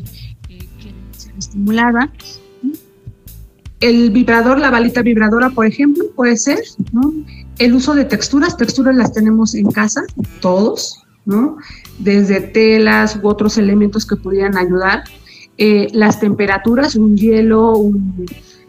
eh, 0.49 0.69
quiere 0.81 0.97
ser 1.11 1.35
estimulada. 1.39 2.11
El 3.81 4.11
vibrador, 4.11 4.59
la 4.59 4.71
balita 4.71 5.03
vibradora, 5.03 5.51
por 5.51 5.67
ejemplo, 5.67 6.05
puede 6.15 6.37
ser, 6.37 6.61
¿no? 6.93 7.13
El 7.59 7.75
uso 7.75 7.95
de 7.95 8.05
texturas, 8.05 8.57
texturas 8.57 8.95
las 8.97 9.13
tenemos 9.13 9.55
en 9.55 9.71
casa, 9.71 10.03
todos, 10.41 11.03
¿no? 11.25 11.59
Desde 11.99 12.41
telas 12.41 13.19
u 13.23 13.29
otros 13.29 13.59
elementos 13.59 14.07
que 14.07 14.17
pudieran 14.17 14.57
ayudar. 14.57 15.05
Eh, 15.59 15.89
las 15.93 16.21
temperaturas, 16.21 16.97
un 16.97 17.17
hielo 17.17 17.91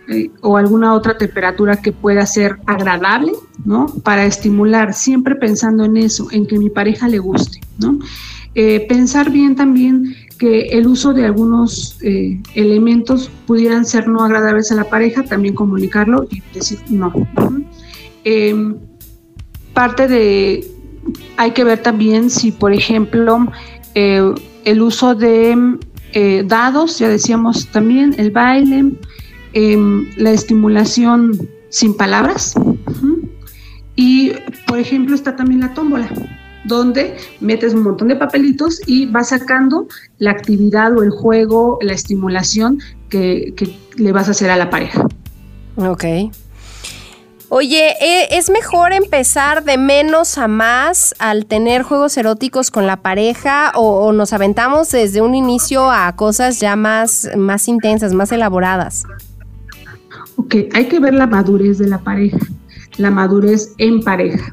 eh, 0.09 0.31
o 0.41 0.55
alguna 0.55 0.93
otra 0.93 1.17
temperatura 1.17 1.77
que 1.77 1.91
pueda 1.91 2.25
ser 2.25 2.57
agradable, 2.65 3.33
¿no? 3.65 3.87
Para 4.03 4.25
estimular, 4.25 4.93
siempre 4.93 5.35
pensando 5.35 5.83
en 5.83 5.97
eso, 5.97 6.27
en 6.31 6.47
que 6.47 6.57
mi 6.57 6.69
pareja 6.69 7.07
le 7.07 7.19
guste, 7.19 7.59
¿no? 7.77 7.99
Eh, 8.55 8.85
pensar 8.87 9.29
bien 9.31 9.55
también 9.55 10.15
que 10.37 10.69
el 10.69 10.87
uso 10.87 11.13
de 11.13 11.25
algunos 11.25 11.97
elementos 12.53 13.29
pudieran 13.45 13.85
ser 13.85 14.07
no 14.07 14.23
agradables 14.23 14.71
a 14.71 14.75
la 14.75 14.83
pareja, 14.83 15.23
también 15.23 15.55
comunicarlo 15.55 16.27
y 16.29 16.41
decir 16.53 16.79
no. 16.89 17.11
Em, 18.23 18.75
parte 19.73 20.07
de 20.07 20.77
hay 21.37 21.51
que 21.51 21.63
ver 21.63 21.81
también 21.81 22.29
si, 22.29 22.51
por 22.51 22.73
ejemplo, 22.73 23.47
eh, 23.95 24.33
el 24.65 24.81
uso 24.81 25.15
de 25.15 25.77
eh, 26.13 26.43
dados, 26.45 26.99
ya 26.99 27.09
decíamos 27.09 27.67
también, 27.67 28.15
el 28.17 28.31
baile, 28.31 28.91
em, 29.53 30.09
la 30.17 30.31
estimulación 30.31 31.47
sin 31.69 31.95
palabras. 31.95 32.55
Y, 33.95 34.33
por 34.67 34.79
ejemplo, 34.79 35.15
está 35.15 35.35
también 35.35 35.61
la 35.61 35.73
tómbola, 35.73 36.09
donde 36.67 37.17
metes 37.39 37.73
un 37.73 37.83
montón 37.83 38.09
de 38.09 38.15
papelitos 38.15 38.81
y 38.85 39.05
vas 39.07 39.29
sacando 39.29 39.87
la 40.19 40.31
actividad 40.31 40.97
o 40.97 41.03
el 41.03 41.09
juego, 41.09 41.79
la 41.81 41.93
estimulación 41.93 42.79
que, 43.09 43.53
que 43.55 43.75
le 43.95 44.11
vas 44.11 44.27
a 44.27 44.31
hacer 44.31 44.49
a 44.49 44.57
la 44.57 44.69
pareja. 44.69 45.07
Ok. 45.77 46.03
Oye, 47.49 47.95
¿e, 48.01 48.37
¿es 48.37 48.49
mejor 48.49 48.91
empezar 48.91 49.63
de 49.63 49.77
menos 49.77 50.37
a 50.37 50.49
más 50.49 51.15
al 51.17 51.45
tener 51.45 51.81
juegos 51.81 52.17
eróticos 52.17 52.71
con 52.71 52.85
la 52.85 52.97
pareja 52.97 53.71
o, 53.73 54.11
nos 54.11 54.33
aventamos 54.33 54.91
desde 54.91 55.21
un 55.21 55.33
inicio 55.33 55.89
a 55.89 56.13
cosas 56.17 56.59
ya 56.59 56.75
más, 56.75 57.29
más 57.37 57.69
intensas, 57.69 58.13
más 58.13 58.33
elaboradas? 58.33 59.05
Ok, 60.35 60.55
hay 60.73 60.85
que 60.87 60.99
ver 60.99 61.13
la 61.13 61.25
madurez 61.25 61.77
de 61.77 61.87
la 61.87 61.99
pareja, 61.99 62.37
la 62.97 63.11
madurez 63.11 63.73
en 63.77 64.01
pareja 64.03 64.51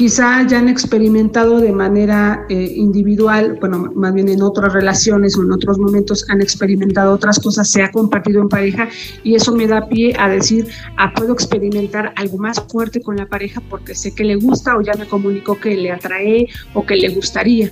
quizá 0.00 0.38
hayan 0.38 0.66
experimentado 0.66 1.60
de 1.60 1.72
manera 1.72 2.46
eh, 2.48 2.72
individual, 2.74 3.58
bueno, 3.60 3.92
más 3.94 4.14
bien 4.14 4.30
en 4.30 4.40
otras 4.40 4.72
relaciones 4.72 5.36
o 5.36 5.42
en 5.42 5.52
otros 5.52 5.78
momentos 5.78 6.24
han 6.30 6.40
experimentado 6.40 7.12
otras 7.12 7.38
cosas, 7.38 7.70
se 7.70 7.82
ha 7.82 7.90
compartido 7.90 8.40
en 8.40 8.48
pareja 8.48 8.88
y 9.24 9.34
eso 9.34 9.54
me 9.54 9.66
da 9.66 9.86
pie 9.90 10.14
a 10.18 10.30
decir, 10.30 10.68
ah, 10.96 11.12
puedo 11.14 11.34
experimentar 11.34 12.14
algo 12.16 12.38
más 12.38 12.64
fuerte 12.72 13.02
con 13.02 13.18
la 13.18 13.26
pareja 13.26 13.60
porque 13.68 13.94
sé 13.94 14.14
que 14.14 14.24
le 14.24 14.36
gusta 14.36 14.74
o 14.74 14.80
ya 14.80 14.94
me 14.94 15.06
comunicó 15.06 15.60
que 15.60 15.76
le 15.76 15.92
atrae 15.92 16.48
o 16.72 16.86
que 16.86 16.96
le 16.96 17.10
gustaría. 17.10 17.70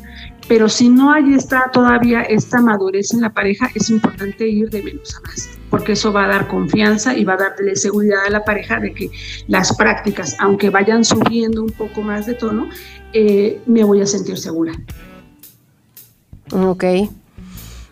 Pero 0.49 0.69
si 0.69 0.91
no 0.91 1.11
hay 1.11 1.33
esta, 1.33 1.71
todavía 1.73 2.21
esta 2.21 2.61
madurez 2.61 3.15
en 3.15 3.23
la 3.23 3.33
pareja, 3.33 3.71
es 3.75 3.89
importante 3.89 4.47
ir 4.47 4.69
de 4.69 4.83
menos 4.83 5.17
a 5.17 5.27
más, 5.27 5.58
porque 5.71 5.93
eso 5.93 6.13
va 6.13 6.25
a 6.25 6.29
dar 6.29 6.49
confianza 6.49 7.17
y 7.17 7.25
va 7.25 7.35
a 7.35 7.37
darle 7.39 7.77
seguridad 7.77 8.25
a 8.27 8.31
la 8.31 8.45
pareja 8.45 8.81
de 8.81 8.93
que 8.93 9.11
las 9.47 9.77
prácticas, 9.77 10.37
aunque 10.39 10.71
vayan 10.71 11.05
subiendo 11.05 11.63
un 11.63 11.71
poco 11.71 12.03
más 12.03 12.27
de 12.27 12.35
tono, 12.35 12.69
eh, 13.13 13.61
me 13.67 13.85
voy 13.85 14.01
a 14.01 14.07
sentir 14.07 14.39
segura. 14.39 14.73
Ok. 16.53 16.85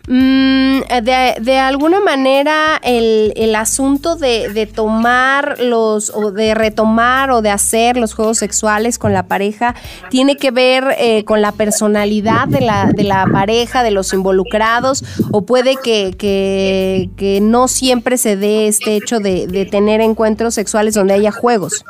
Mm, 0.09 0.83
de, 1.03 1.57
alguna 1.57 1.99
manera 1.99 2.79
el, 2.81 3.55
asunto 3.55 4.15
de, 4.15 4.69
tomar 4.73 5.59
los 5.59 6.11
o 6.15 6.31
de 6.31 6.55
retomar 6.55 7.29
o 7.31 7.41
de 7.41 7.49
hacer 7.49 7.97
los 7.97 8.13
juegos 8.13 8.37
sexuales 8.37 8.99
con 8.99 9.11
la 9.11 9.27
pareja 9.27 9.75
tiene 10.09 10.37
que 10.37 10.51
ver 10.51 10.95
eh, 10.97 11.25
con 11.25 11.41
la 11.41 11.51
personalidad 11.51 12.47
de 12.47 12.61
la, 12.61 12.89
de 12.95 13.03
la 13.03 13.27
pareja, 13.29 13.83
de 13.83 13.91
los 13.91 14.13
involucrados 14.13 15.03
o 15.31 15.45
puede 15.45 15.75
que, 15.83 16.15
que, 16.17 17.39
no 17.41 17.67
siempre 17.67 18.17
se 18.17 18.37
dé 18.37 18.69
este 18.69 18.95
hecho 18.95 19.19
de, 19.19 19.45
de 19.47 19.65
tener 19.65 19.99
encuentros 19.99 20.53
sexuales 20.53 20.93
donde 20.93 21.15
haya 21.15 21.31
juegos. 21.31 21.83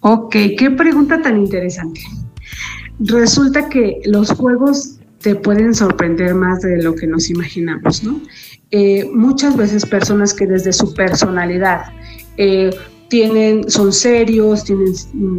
Ok, 0.00 0.36
qué 0.58 0.70
pregunta 0.76 1.22
tan 1.22 1.38
interesante. 1.38 2.02
Resulta 3.00 3.68
que 3.70 4.00
los 4.04 4.32
juegos 4.32 4.97
te 5.20 5.34
pueden 5.34 5.74
sorprender 5.74 6.34
más 6.34 6.60
de 6.60 6.82
lo 6.82 6.94
que 6.94 7.06
nos 7.06 7.30
imaginamos, 7.30 8.04
¿no? 8.04 8.20
Eh, 8.70 9.08
muchas 9.12 9.56
veces 9.56 9.86
personas 9.86 10.34
que 10.34 10.46
desde 10.46 10.72
su 10.72 10.92
personalidad 10.92 11.86
eh, 12.36 12.70
tienen, 13.08 13.68
son 13.70 13.92
serios, 13.92 14.64
tienen 14.64 14.92
mm, 15.14 15.38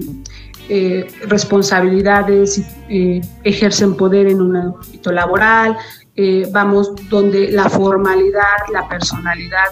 eh, 0.70 1.08
responsabilidades, 1.28 2.62
ejercen 3.44 3.96
poder 3.96 4.28
en 4.28 4.42
un 4.42 4.56
ámbito 4.56 5.12
laboral, 5.12 5.78
vamos, 6.52 6.92
donde 7.10 7.50
la 7.52 7.70
formalidad, 7.70 8.58
la 8.74 8.88
personalidad 8.90 9.70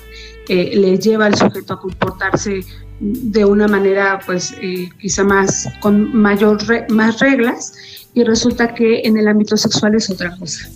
le 0.47 0.97
lleva 0.97 1.25
al 1.25 1.35
sujeto 1.35 1.73
a 1.73 1.79
comportarse 1.79 2.61
de 2.99 3.45
una 3.45 3.67
manera, 3.67 4.19
pues, 4.25 4.55
quizá 4.99 5.23
más, 5.23 5.67
con 5.81 6.15
mayor, 6.15 6.57
más 6.89 7.19
reglas, 7.19 8.06
y 8.17 8.23
resulta 8.23 8.73
que 8.73 9.01
en 9.03 9.15
el 9.15 9.27
ámbito 9.27 9.55
sexual 9.57 9.93
es 9.93 10.09
otra 10.09 10.35
cosa. 10.37 10.67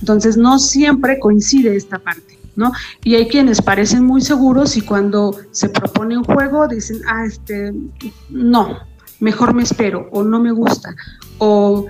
Entonces 0.00 0.36
no 0.36 0.58
siempre 0.58 1.20
coincide 1.20 1.76
esta 1.76 2.00
parte, 2.00 2.36
¿no? 2.56 2.72
Y 3.04 3.14
hay 3.14 3.28
quienes 3.28 3.62
parecen 3.62 4.04
muy 4.04 4.22
seguros 4.22 4.76
y 4.76 4.80
cuando 4.80 5.36
se 5.52 5.68
propone 5.68 6.18
un 6.18 6.24
juego 6.24 6.66
dicen, 6.66 6.98
ah, 7.06 7.24
este, 7.24 7.72
no, 8.28 8.76
mejor 9.20 9.54
me 9.54 9.62
espero 9.62 10.08
o 10.10 10.24
no 10.24 10.40
me 10.40 10.50
gusta 10.50 10.96
o 11.38 11.86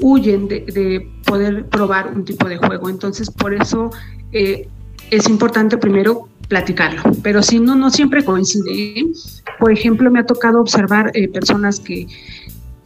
huyen 0.00 0.48
de, 0.48 1.06
poder 1.26 1.66
probar 1.66 2.14
un 2.14 2.24
tipo 2.24 2.48
de 2.48 2.56
juego. 2.56 2.88
Entonces 2.88 3.30
por 3.30 3.52
eso 3.52 3.90
eh, 4.32 4.70
es 5.10 5.28
importante 5.28 5.76
primero 5.76 6.30
platicarlo, 6.48 7.02
pero 7.22 7.42
si 7.42 7.60
no, 7.60 7.74
no 7.74 7.90
siempre 7.90 8.24
coincide. 8.24 8.72
¿eh? 8.72 9.06
Por 9.58 9.70
ejemplo, 9.70 10.10
me 10.10 10.20
ha 10.20 10.24
tocado 10.24 10.60
observar 10.62 11.10
eh, 11.12 11.28
personas 11.28 11.80
que 11.80 12.06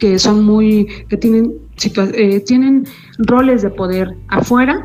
que 0.01 0.17
son 0.17 0.43
muy, 0.43 0.87
que 1.09 1.15
tienen, 1.15 1.53
eh, 2.15 2.39
tienen 2.39 2.87
roles 3.19 3.61
de 3.61 3.69
poder 3.69 4.15
afuera, 4.29 4.83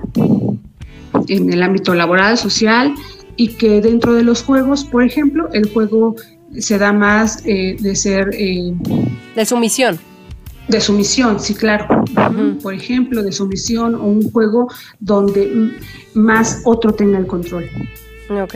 en 1.29 1.51
el 1.51 1.63
ámbito 1.63 1.95
laboral, 1.95 2.37
social, 2.37 2.95
y 3.37 3.49
que 3.55 3.81
dentro 3.81 4.13
de 4.13 4.23
los 4.23 4.43
juegos, 4.43 4.85
por 4.85 5.03
ejemplo, 5.03 5.49
el 5.55 5.73
juego 5.73 6.17
se 6.59 6.77
da 6.77 6.93
más 6.93 7.43
eh, 7.47 7.79
de 7.81 7.97
ser... 7.97 8.29
Eh, 8.35 8.75
de 9.35 9.47
sumisión. 9.47 9.99
De 10.69 10.83
sumisión, 10.83 11.41
sí, 11.41 11.55
claro. 11.55 12.05
Por 12.63 12.75
ejemplo, 12.75 13.23
de 13.23 13.33
sumisión 13.33 13.95
o 13.95 14.05
un 14.05 14.31
juego 14.31 14.69
donde 15.01 15.73
más 16.13 16.61
otro 16.67 16.93
tenga 16.93 17.19
el 17.19 17.27
control. 17.27 17.65
Ok. 18.29 18.55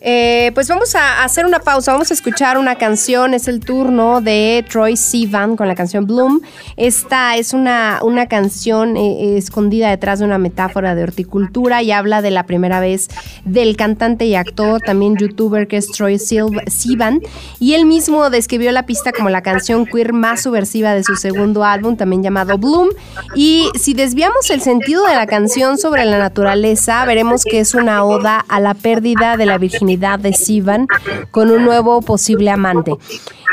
Eh, 0.00 0.50
pues 0.54 0.68
vamos 0.68 0.94
a 0.94 1.24
hacer 1.24 1.46
una 1.46 1.60
pausa, 1.60 1.92
vamos 1.92 2.10
a 2.10 2.14
escuchar 2.14 2.58
una 2.58 2.76
canción, 2.76 3.34
es 3.34 3.48
el 3.48 3.60
turno 3.60 4.20
de 4.20 4.64
Troy 4.68 4.96
Sivan 4.96 5.56
con 5.56 5.68
la 5.68 5.74
canción 5.74 6.06
Bloom. 6.06 6.40
Esta 6.76 7.36
es 7.36 7.52
una, 7.52 8.00
una 8.02 8.26
canción 8.26 8.96
eh, 8.96 9.36
escondida 9.38 9.90
detrás 9.90 10.18
de 10.18 10.26
una 10.26 10.38
metáfora 10.38 10.94
de 10.94 11.02
horticultura 11.02 11.82
y 11.82 11.92
habla 11.92 12.20
de 12.22 12.30
la 12.30 12.44
primera 12.44 12.80
vez 12.80 13.08
del 13.44 13.76
cantante 13.76 14.26
y 14.26 14.34
actor, 14.34 14.80
también 14.80 15.16
youtuber 15.16 15.66
que 15.66 15.78
es 15.78 15.88
Troy 15.88 16.18
Sivan, 16.18 17.20
y 17.58 17.74
él 17.74 17.86
mismo 17.86 18.28
describió 18.28 18.72
la 18.72 18.84
pista 18.84 19.12
como 19.12 19.30
la 19.30 19.42
canción 19.42 19.86
queer 19.86 20.12
más 20.12 20.42
subversiva 20.42 20.92
de 20.94 21.04
su 21.04 21.16
segundo 21.16 21.64
álbum, 21.64 21.96
también 21.96 22.22
llamado 22.22 22.58
Bloom. 22.58 22.90
Y 23.34 23.70
si 23.74 23.94
desviamos 23.94 24.50
el 24.50 24.60
sentido 24.60 25.06
de 25.06 25.14
la 25.14 25.26
canción 25.26 25.78
sobre 25.78 26.04
la 26.04 26.18
naturaleza, 26.18 27.04
veremos 27.06 27.44
que 27.44 27.60
es 27.60 27.74
una 27.74 28.04
oda 28.04 28.44
a 28.48 28.60
la 28.60 28.74
pérdida 28.74 29.36
de 29.36 29.46
la 29.46 29.58
virginidad 29.58 29.86
de 29.96 30.32
Sivan 30.32 30.86
con 31.30 31.50
un 31.50 31.64
nuevo 31.64 32.00
posible 32.02 32.50
amante. 32.50 32.92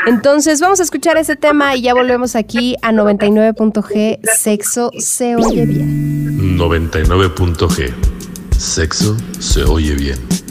Entonces 0.06 0.60
vamos 0.60 0.80
a 0.80 0.82
escuchar 0.82 1.16
ese 1.16 1.36
tema 1.36 1.74
y 1.76 1.82
ya 1.82 1.94
volvemos 1.94 2.36
aquí 2.36 2.76
a 2.82 2.92
99.g. 2.92 4.20
Sexo 4.36 4.90
se 4.98 5.36
oye 5.36 5.64
bien. 5.66 6.58
99.g. 6.58 7.92
Sexo 8.56 9.16
se 9.38 9.64
oye 9.64 9.94
bien. 9.94 10.43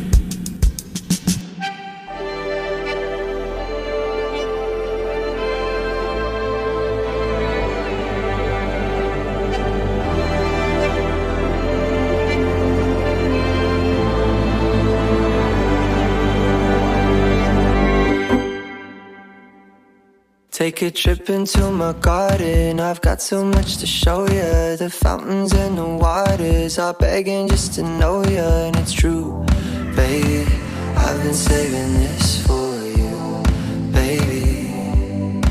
Take 20.63 20.81
a 20.81 20.91
trip 20.91 21.29
into 21.29 21.71
my 21.71 21.91
garden. 21.91 22.79
I've 22.79 23.01
got 23.01 23.21
so 23.21 23.43
much 23.43 23.79
to 23.79 23.85
show 23.85 24.21
you. 24.21 24.77
The 24.77 24.89
fountains 24.89 25.51
and 25.51 25.77
the 25.77 25.85
waters 25.85 26.79
are 26.79 26.93
begging 26.93 27.49
just 27.49 27.73
to 27.73 27.83
know 27.83 28.23
you. 28.23 28.39
And 28.39 28.73
it's 28.77 28.93
true, 28.93 29.45
baby. 29.93 30.49
I've 30.95 31.21
been 31.21 31.33
saving 31.33 31.93
this 31.95 32.47
for 32.47 32.75
you, 32.97 33.43
baby. 33.91 35.43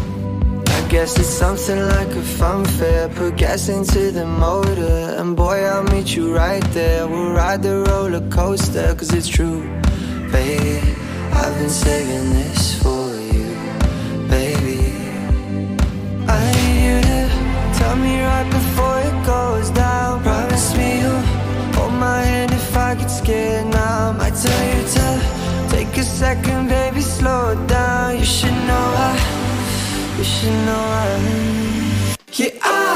I 0.79 0.89
guess 0.89 1.19
it's 1.19 1.29
something 1.29 1.79
like 1.89 2.09
a 2.09 2.23
fun 2.23 2.65
fair. 2.65 3.11
Put 3.11 3.37
gas 3.37 3.69
into 3.69 4.13
the 4.13 4.25
motor. 4.25 5.15
And 5.19 5.37
boy, 5.37 5.63
I'll 5.63 5.85
meet 5.93 6.17
you 6.17 6.35
right 6.35 6.65
there. 6.73 7.07
We'll 7.07 7.33
ride 7.33 7.63
the 7.63 7.85
roller 7.87 8.27
coaster. 8.31 8.95
Cause 8.95 9.13
it's 9.13 9.29
true, 9.29 9.61
baby. 10.33 10.81
I've 11.35 11.55
been 11.59 11.69
saving 11.69 12.31
this 12.31 12.83
for 12.83 13.12
Tell 17.79 17.97
me 17.97 18.23
right 18.23 18.49
before 18.51 18.99
it 19.01 19.27
goes 19.27 19.71
down 19.71 20.23
Promise 20.23 20.77
me 20.77 21.01
you'll 21.01 21.21
hold 21.75 21.95
my 21.95 22.23
hand 22.23 22.53
if 22.53 22.77
I 22.77 22.95
get 22.95 23.09
scared 23.09 23.67
now. 23.67 24.17
I 24.21 24.31
tell 24.31 24.63
you 24.73 24.83
to 24.97 25.07
take 25.75 25.97
a 25.97 26.05
second, 26.05 26.69
baby, 26.69 27.01
slow 27.01 27.55
down. 27.67 28.19
You 28.19 28.25
should 28.25 28.59
know 28.69 28.87
I, 29.11 29.15
you 30.19 30.25
should 30.25 30.59
know 30.67 30.85
I. 31.05 32.17
Yeah, 32.33 32.51
I 32.63 32.92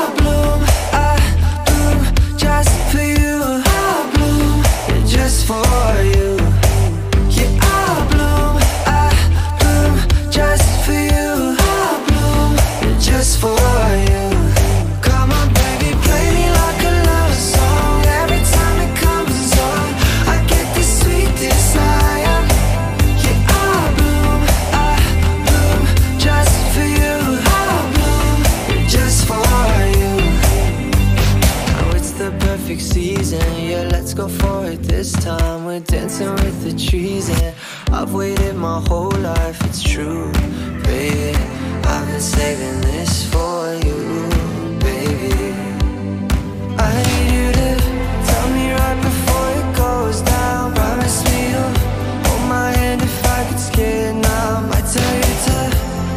I've 37.99 38.13
waited 38.13 38.57
my 38.57 38.79
whole 38.89 39.17
life. 39.33 39.59
It's 39.65 39.83
true, 39.83 40.31
baby. 40.85 41.35
I've 41.85 42.07
been 42.07 42.21
saving 42.21 42.83
this 42.83 43.25
for 43.33 43.73
you, 43.87 44.29
baby. 44.81 45.55
I 46.77 46.93
need 47.09 47.29
you 47.37 47.49
to 47.61 47.71
tell 48.29 48.49
me 48.51 48.71
right 48.71 49.01
before 49.03 49.49
it 49.61 49.77
goes 49.79 50.21
down. 50.21 50.75
Promise 50.75 51.25
me 51.25 51.53
you'll 51.53 51.79
hold 52.27 52.45
my 52.51 52.71
hand 52.77 53.01
if 53.01 53.17
I 53.25 53.45
get 53.49 53.59
scared 53.59 54.17
now. 54.17 54.59
I 54.59 54.67
might 54.69 54.87
tell 54.97 55.15
you 55.17 55.35
to 55.49 55.59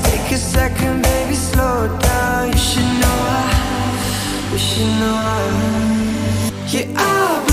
take 0.04 0.32
a 0.34 0.38
second, 0.38 1.02
baby, 1.02 1.34
slow 1.34 1.88
down. 2.00 2.52
You 2.52 2.58
should 2.58 2.92
know 3.02 3.18
I, 3.40 4.52
you 4.52 4.58
should 4.58 4.94
know 5.00 5.16
I, 5.16 6.52
yeah 6.68 6.94
I. 6.98 7.49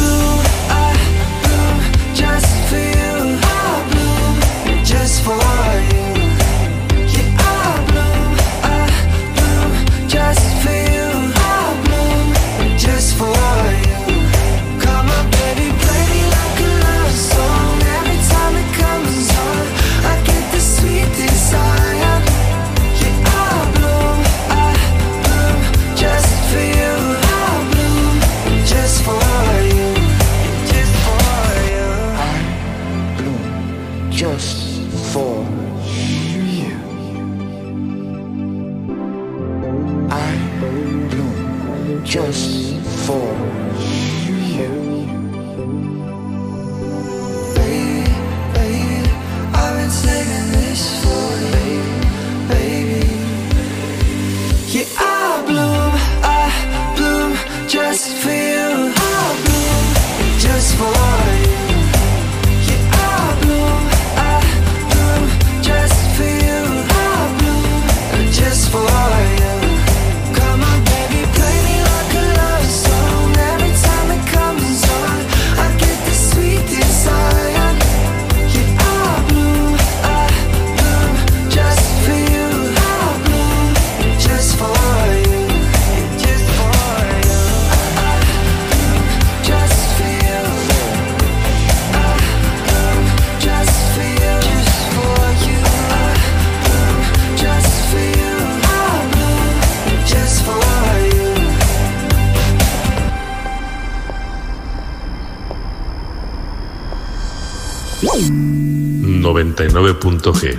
Sexto 110.26 110.32
G. 110.32 110.58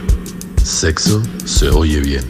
Sexo 0.64 1.22
se 1.44 1.68
oye 1.68 2.00
bien. 2.00 2.24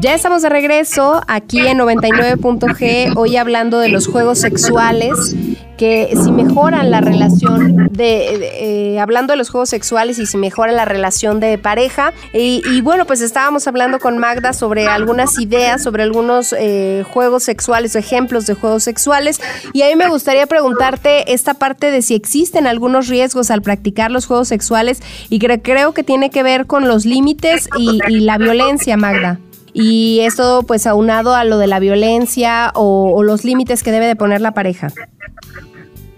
Ya 0.00 0.14
estamos 0.14 0.42
de 0.42 0.50
regreso 0.50 1.22
aquí 1.28 1.66
en 1.66 1.78
99.g, 1.78 3.16
hoy 3.16 3.36
hablando 3.38 3.78
de 3.78 3.88
los 3.88 4.06
juegos 4.06 4.38
sexuales 4.38 5.34
que 5.80 6.12
si 6.22 6.30
mejoran 6.30 6.90
la 6.90 7.00
relación 7.00 7.88
de, 7.90 8.50
eh, 8.92 9.00
hablando 9.00 9.32
de 9.32 9.38
los 9.38 9.48
juegos 9.48 9.70
sexuales 9.70 10.18
y 10.18 10.26
si 10.26 10.36
mejoran 10.36 10.76
la 10.76 10.84
relación 10.84 11.40
de 11.40 11.56
pareja. 11.56 12.12
Y, 12.34 12.82
bueno, 12.82 13.06
pues 13.06 13.22
estábamos 13.22 13.66
hablando 13.66 13.98
con 13.98 14.18
Magda 14.18 14.52
sobre 14.52 14.88
algunas 14.88 15.38
ideas, 15.38 15.82
sobre 15.82 16.02
algunos 16.02 16.54
eh, 16.58 17.02
juegos 17.10 17.44
sexuales, 17.44 17.96
ejemplos 17.96 18.44
de 18.44 18.52
juegos 18.52 18.84
sexuales. 18.84 19.40
Y 19.72 19.80
a 19.80 19.86
mí 19.86 19.96
me 19.96 20.08
gustaría 20.08 20.46
preguntarte 20.46 21.32
esta 21.32 21.54
parte 21.54 21.90
de 21.90 22.02
si 22.02 22.14
existen 22.14 22.66
algunos 22.66 23.08
riesgos 23.08 23.50
al 23.50 23.62
practicar 23.62 24.10
los 24.10 24.26
juegos 24.26 24.48
sexuales 24.48 25.00
y 25.30 25.38
creo 25.38 25.94
que 25.94 26.02
tiene 26.02 26.28
que 26.28 26.42
ver 26.42 26.66
con 26.66 26.88
los 26.88 27.06
límites 27.06 27.70
y, 27.78 28.00
y 28.06 28.20
la 28.20 28.36
violencia, 28.36 28.98
Magda. 28.98 29.40
Y 29.72 30.20
esto 30.20 30.64
pues 30.66 30.86
aunado 30.86 31.34
a 31.34 31.44
lo 31.44 31.58
de 31.58 31.66
la 31.66 31.78
violencia 31.78 32.72
o, 32.74 33.22
los 33.22 33.44
límites 33.44 33.82
que 33.82 33.92
debe 33.92 34.06
de 34.06 34.16
poner 34.16 34.40
la 34.40 34.52
pareja. 34.52 34.88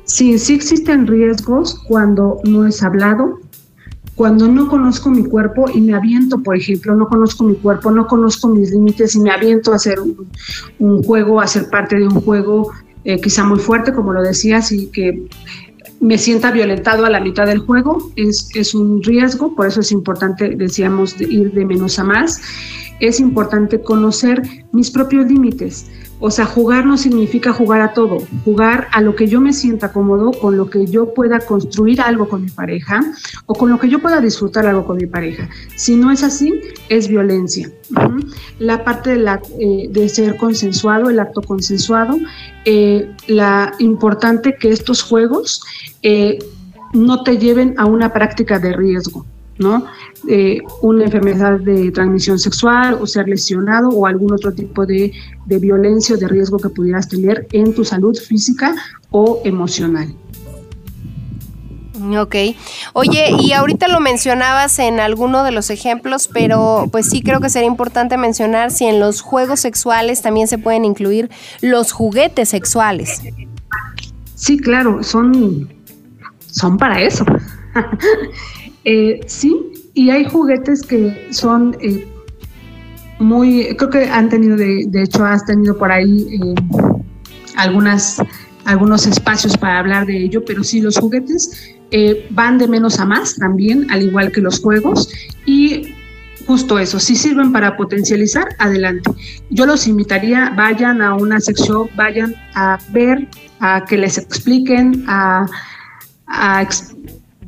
Sí, 0.04 0.38
sí 0.38 0.54
existen 0.54 1.06
riesgos 1.06 1.78
cuando 1.86 2.40
no 2.44 2.66
es 2.66 2.82
hablado, 2.82 3.38
cuando 4.14 4.46
no 4.48 4.68
conozco 4.68 5.10
mi 5.10 5.24
cuerpo 5.24 5.66
y 5.72 5.80
me 5.80 5.94
aviento, 5.94 6.42
por 6.42 6.56
ejemplo, 6.56 6.94
no 6.94 7.08
conozco 7.08 7.44
mi 7.44 7.54
cuerpo, 7.54 7.90
no 7.90 8.06
conozco 8.06 8.48
mis 8.48 8.70
límites 8.70 9.14
y 9.14 9.20
me 9.20 9.30
aviento 9.30 9.72
a 9.72 9.76
hacer 9.76 9.98
un, 10.78 11.02
juego, 11.02 11.40
a 11.40 11.46
ser 11.46 11.70
parte 11.70 11.96
de 11.96 12.06
un 12.06 12.20
juego 12.20 12.70
eh, 13.04 13.20
quizá 13.20 13.44
muy 13.44 13.58
fuerte, 13.58 13.92
como 13.92 14.12
lo 14.12 14.22
decías, 14.22 14.70
y 14.70 14.88
que 14.88 15.26
me 16.00 16.18
sienta 16.18 16.50
violentado 16.50 17.04
a 17.04 17.10
la 17.10 17.20
mitad 17.20 17.46
del 17.46 17.60
juego, 17.60 18.12
es, 18.16 18.48
es 18.54 18.74
un 18.74 19.02
riesgo, 19.02 19.54
por 19.54 19.66
eso 19.66 19.80
es 19.80 19.92
importante, 19.92 20.56
decíamos, 20.56 21.20
ir 21.20 21.52
de 21.52 21.64
menos 21.64 21.98
a 21.98 22.04
más 22.04 22.40
es 23.02 23.18
importante 23.18 23.82
conocer 23.82 24.42
mis 24.70 24.90
propios 24.90 25.26
límites. 25.26 25.90
O 26.20 26.30
sea, 26.30 26.46
jugar 26.46 26.86
no 26.86 26.96
significa 26.96 27.52
jugar 27.52 27.80
a 27.80 27.94
todo, 27.94 28.18
jugar 28.44 28.86
a 28.92 29.00
lo 29.00 29.16
que 29.16 29.26
yo 29.26 29.40
me 29.40 29.52
sienta 29.52 29.92
cómodo, 29.92 30.30
con 30.30 30.56
lo 30.56 30.70
que 30.70 30.86
yo 30.86 31.12
pueda 31.14 31.40
construir 31.40 32.00
algo 32.00 32.28
con 32.28 32.44
mi 32.44 32.50
pareja 32.50 33.00
o 33.46 33.54
con 33.54 33.70
lo 33.70 33.80
que 33.80 33.88
yo 33.88 33.98
pueda 33.98 34.20
disfrutar 34.20 34.68
algo 34.68 34.86
con 34.86 34.98
mi 34.98 35.06
pareja. 35.06 35.48
Si 35.74 35.96
no 35.96 36.12
es 36.12 36.22
así, 36.22 36.60
es 36.88 37.08
violencia. 37.08 37.72
La 38.60 38.84
parte 38.84 39.10
de, 39.10 39.16
la, 39.16 39.42
eh, 39.58 40.08
ser 40.08 40.36
consensuado, 40.36 41.10
el 41.10 41.18
acto 41.18 41.42
consensuado, 41.42 42.16
eh, 42.64 43.10
la 43.26 43.72
importante 43.80 44.54
que 44.54 44.68
estos 44.68 45.02
juegos 45.02 45.60
eh, 46.02 46.38
no 46.92 47.24
te 47.24 47.36
lleven 47.36 47.74
a 47.78 47.86
una 47.86 48.12
práctica 48.12 48.60
de 48.60 48.74
riesgo. 48.74 49.26
¿No? 49.58 49.84
Eh, 50.28 50.60
una 50.82 51.04
enfermedad 51.04 51.60
de 51.60 51.90
transmisión 51.90 52.38
sexual 52.38 52.98
o 53.00 53.06
ser 53.06 53.28
lesionado 53.28 53.88
o 53.90 54.06
algún 54.06 54.32
otro 54.32 54.52
tipo 54.52 54.86
de, 54.86 55.12
de 55.46 55.58
violencia 55.58 56.16
o 56.16 56.18
de 56.18 56.28
riesgo 56.28 56.58
que 56.58 56.68
pudieras 56.68 57.08
tener 57.08 57.46
en 57.52 57.74
tu 57.74 57.84
salud 57.84 58.16
física 58.16 58.74
o 59.10 59.40
emocional. 59.44 60.14
Ok. 62.18 62.34
Oye, 62.94 63.30
y 63.38 63.52
ahorita 63.52 63.86
lo 63.88 64.00
mencionabas 64.00 64.78
en 64.78 64.98
alguno 64.98 65.44
de 65.44 65.52
los 65.52 65.70
ejemplos, 65.70 66.28
pero 66.32 66.88
pues 66.90 67.08
sí 67.08 67.22
creo 67.22 67.40
que 67.40 67.48
sería 67.48 67.68
importante 67.68 68.16
mencionar 68.16 68.70
si 68.70 68.86
en 68.86 68.98
los 68.98 69.20
juegos 69.20 69.60
sexuales 69.60 70.22
también 70.22 70.48
se 70.48 70.58
pueden 70.58 70.84
incluir 70.84 71.30
los 71.60 71.92
juguetes 71.92 72.48
sexuales. 72.48 73.20
Sí, 74.34 74.58
claro, 74.58 75.02
son, 75.02 75.68
son 76.50 76.76
para 76.76 77.00
eso. 77.02 77.24
Eh, 78.84 79.20
sí, 79.26 79.90
y 79.94 80.10
hay 80.10 80.24
juguetes 80.24 80.82
que 80.82 81.28
son 81.30 81.76
eh, 81.80 82.06
muy, 83.18 83.74
creo 83.76 83.90
que 83.90 84.04
han 84.08 84.28
tenido, 84.28 84.56
de, 84.56 84.88
hecho, 85.02 85.24
has 85.24 85.44
tenido 85.44 85.76
por 85.76 85.92
ahí 85.92 86.26
eh, 86.42 86.54
algunas, 87.56 88.20
algunos 88.64 89.06
espacios 89.06 89.56
para 89.56 89.78
hablar 89.78 90.06
de 90.06 90.24
ello, 90.24 90.44
pero 90.44 90.64
sí, 90.64 90.80
los 90.80 90.98
juguetes 90.98 91.76
van 92.30 92.56
de 92.56 92.66
menos 92.66 92.98
a 92.98 93.04
más 93.04 93.36
también, 93.36 93.86
al 93.90 94.02
igual 94.02 94.32
que 94.32 94.40
los 94.40 94.60
juegos, 94.60 95.10
y 95.44 95.94
justo 96.46 96.78
eso, 96.78 96.98
si 96.98 97.14
sirven 97.14 97.52
para 97.52 97.76
potencializar, 97.76 98.48
adelante. 98.58 99.10
Yo 99.50 99.66
los 99.66 99.86
invitaría, 99.86 100.50
vayan 100.56 101.02
a 101.02 101.14
una 101.14 101.38
sección, 101.38 101.88
vayan 101.94 102.34
a 102.54 102.78
ver, 102.92 103.28
a 103.60 103.84
que 103.84 103.98
les 103.98 104.16
expliquen, 104.16 105.04
a, 105.06 105.46
a 106.26 106.66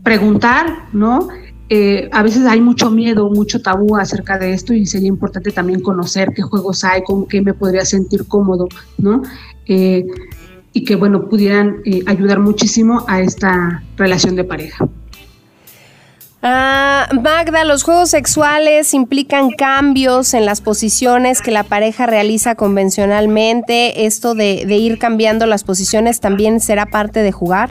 preguntar, 0.04 0.66
¿no? 0.92 1.28
Eh, 1.70 2.10
a 2.12 2.22
veces 2.22 2.46
hay 2.46 2.60
mucho 2.60 2.90
miedo, 2.90 3.30
mucho 3.30 3.60
tabú 3.60 3.96
acerca 3.96 4.38
de 4.38 4.52
esto 4.52 4.74
y 4.74 4.84
sería 4.86 5.08
importante 5.08 5.50
también 5.50 5.80
conocer 5.80 6.28
qué 6.36 6.42
juegos 6.42 6.84
hay, 6.84 7.02
con 7.02 7.26
qué 7.26 7.40
me 7.40 7.54
podría 7.54 7.84
sentir 7.84 8.28
cómodo, 8.28 8.68
¿no? 8.98 9.22
Eh, 9.66 10.04
y 10.74 10.84
que, 10.84 10.94
bueno, 10.96 11.28
pudieran 11.28 11.78
eh, 11.86 12.02
ayudar 12.06 12.38
muchísimo 12.40 13.04
a 13.08 13.20
esta 13.20 13.82
relación 13.96 14.36
de 14.36 14.44
pareja. 14.44 14.86
Ah, 16.42 17.08
Magda, 17.22 17.64
los 17.64 17.84
juegos 17.84 18.10
sexuales 18.10 18.92
implican 18.92 19.50
cambios 19.50 20.34
en 20.34 20.44
las 20.44 20.60
posiciones 20.60 21.40
que 21.40 21.50
la 21.50 21.62
pareja 21.62 22.04
realiza 22.04 22.54
convencionalmente. 22.56 24.04
¿Esto 24.04 24.34
de, 24.34 24.66
de 24.66 24.76
ir 24.76 24.98
cambiando 24.98 25.46
las 25.46 25.64
posiciones 25.64 26.20
también 26.20 26.60
será 26.60 26.84
parte 26.84 27.22
de 27.22 27.32
jugar? 27.32 27.70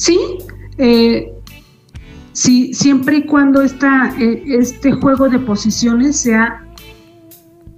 Sí, 0.00 0.18
eh, 0.78 1.30
sí, 2.32 2.72
siempre 2.72 3.18
y 3.18 3.26
cuando 3.26 3.62
eh, 3.62 4.42
este 4.46 4.92
juego 4.92 5.28
de 5.28 5.38
posiciones 5.38 6.18
sea 6.18 6.66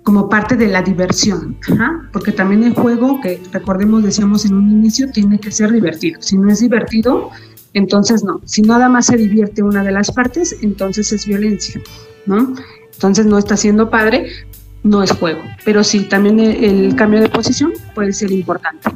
como 0.04 0.28
parte 0.28 0.54
de 0.54 0.68
la 0.68 0.82
diversión, 0.82 1.58
porque 2.12 2.30
también 2.30 2.62
el 2.62 2.74
juego, 2.74 3.20
que 3.20 3.42
recordemos, 3.50 4.04
decíamos 4.04 4.44
en 4.44 4.54
un 4.54 4.70
inicio, 4.70 5.10
tiene 5.10 5.40
que 5.40 5.50
ser 5.50 5.72
divertido. 5.72 6.22
Si 6.22 6.38
no 6.38 6.48
es 6.48 6.60
divertido, 6.60 7.30
entonces 7.72 8.22
no. 8.22 8.40
Si 8.44 8.62
nada 8.62 8.88
más 8.88 9.06
se 9.06 9.16
divierte 9.16 9.64
una 9.64 9.82
de 9.82 9.90
las 9.90 10.12
partes, 10.12 10.56
entonces 10.62 11.12
es 11.12 11.26
violencia, 11.26 11.80
¿no? 12.26 12.54
Entonces 12.92 13.26
no 13.26 13.36
está 13.36 13.56
siendo 13.56 13.90
padre, 13.90 14.28
no 14.84 15.02
es 15.02 15.10
juego. 15.10 15.42
Pero 15.64 15.82
sí, 15.82 16.04
también 16.08 16.38
el 16.38 16.94
cambio 16.94 17.20
de 17.20 17.28
posición 17.28 17.72
puede 17.96 18.12
ser 18.12 18.30
importante. 18.30 18.90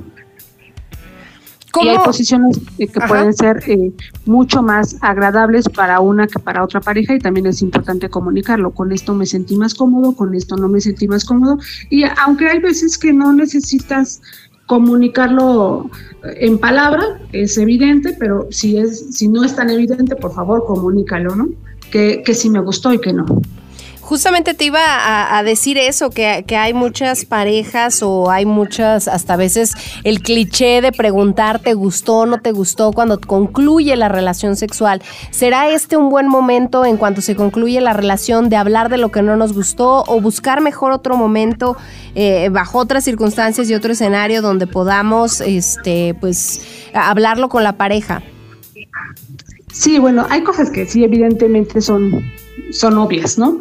Y 1.82 1.88
hay 1.88 1.98
posiciones 1.98 2.58
eh, 2.78 2.86
que 2.86 3.00
pueden 3.00 3.32
ser 3.32 3.62
eh, 3.66 3.92
mucho 4.24 4.62
más 4.62 4.96
agradables 5.00 5.68
para 5.68 6.00
una 6.00 6.26
que 6.26 6.38
para 6.38 6.64
otra 6.64 6.80
pareja 6.80 7.14
y 7.14 7.18
también 7.18 7.46
es 7.46 7.62
importante 7.62 8.08
comunicarlo. 8.08 8.70
Con 8.70 8.92
esto 8.92 9.14
me 9.14 9.26
sentí 9.26 9.56
más 9.56 9.74
cómodo, 9.74 10.14
con 10.14 10.34
esto 10.34 10.56
no 10.56 10.68
me 10.68 10.80
sentí 10.80 11.08
más 11.08 11.24
cómodo. 11.24 11.58
Y 11.90 12.04
aunque 12.24 12.48
hay 12.48 12.60
veces 12.60 12.98
que 12.98 13.12
no 13.12 13.32
necesitas 13.32 14.20
comunicarlo 14.66 15.90
en 16.24 16.58
palabra, 16.58 17.20
es 17.32 17.56
evidente, 17.56 18.16
pero 18.18 18.48
si, 18.50 18.78
es, 18.78 19.14
si 19.16 19.28
no 19.28 19.44
es 19.44 19.54
tan 19.54 19.70
evidente, 19.70 20.16
por 20.16 20.32
favor, 20.32 20.64
comunícalo, 20.66 21.36
¿no? 21.36 21.48
Que, 21.90 22.22
que 22.24 22.34
sí 22.34 22.50
me 22.50 22.60
gustó 22.60 22.92
y 22.92 23.00
que 23.00 23.12
no. 23.12 23.24
Justamente 24.06 24.54
te 24.54 24.66
iba 24.66 25.36
a, 25.36 25.42
decir 25.42 25.78
eso, 25.78 26.10
que, 26.10 26.44
hay 26.56 26.72
muchas 26.72 27.24
parejas 27.24 28.04
o 28.04 28.30
hay 28.30 28.46
muchas, 28.46 29.08
hasta 29.08 29.34
veces 29.34 29.72
el 30.04 30.22
cliché 30.22 30.80
de 30.80 30.92
preguntar 30.92 31.58
te 31.58 31.74
gustó 31.74 32.24
no 32.24 32.38
te 32.38 32.52
gustó 32.52 32.92
cuando 32.92 33.20
concluye 33.20 33.96
la 33.96 34.08
relación 34.08 34.54
sexual. 34.54 35.02
¿Será 35.32 35.70
este 35.70 35.96
un 35.96 36.08
buen 36.08 36.28
momento 36.28 36.84
en 36.84 36.98
cuanto 36.98 37.20
se 37.20 37.34
concluye 37.34 37.80
la 37.80 37.94
relación 37.94 38.48
de 38.48 38.54
hablar 38.54 38.90
de 38.90 38.98
lo 38.98 39.10
que 39.10 39.22
no 39.22 39.34
nos 39.34 39.52
gustó 39.52 40.04
o 40.06 40.20
buscar 40.20 40.60
mejor 40.60 40.92
otro 40.92 41.16
momento 41.16 41.76
eh, 42.14 42.48
bajo 42.48 42.78
otras 42.78 43.02
circunstancias 43.02 43.68
y 43.68 43.74
otro 43.74 43.90
escenario 43.90 44.40
donde 44.40 44.68
podamos, 44.68 45.40
este, 45.40 46.14
pues, 46.20 46.60
hablarlo 46.94 47.48
con 47.48 47.64
la 47.64 47.72
pareja? 47.72 48.22
Sí, 49.72 49.98
bueno, 49.98 50.28
hay 50.30 50.44
cosas 50.44 50.70
que 50.70 50.86
sí 50.86 51.02
evidentemente 51.02 51.80
son, 51.80 52.22
son 52.70 52.98
obvias, 52.98 53.36
¿no? 53.36 53.58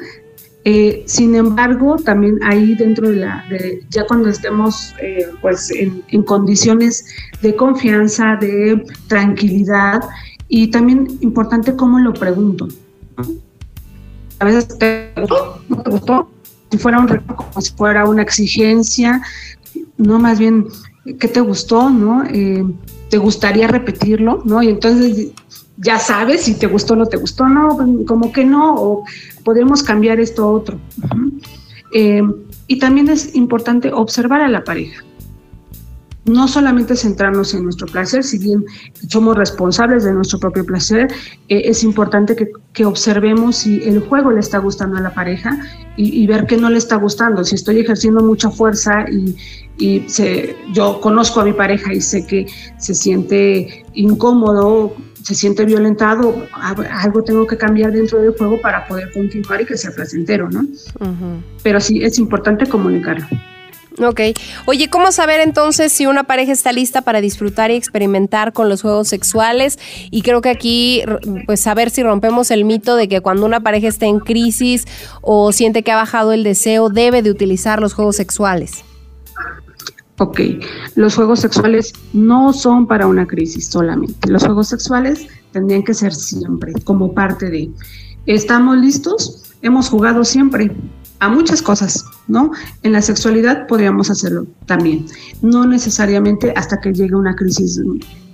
Eh, 0.68 1.04
sin 1.06 1.36
embargo, 1.36 1.96
también 1.98 2.40
ahí 2.44 2.74
dentro 2.74 3.08
de 3.12 3.18
la, 3.18 3.46
ya 3.92 4.04
cuando 4.08 4.30
estemos 4.30 4.96
eh, 5.00 5.28
pues 5.40 5.70
en, 5.70 6.24
condiciones 6.24 7.06
de 7.44 7.56
confianza, 7.56 8.36
de 8.42 8.84
tranquilidad 9.08 10.02
y 10.50 10.72
también 10.72 11.20
importante 11.22 11.76
cómo 11.76 12.00
lo 12.00 12.14
pregunto. 12.14 12.68
A 14.40 14.46
veces 14.46 14.68
te 14.80 15.12
gustó, 15.16 15.62
no 15.70 15.84
te 15.84 15.90
gustó, 15.92 16.30
si 16.72 16.80
fuera 16.80 17.00
un 17.00 17.08
como 17.08 17.62
si 17.62 17.72
fuera 17.74 18.06
una 18.06 18.24
exigencia, 18.24 19.22
no 19.98 20.18
más 20.18 20.40
bien 20.40 20.66
qué 21.20 21.28
te 21.28 21.42
gustó, 21.42 21.92
¿no? 21.92 22.24
Eh, 22.26 22.66
te 23.10 23.20
gustaría 23.20 23.68
repetirlo, 23.68 24.42
¿no? 24.46 24.64
Y 24.64 24.70
entonces 24.70 25.28
ya 25.78 26.00
sabes 26.00 26.44
si 26.44 26.56
te 26.56 26.68
gustó 26.68 26.94
o 26.94 26.98
no 26.98 27.06
te 27.06 27.18
gustó, 27.18 27.48
no, 27.48 27.78
como 28.06 28.32
que 28.32 28.46
no, 28.46 29.04
podemos 29.44 29.84
cambiar 29.84 30.20
esto 30.20 30.44
a 30.44 30.48
otro. 30.48 30.80
Eh, 31.94 32.22
y 32.68 32.80
también 32.80 33.10
es 33.10 33.36
importante 33.36 33.92
observar 33.92 34.42
a 34.42 34.48
la 34.48 34.64
pareja. 34.64 35.04
no 36.26 36.48
solamente 36.48 36.96
centrarnos 36.96 37.54
en 37.54 37.64
nuestro 37.64 37.86
placer, 37.86 38.24
si 38.24 38.40
bien 38.40 38.66
somos 39.10 39.38
responsables 39.38 40.04
de 40.04 40.12
nuestro 40.12 40.40
propio 40.40 40.66
placer, 40.66 41.08
eh, 41.50 41.62
es 41.66 41.84
importante 41.84 42.36
que, 42.36 42.50
que, 42.74 42.84
observemos 42.84 43.58
si 43.58 43.84
el 43.84 44.00
juego 44.00 44.32
le 44.32 44.40
está 44.40 44.58
gustando 44.58 44.98
a 44.98 45.02
la 45.02 45.14
pareja 45.14 45.56
y, 45.98 46.26
ver 46.28 46.46
qué 46.48 46.58
no 46.58 46.70
le 46.70 46.78
está 46.78 46.96
gustando. 46.96 47.44
Si 47.44 47.56
estoy 47.56 47.80
ejerciendo 47.80 48.24
mucha 48.24 48.50
fuerza 48.50 49.06
y, 49.10 49.36
yo 50.74 51.00
conozco 51.02 51.42
a 51.42 51.46
mi 51.46 51.54
pareja 51.54 51.94
y 51.94 52.02
sé 52.02 52.26
que 52.26 52.48
se 52.78 52.96
siente 52.96 53.86
incómodo, 53.94 54.96
se 55.26 55.34
siente 55.34 55.66
violentado, 55.66 56.48
algo 56.54 57.24
tengo 57.24 57.48
que 57.48 57.58
cambiar 57.58 57.92
dentro 57.92 58.22
del 58.22 58.38
juego 58.38 58.62
para 58.62 58.88
poder 58.88 59.12
continuar 59.12 59.60
y 59.62 59.66
que 59.66 59.76
sea 59.76 59.90
placentero, 59.90 60.52
¿no? 60.52 60.60
Uh 60.62 61.04
-huh. 61.04 61.42
Pero 61.64 61.82
sí 61.82 62.04
es 62.04 62.20
importante 62.20 62.68
comunicarlo. 62.68 63.26
Ok. 63.98 64.22
Oye, 64.66 64.88
¿cómo 64.88 65.12
saber 65.12 65.42
entonces 65.42 65.92
si 65.92 66.06
una 66.06 66.26
pareja 66.26 66.52
está 66.52 66.72
lista 66.72 67.02
para 67.02 67.22
disfrutar 67.22 67.72
y 67.72 67.76
experimentar 67.76 68.54
con 68.54 68.70
los 68.70 68.84
juegos 68.84 69.08
sexuales? 69.08 69.80
Y 70.12 70.22
creo 70.22 70.42
que 70.42 70.50
aquí, 70.50 71.02
pues 71.48 71.62
saber 71.62 71.90
si 71.90 72.04
rompemos 72.04 72.52
el 72.52 72.64
mito 72.64 72.96
de 72.96 73.08
que 73.08 73.22
cuando 73.22 73.48
una 73.48 73.62
pareja 73.62 73.88
está 73.88 74.06
en 74.06 74.20
crisis 74.20 74.86
o 75.22 75.52
siente 75.52 75.82
que 75.82 75.92
ha 75.92 75.96
bajado 75.96 76.34
el 76.34 76.44
deseo, 76.44 76.90
debe 76.90 77.24
de 77.24 77.32
utilizar 77.32 77.82
los 77.82 77.94
juegos 77.96 78.18
sexuales. 78.18 78.84
Ok, 80.18 80.40
los 80.96 81.16
juegos 81.16 81.42
sexuales 81.42 81.92
no 82.14 82.54
son 82.54 82.88
para 82.88 83.06
una 83.06 83.28
crisis 83.28 83.68
solamente. 83.68 84.30
Los 84.30 84.46
juegos 84.46 84.70
sexuales 84.70 85.28
tendrían 85.52 85.84
que 85.84 85.94
ser 85.94 86.14
siempre, 86.14 86.72
como 86.86 87.14
parte 87.14 87.50
de... 87.50 87.70
¿Estamos 88.26 88.78
listos? 88.78 89.44
Hemos 89.62 89.90
jugado 89.90 90.24
siempre 90.24 90.72
a 91.20 91.28
muchas 91.28 91.62
cosas, 91.62 92.06
¿no? 92.28 92.52
En 92.84 92.94
la 92.94 93.02
sexualidad 93.02 93.68
podríamos 93.68 94.10
hacerlo 94.10 94.48
también, 94.66 95.06
no 95.42 95.66
necesariamente 95.66 96.54
hasta 96.56 96.80
que 96.80 96.94
llegue 96.94 97.16
una 97.16 97.36
crisis 97.36 97.76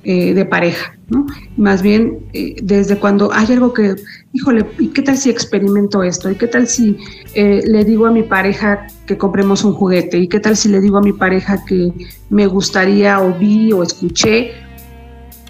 eh, 0.03 0.33
de 0.33 0.45
pareja, 0.45 0.97
¿no? 1.09 1.27
Más 1.57 1.83
bien 1.83 2.25
eh, 2.33 2.55
desde 2.63 2.97
cuando 2.97 3.31
hay 3.31 3.53
algo 3.53 3.71
que, 3.71 3.95
híjole, 4.33 4.65
¿y 4.79 4.87
qué 4.87 5.03
tal 5.03 5.15
si 5.15 5.29
experimento 5.29 6.01
esto? 6.01 6.31
¿Y 6.31 6.35
qué 6.35 6.47
tal 6.47 6.67
si 6.67 6.97
eh, 7.35 7.61
le 7.65 7.85
digo 7.85 8.07
a 8.07 8.11
mi 8.11 8.23
pareja 8.23 8.87
que 9.05 9.15
compremos 9.17 9.63
un 9.63 9.73
juguete? 9.73 10.17
¿Y 10.17 10.27
qué 10.27 10.39
tal 10.39 10.57
si 10.57 10.69
le 10.69 10.81
digo 10.81 10.97
a 10.97 11.01
mi 11.01 11.13
pareja 11.13 11.63
que 11.65 11.93
me 12.31 12.47
gustaría 12.47 13.21
o 13.21 13.37
vi 13.37 13.71
o 13.73 13.83
escuché 13.83 14.53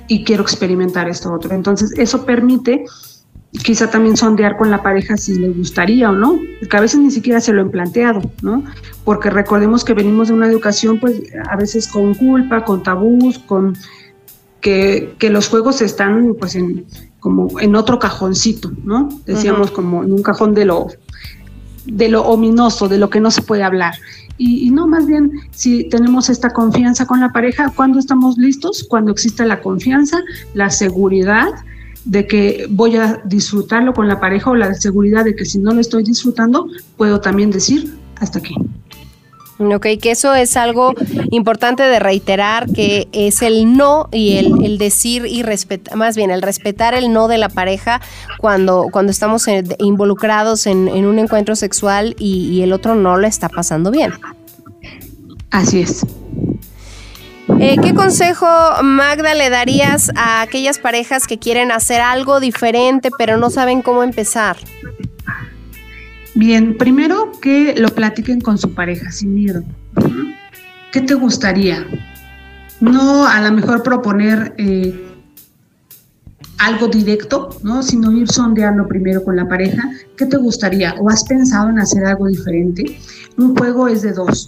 y 0.08 0.26
quiero 0.26 0.44
experimentar 0.44 1.08
esto 1.08 1.32
otro? 1.32 1.56
Entonces 1.56 1.94
eso 1.98 2.26
permite 2.26 2.84
quizá 3.64 3.90
también 3.90 4.18
sondear 4.18 4.58
con 4.58 4.70
la 4.70 4.84
pareja 4.84 5.16
si 5.16 5.36
le 5.36 5.50
gustaría 5.50 6.10
o 6.10 6.14
no, 6.14 6.40
porque 6.60 6.78
a 6.78 6.82
veces 6.82 7.00
ni 7.00 7.12
siquiera 7.12 7.40
se 7.40 7.54
lo 7.54 7.62
han 7.62 7.72
planteado, 7.72 8.22
¿no? 8.42 8.64
Porque 9.04 9.30
recordemos 9.30 9.86
que 9.86 9.94
venimos 9.94 10.30
de 10.30 10.34
una 10.34 10.48
educación, 10.48 11.00
pues 11.00 11.22
a 11.50 11.56
veces 11.56 11.88
con 11.88 12.16
culpa, 12.16 12.66
con 12.66 12.84
tabús, 12.84 13.40
con 13.40 13.78
que, 14.62 15.16
que 15.20 15.30
los 15.30 15.50
juegos 15.50 15.82
están 15.82 16.36
pues 16.40 16.56
en, 16.56 16.86
como 17.20 17.60
en 17.60 17.76
otro 17.76 18.00
cajoncito, 18.00 18.72
¿no? 18.84 19.10
Decíamos 19.26 19.70
uh 19.70 19.72
-huh. 19.72 19.76
como 19.76 20.04
en 20.04 20.12
un 20.14 20.24
cajón 20.24 20.54
de 20.54 20.66
lo, 20.66 20.88
de 21.86 22.10
lo 22.10 22.24
ominoso, 22.24 22.88
de 22.88 22.98
lo 22.98 23.10
que 23.10 23.20
no 23.20 23.32
se 23.32 23.42
puede 23.42 23.64
hablar. 23.64 23.96
Y, 24.38 24.68
y, 24.68 24.72
no, 24.72 24.88
más 24.88 25.06
bien, 25.06 25.32
si 25.52 25.84
tenemos 25.90 26.30
esta 26.30 26.50
confianza 26.50 27.06
con 27.06 27.20
la 27.20 27.32
pareja, 27.32 27.72
cuando 27.76 28.00
estamos 28.00 28.38
listos? 28.38 28.86
Cuando 28.90 29.12
existe 29.12 29.46
la 29.46 29.62
confianza, 29.62 30.20
la 30.56 30.70
seguridad, 30.70 31.50
de 32.06 32.26
que 32.26 32.66
voy 32.70 32.96
a 32.96 33.22
disfrutarlo 33.26 33.94
con 33.94 34.08
la 34.08 34.20
pareja 34.20 34.50
o 34.50 34.56
la 34.56 34.74
seguridad 34.74 35.26
de 35.26 35.36
que 35.36 35.46
si 35.46 35.60
no 35.60 35.74
lo 35.74 35.82
estoy 35.82 36.04
disfrutando, 36.04 36.68
puedo 36.98 37.22
también 37.22 37.52
decir 37.52 37.94
hasta 38.20 38.40
aquí. 38.40 38.56
Ok, 39.62 39.88
que 40.02 40.12
eso 40.12 40.34
es 40.34 40.58
algo 40.58 40.94
importante 41.30 41.84
de 41.84 42.00
reiterar, 42.00 42.68
que 42.72 43.08
es 43.12 43.42
el 43.42 43.78
no 43.78 44.10
y 44.12 44.38
el, 44.38 44.66
el 44.66 44.78
decir 44.78 45.26
y 45.26 45.44
respetar, 45.44 45.96
más 45.96 46.16
bien 46.16 46.32
el 46.32 46.42
respetar 46.42 46.94
el 46.94 47.14
no 47.14 47.28
de 47.28 47.38
la 47.38 47.48
pareja 47.48 48.02
cuando, 48.38 48.88
cuando 48.92 49.12
estamos 49.12 49.48
en, 49.48 49.76
involucrados 49.80 50.66
en, 50.66 50.88
en, 50.88 51.06
un 51.06 51.20
encuentro 51.20 51.56
sexual 51.56 52.16
y, 52.18 52.50
y 52.50 52.64
el 52.64 52.74
otro 52.74 52.96
no 52.96 53.18
lo 53.18 53.28
está 53.28 53.50
pasando 53.50 53.92
bien. 53.92 54.12
Así 55.52 55.82
es. 55.82 56.06
Eh, 57.60 57.76
¿Qué 57.82 57.94
consejo, 57.94 58.48
Magda, 58.82 59.36
le 59.36 59.50
darías 59.50 60.12
a 60.16 60.42
aquellas 60.42 60.80
parejas 60.80 61.28
que 61.28 61.38
quieren 61.38 61.72
hacer 61.72 62.02
algo 62.02 62.40
diferente 62.40 63.10
pero 63.18 63.38
no 63.38 63.50
saben 63.50 63.82
cómo 63.82 64.04
empezar? 64.04 64.58
Bien, 66.36 66.78
primero 66.78 67.32
que 67.42 67.76
lo 67.78 67.90
platiquen 67.90 68.42
con 68.42 68.58
su 68.58 68.74
pareja 68.74 69.12
sin 69.12 69.34
miedo. 69.34 69.64
¿Qué 70.92 71.02
te 71.02 71.14
gustaría? 71.14 71.86
No 72.80 73.28
a 73.28 73.42
lo 73.42 73.52
mejor 73.52 73.84
proponer 73.84 74.54
eh, 74.58 75.12
algo 76.58 76.88
directo, 76.88 77.50
¿no? 77.64 77.84
sino 77.84 78.12
ir 78.12 78.30
sondeando 78.30 78.88
primero 78.88 79.24
con 79.24 79.36
la 79.36 79.48
pareja. 79.48 79.90
¿Qué 80.16 80.26
te 80.26 80.38
gustaría? 80.38 80.96
¿O 81.00 81.10
has 81.10 81.24
pensado 81.26 81.70
en 81.70 81.80
hacer 81.80 82.06
algo 82.06 82.28
diferente? 82.28 83.00
Un 83.38 83.56
juego 83.56 83.88
es 83.88 84.02
de 84.02 84.14
dos. 84.14 84.48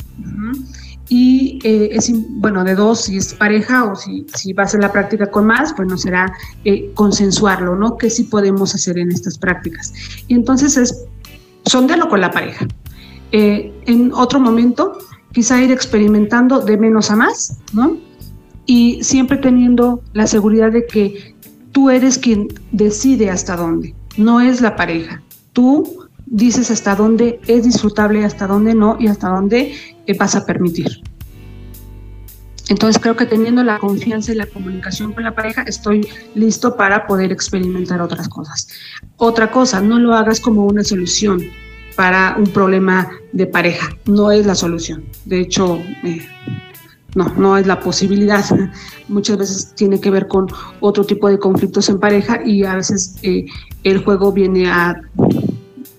Y 1.10 1.60
eh, 1.64 1.90
es, 1.92 2.12
bueno, 2.40 2.64
de 2.64 2.76
dos 2.76 3.02
si 3.02 3.18
es 3.18 3.34
pareja 3.34 3.84
o 3.86 3.96
si, 3.96 4.26
si 4.34 4.54
va 4.54 4.64
a 4.64 4.68
ser 4.68 4.82
la 4.82 4.92
práctica 4.92 5.30
con 5.30 5.46
más, 5.46 5.76
bueno, 5.76 5.98
será 5.98 6.32
eh, 6.64 6.92
consensuarlo, 6.94 7.76
¿no? 7.76 7.98
¿Qué 7.98 8.10
sí 8.10 8.24
podemos 8.24 8.74
hacer 8.74 8.98
en 8.98 9.12
estas 9.12 9.38
prácticas? 9.38 9.94
Y 10.28 10.36
entonces 10.36 10.78
es 10.78 11.06
sondearlo 11.66 12.10
con 12.10 12.22
la 12.22 12.32
pareja. 12.32 12.68
Eh, 13.32 13.74
en 13.86 14.14
otro 14.14 14.40
momento, 14.40 14.98
quizá 15.32 15.62
ir 15.62 15.72
experimentando 15.72 16.60
de 16.60 16.78
menos 16.78 17.10
a 17.12 17.16
más, 17.16 17.58
¿no? 17.74 17.98
Y 18.66 19.04
siempre 19.04 19.38
teniendo 19.38 20.02
la 20.14 20.28
seguridad 20.28 20.72
de 20.72 20.86
que 20.86 21.36
tú 21.72 21.90
eres 21.90 22.18
quien 22.18 22.48
decide 22.72 23.30
hasta 23.30 23.56
dónde, 23.56 23.94
no 24.18 24.40
es 24.40 24.62
la 24.62 24.76
pareja. 24.76 25.22
Tú 25.52 26.08
dices 26.26 26.72
hasta 26.72 26.96
dónde 26.96 27.40
es 27.48 27.64
disfrutable, 27.64 28.24
hasta 28.24 28.48
dónde 28.48 28.74
no 28.74 28.98
y 29.00 29.08
hasta 29.08 29.30
dónde 29.30 29.74
vas 30.18 30.36
a 30.36 30.46
permitir. 30.46 31.02
Entonces 32.70 33.02
creo 33.02 33.16
que 33.16 33.26
teniendo 33.26 33.64
la 33.64 33.80
confianza 33.80 34.32
y 34.32 34.36
la 34.36 34.46
comunicación 34.46 35.14
con 35.14 35.24
la 35.24 35.36
pareja, 35.36 35.64
estoy 35.64 36.08
listo 36.34 36.78
para 36.78 37.06
poder 37.06 37.32
experimentar 37.32 38.02
otras 38.02 38.30
cosas. 38.30 38.68
Otra 39.18 39.52
cosa, 39.52 39.82
no 39.82 40.00
lo 40.00 40.14
hagas 40.14 40.40
como 40.40 40.66
una 40.66 40.84
solución 40.84 41.42
para 41.96 42.36
un 42.38 42.46
problema 42.46 43.12
de 43.34 43.46
pareja, 43.46 43.90
no 44.06 44.32
es 44.32 44.46
la 44.46 44.56
solución. 44.56 45.04
De 45.26 45.42
hecho, 45.42 45.78
eh, 46.04 46.26
no, 47.16 47.26
no 47.38 47.58
es 47.58 47.68
la 47.68 47.80
posibilidad. 47.80 48.44
Muchas 49.08 49.38
veces 49.38 49.74
tiene 49.76 50.00
que 50.00 50.10
ver 50.10 50.28
con 50.28 50.48
otro 50.80 51.06
tipo 51.06 51.28
de 51.28 51.38
conflictos 51.38 51.90
en 51.90 52.00
pareja 52.00 52.42
y 52.46 52.64
a 52.64 52.76
veces 52.76 53.16
eh, 53.24 53.46
el 53.84 54.04
juego 54.04 54.32
viene 54.32 54.72
a 54.72 55.02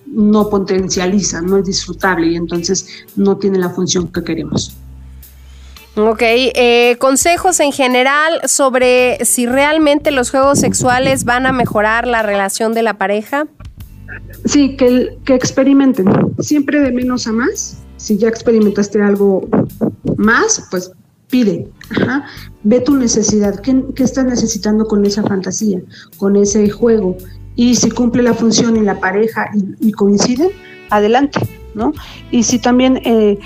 no 0.07 0.49
potencializa, 0.49 1.41
no 1.41 1.57
es 1.57 1.65
disfrutable 1.65 2.27
y 2.27 2.35
entonces 2.35 3.05
no 3.15 3.37
tiene 3.37 3.59
la 3.59 3.69
función 3.69 4.07
que 4.07 4.23
queremos. 4.23 4.75
Ok, 5.97 6.21
eh, 6.21 6.97
consejos 6.99 7.59
en 7.59 7.71
general 7.71 8.41
sobre 8.45 9.23
si 9.23 9.45
realmente 9.45 10.11
los 10.11 10.29
juegos 10.29 10.59
sexuales 10.59 11.23
van 11.23 11.45
a 11.45 11.53
mejorar 11.53 12.05
la 12.05 12.21
relación 12.21 12.73
de 12.73 12.83
la 12.83 12.97
pareja. 12.97 13.47
Sí, 14.45 14.75
que, 14.75 15.17
que 15.25 15.33
experimenten, 15.33 16.07
siempre 16.39 16.81
de 16.81 16.91
menos 16.91 17.27
a 17.27 17.31
más. 17.31 17.77
Si 17.97 18.17
ya 18.17 18.27
experimentaste 18.27 19.01
algo 19.01 19.47
más, 20.17 20.67
pues 20.69 20.91
pide, 21.29 21.67
ve 22.63 22.79
tu 22.81 22.95
necesidad, 22.95 23.59
¿Qué, 23.61 23.83
¿qué 23.95 24.03
estás 24.03 24.25
necesitando 24.25 24.85
con 24.85 25.05
esa 25.05 25.23
fantasía, 25.23 25.79
con 26.17 26.35
ese 26.35 26.69
juego? 26.69 27.17
y 27.55 27.75
si 27.75 27.89
cumple 27.89 28.23
la 28.23 28.33
función 28.33 28.75
en 28.77 28.85
la 28.85 28.99
pareja 28.99 29.49
y, 29.55 29.89
y 29.89 29.91
coinciden, 29.91 30.49
adelante, 30.89 31.39
¿no? 31.73 31.93
Y 32.31 32.43
si 32.43 32.59
también 32.59 33.01
eh, 33.05 33.39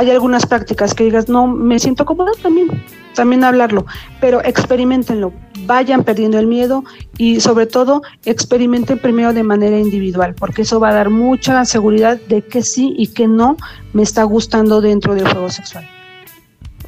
hay 0.00 0.10
algunas 0.10 0.46
prácticas 0.46 0.94
que 0.94 1.04
digas, 1.04 1.28
no, 1.28 1.46
me 1.46 1.78
siento 1.78 2.06
cómoda, 2.06 2.32
también, 2.42 2.68
también 3.14 3.44
hablarlo, 3.44 3.84
pero 4.18 4.42
experimentenlo, 4.42 5.34
vayan 5.66 6.04
perdiendo 6.04 6.38
el 6.38 6.46
miedo 6.46 6.84
y 7.18 7.40
sobre 7.40 7.66
todo 7.66 8.00
experimenten 8.24 8.98
primero 8.98 9.34
de 9.34 9.42
manera 9.42 9.78
individual, 9.78 10.34
porque 10.34 10.62
eso 10.62 10.80
va 10.80 10.88
a 10.88 10.94
dar 10.94 11.10
mucha 11.10 11.66
seguridad 11.66 12.18
de 12.28 12.40
que 12.40 12.62
sí 12.62 12.94
y 12.96 13.08
que 13.08 13.28
no 13.28 13.58
me 13.92 14.02
está 14.02 14.22
gustando 14.22 14.80
dentro 14.80 15.14
del 15.14 15.28
juego 15.28 15.50
sexual. 15.50 15.86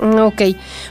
Ok, 0.01 0.43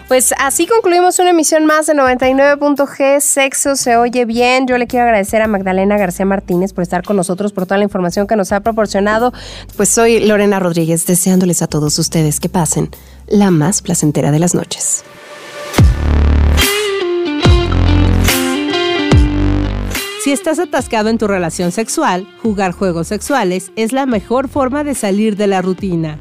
pues 0.07 0.33
así 0.37 0.67
concluimos 0.67 1.19
una 1.19 1.31
emisión 1.31 1.65
más 1.65 1.87
de 1.87 1.93
99.g, 1.93 3.19
Sexo 3.19 3.75
se 3.75 3.97
oye 3.97 4.25
bien. 4.25 4.67
Yo 4.67 4.77
le 4.77 4.87
quiero 4.87 5.05
agradecer 5.05 5.41
a 5.41 5.47
Magdalena 5.47 5.97
García 5.97 6.25
Martínez 6.25 6.71
por 6.71 6.83
estar 6.83 7.03
con 7.03 7.17
nosotros, 7.17 7.51
por 7.51 7.65
toda 7.65 7.77
la 7.77 7.83
información 7.83 8.27
que 8.27 8.35
nos 8.35 8.51
ha 8.51 8.61
proporcionado. 8.61 9.33
Pues 9.75 9.89
soy 9.89 10.21
Lorena 10.25 10.59
Rodríguez, 10.59 11.05
deseándoles 11.05 11.61
a 11.61 11.67
todos 11.67 11.97
ustedes 11.99 12.39
que 12.39 12.47
pasen 12.47 12.89
la 13.27 13.51
más 13.51 13.81
placentera 13.81 14.31
de 14.31 14.39
las 14.39 14.55
noches. 14.55 15.03
Si 20.23 20.31
estás 20.31 20.59
atascado 20.59 21.09
en 21.09 21.17
tu 21.17 21.27
relación 21.27 21.71
sexual, 21.71 22.27
jugar 22.43 22.73
juegos 22.73 23.07
sexuales 23.07 23.71
es 23.75 23.91
la 23.91 24.05
mejor 24.05 24.47
forma 24.47 24.83
de 24.83 24.93
salir 24.93 25.35
de 25.35 25.47
la 25.47 25.63
rutina. 25.63 26.19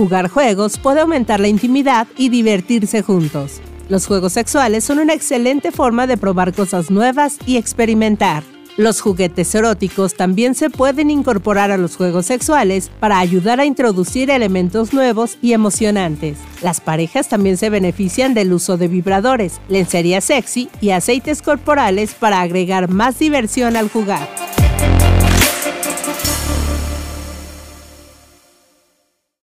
Jugar 0.00 0.30
juegos 0.30 0.78
puede 0.78 1.00
aumentar 1.00 1.40
la 1.40 1.48
intimidad 1.48 2.06
y 2.16 2.30
divertirse 2.30 3.02
juntos. 3.02 3.60
Los 3.90 4.06
juegos 4.06 4.32
sexuales 4.32 4.82
son 4.82 4.98
una 4.98 5.12
excelente 5.12 5.72
forma 5.72 6.06
de 6.06 6.16
probar 6.16 6.54
cosas 6.54 6.90
nuevas 6.90 7.36
y 7.44 7.58
experimentar. 7.58 8.42
Los 8.78 9.02
juguetes 9.02 9.54
eróticos 9.54 10.14
también 10.14 10.54
se 10.54 10.70
pueden 10.70 11.10
incorporar 11.10 11.70
a 11.70 11.76
los 11.76 11.96
juegos 11.96 12.24
sexuales 12.24 12.90
para 12.98 13.18
ayudar 13.18 13.60
a 13.60 13.66
introducir 13.66 14.30
elementos 14.30 14.94
nuevos 14.94 15.36
y 15.42 15.52
emocionantes. 15.52 16.38
Las 16.62 16.80
parejas 16.80 17.28
también 17.28 17.58
se 17.58 17.68
benefician 17.68 18.32
del 18.32 18.54
uso 18.54 18.78
de 18.78 18.88
vibradores, 18.88 19.60
lencería 19.68 20.22
sexy 20.22 20.70
y 20.80 20.92
aceites 20.92 21.42
corporales 21.42 22.14
para 22.14 22.40
agregar 22.40 22.88
más 22.88 23.18
diversión 23.18 23.76
al 23.76 23.90
jugar. 23.90 24.26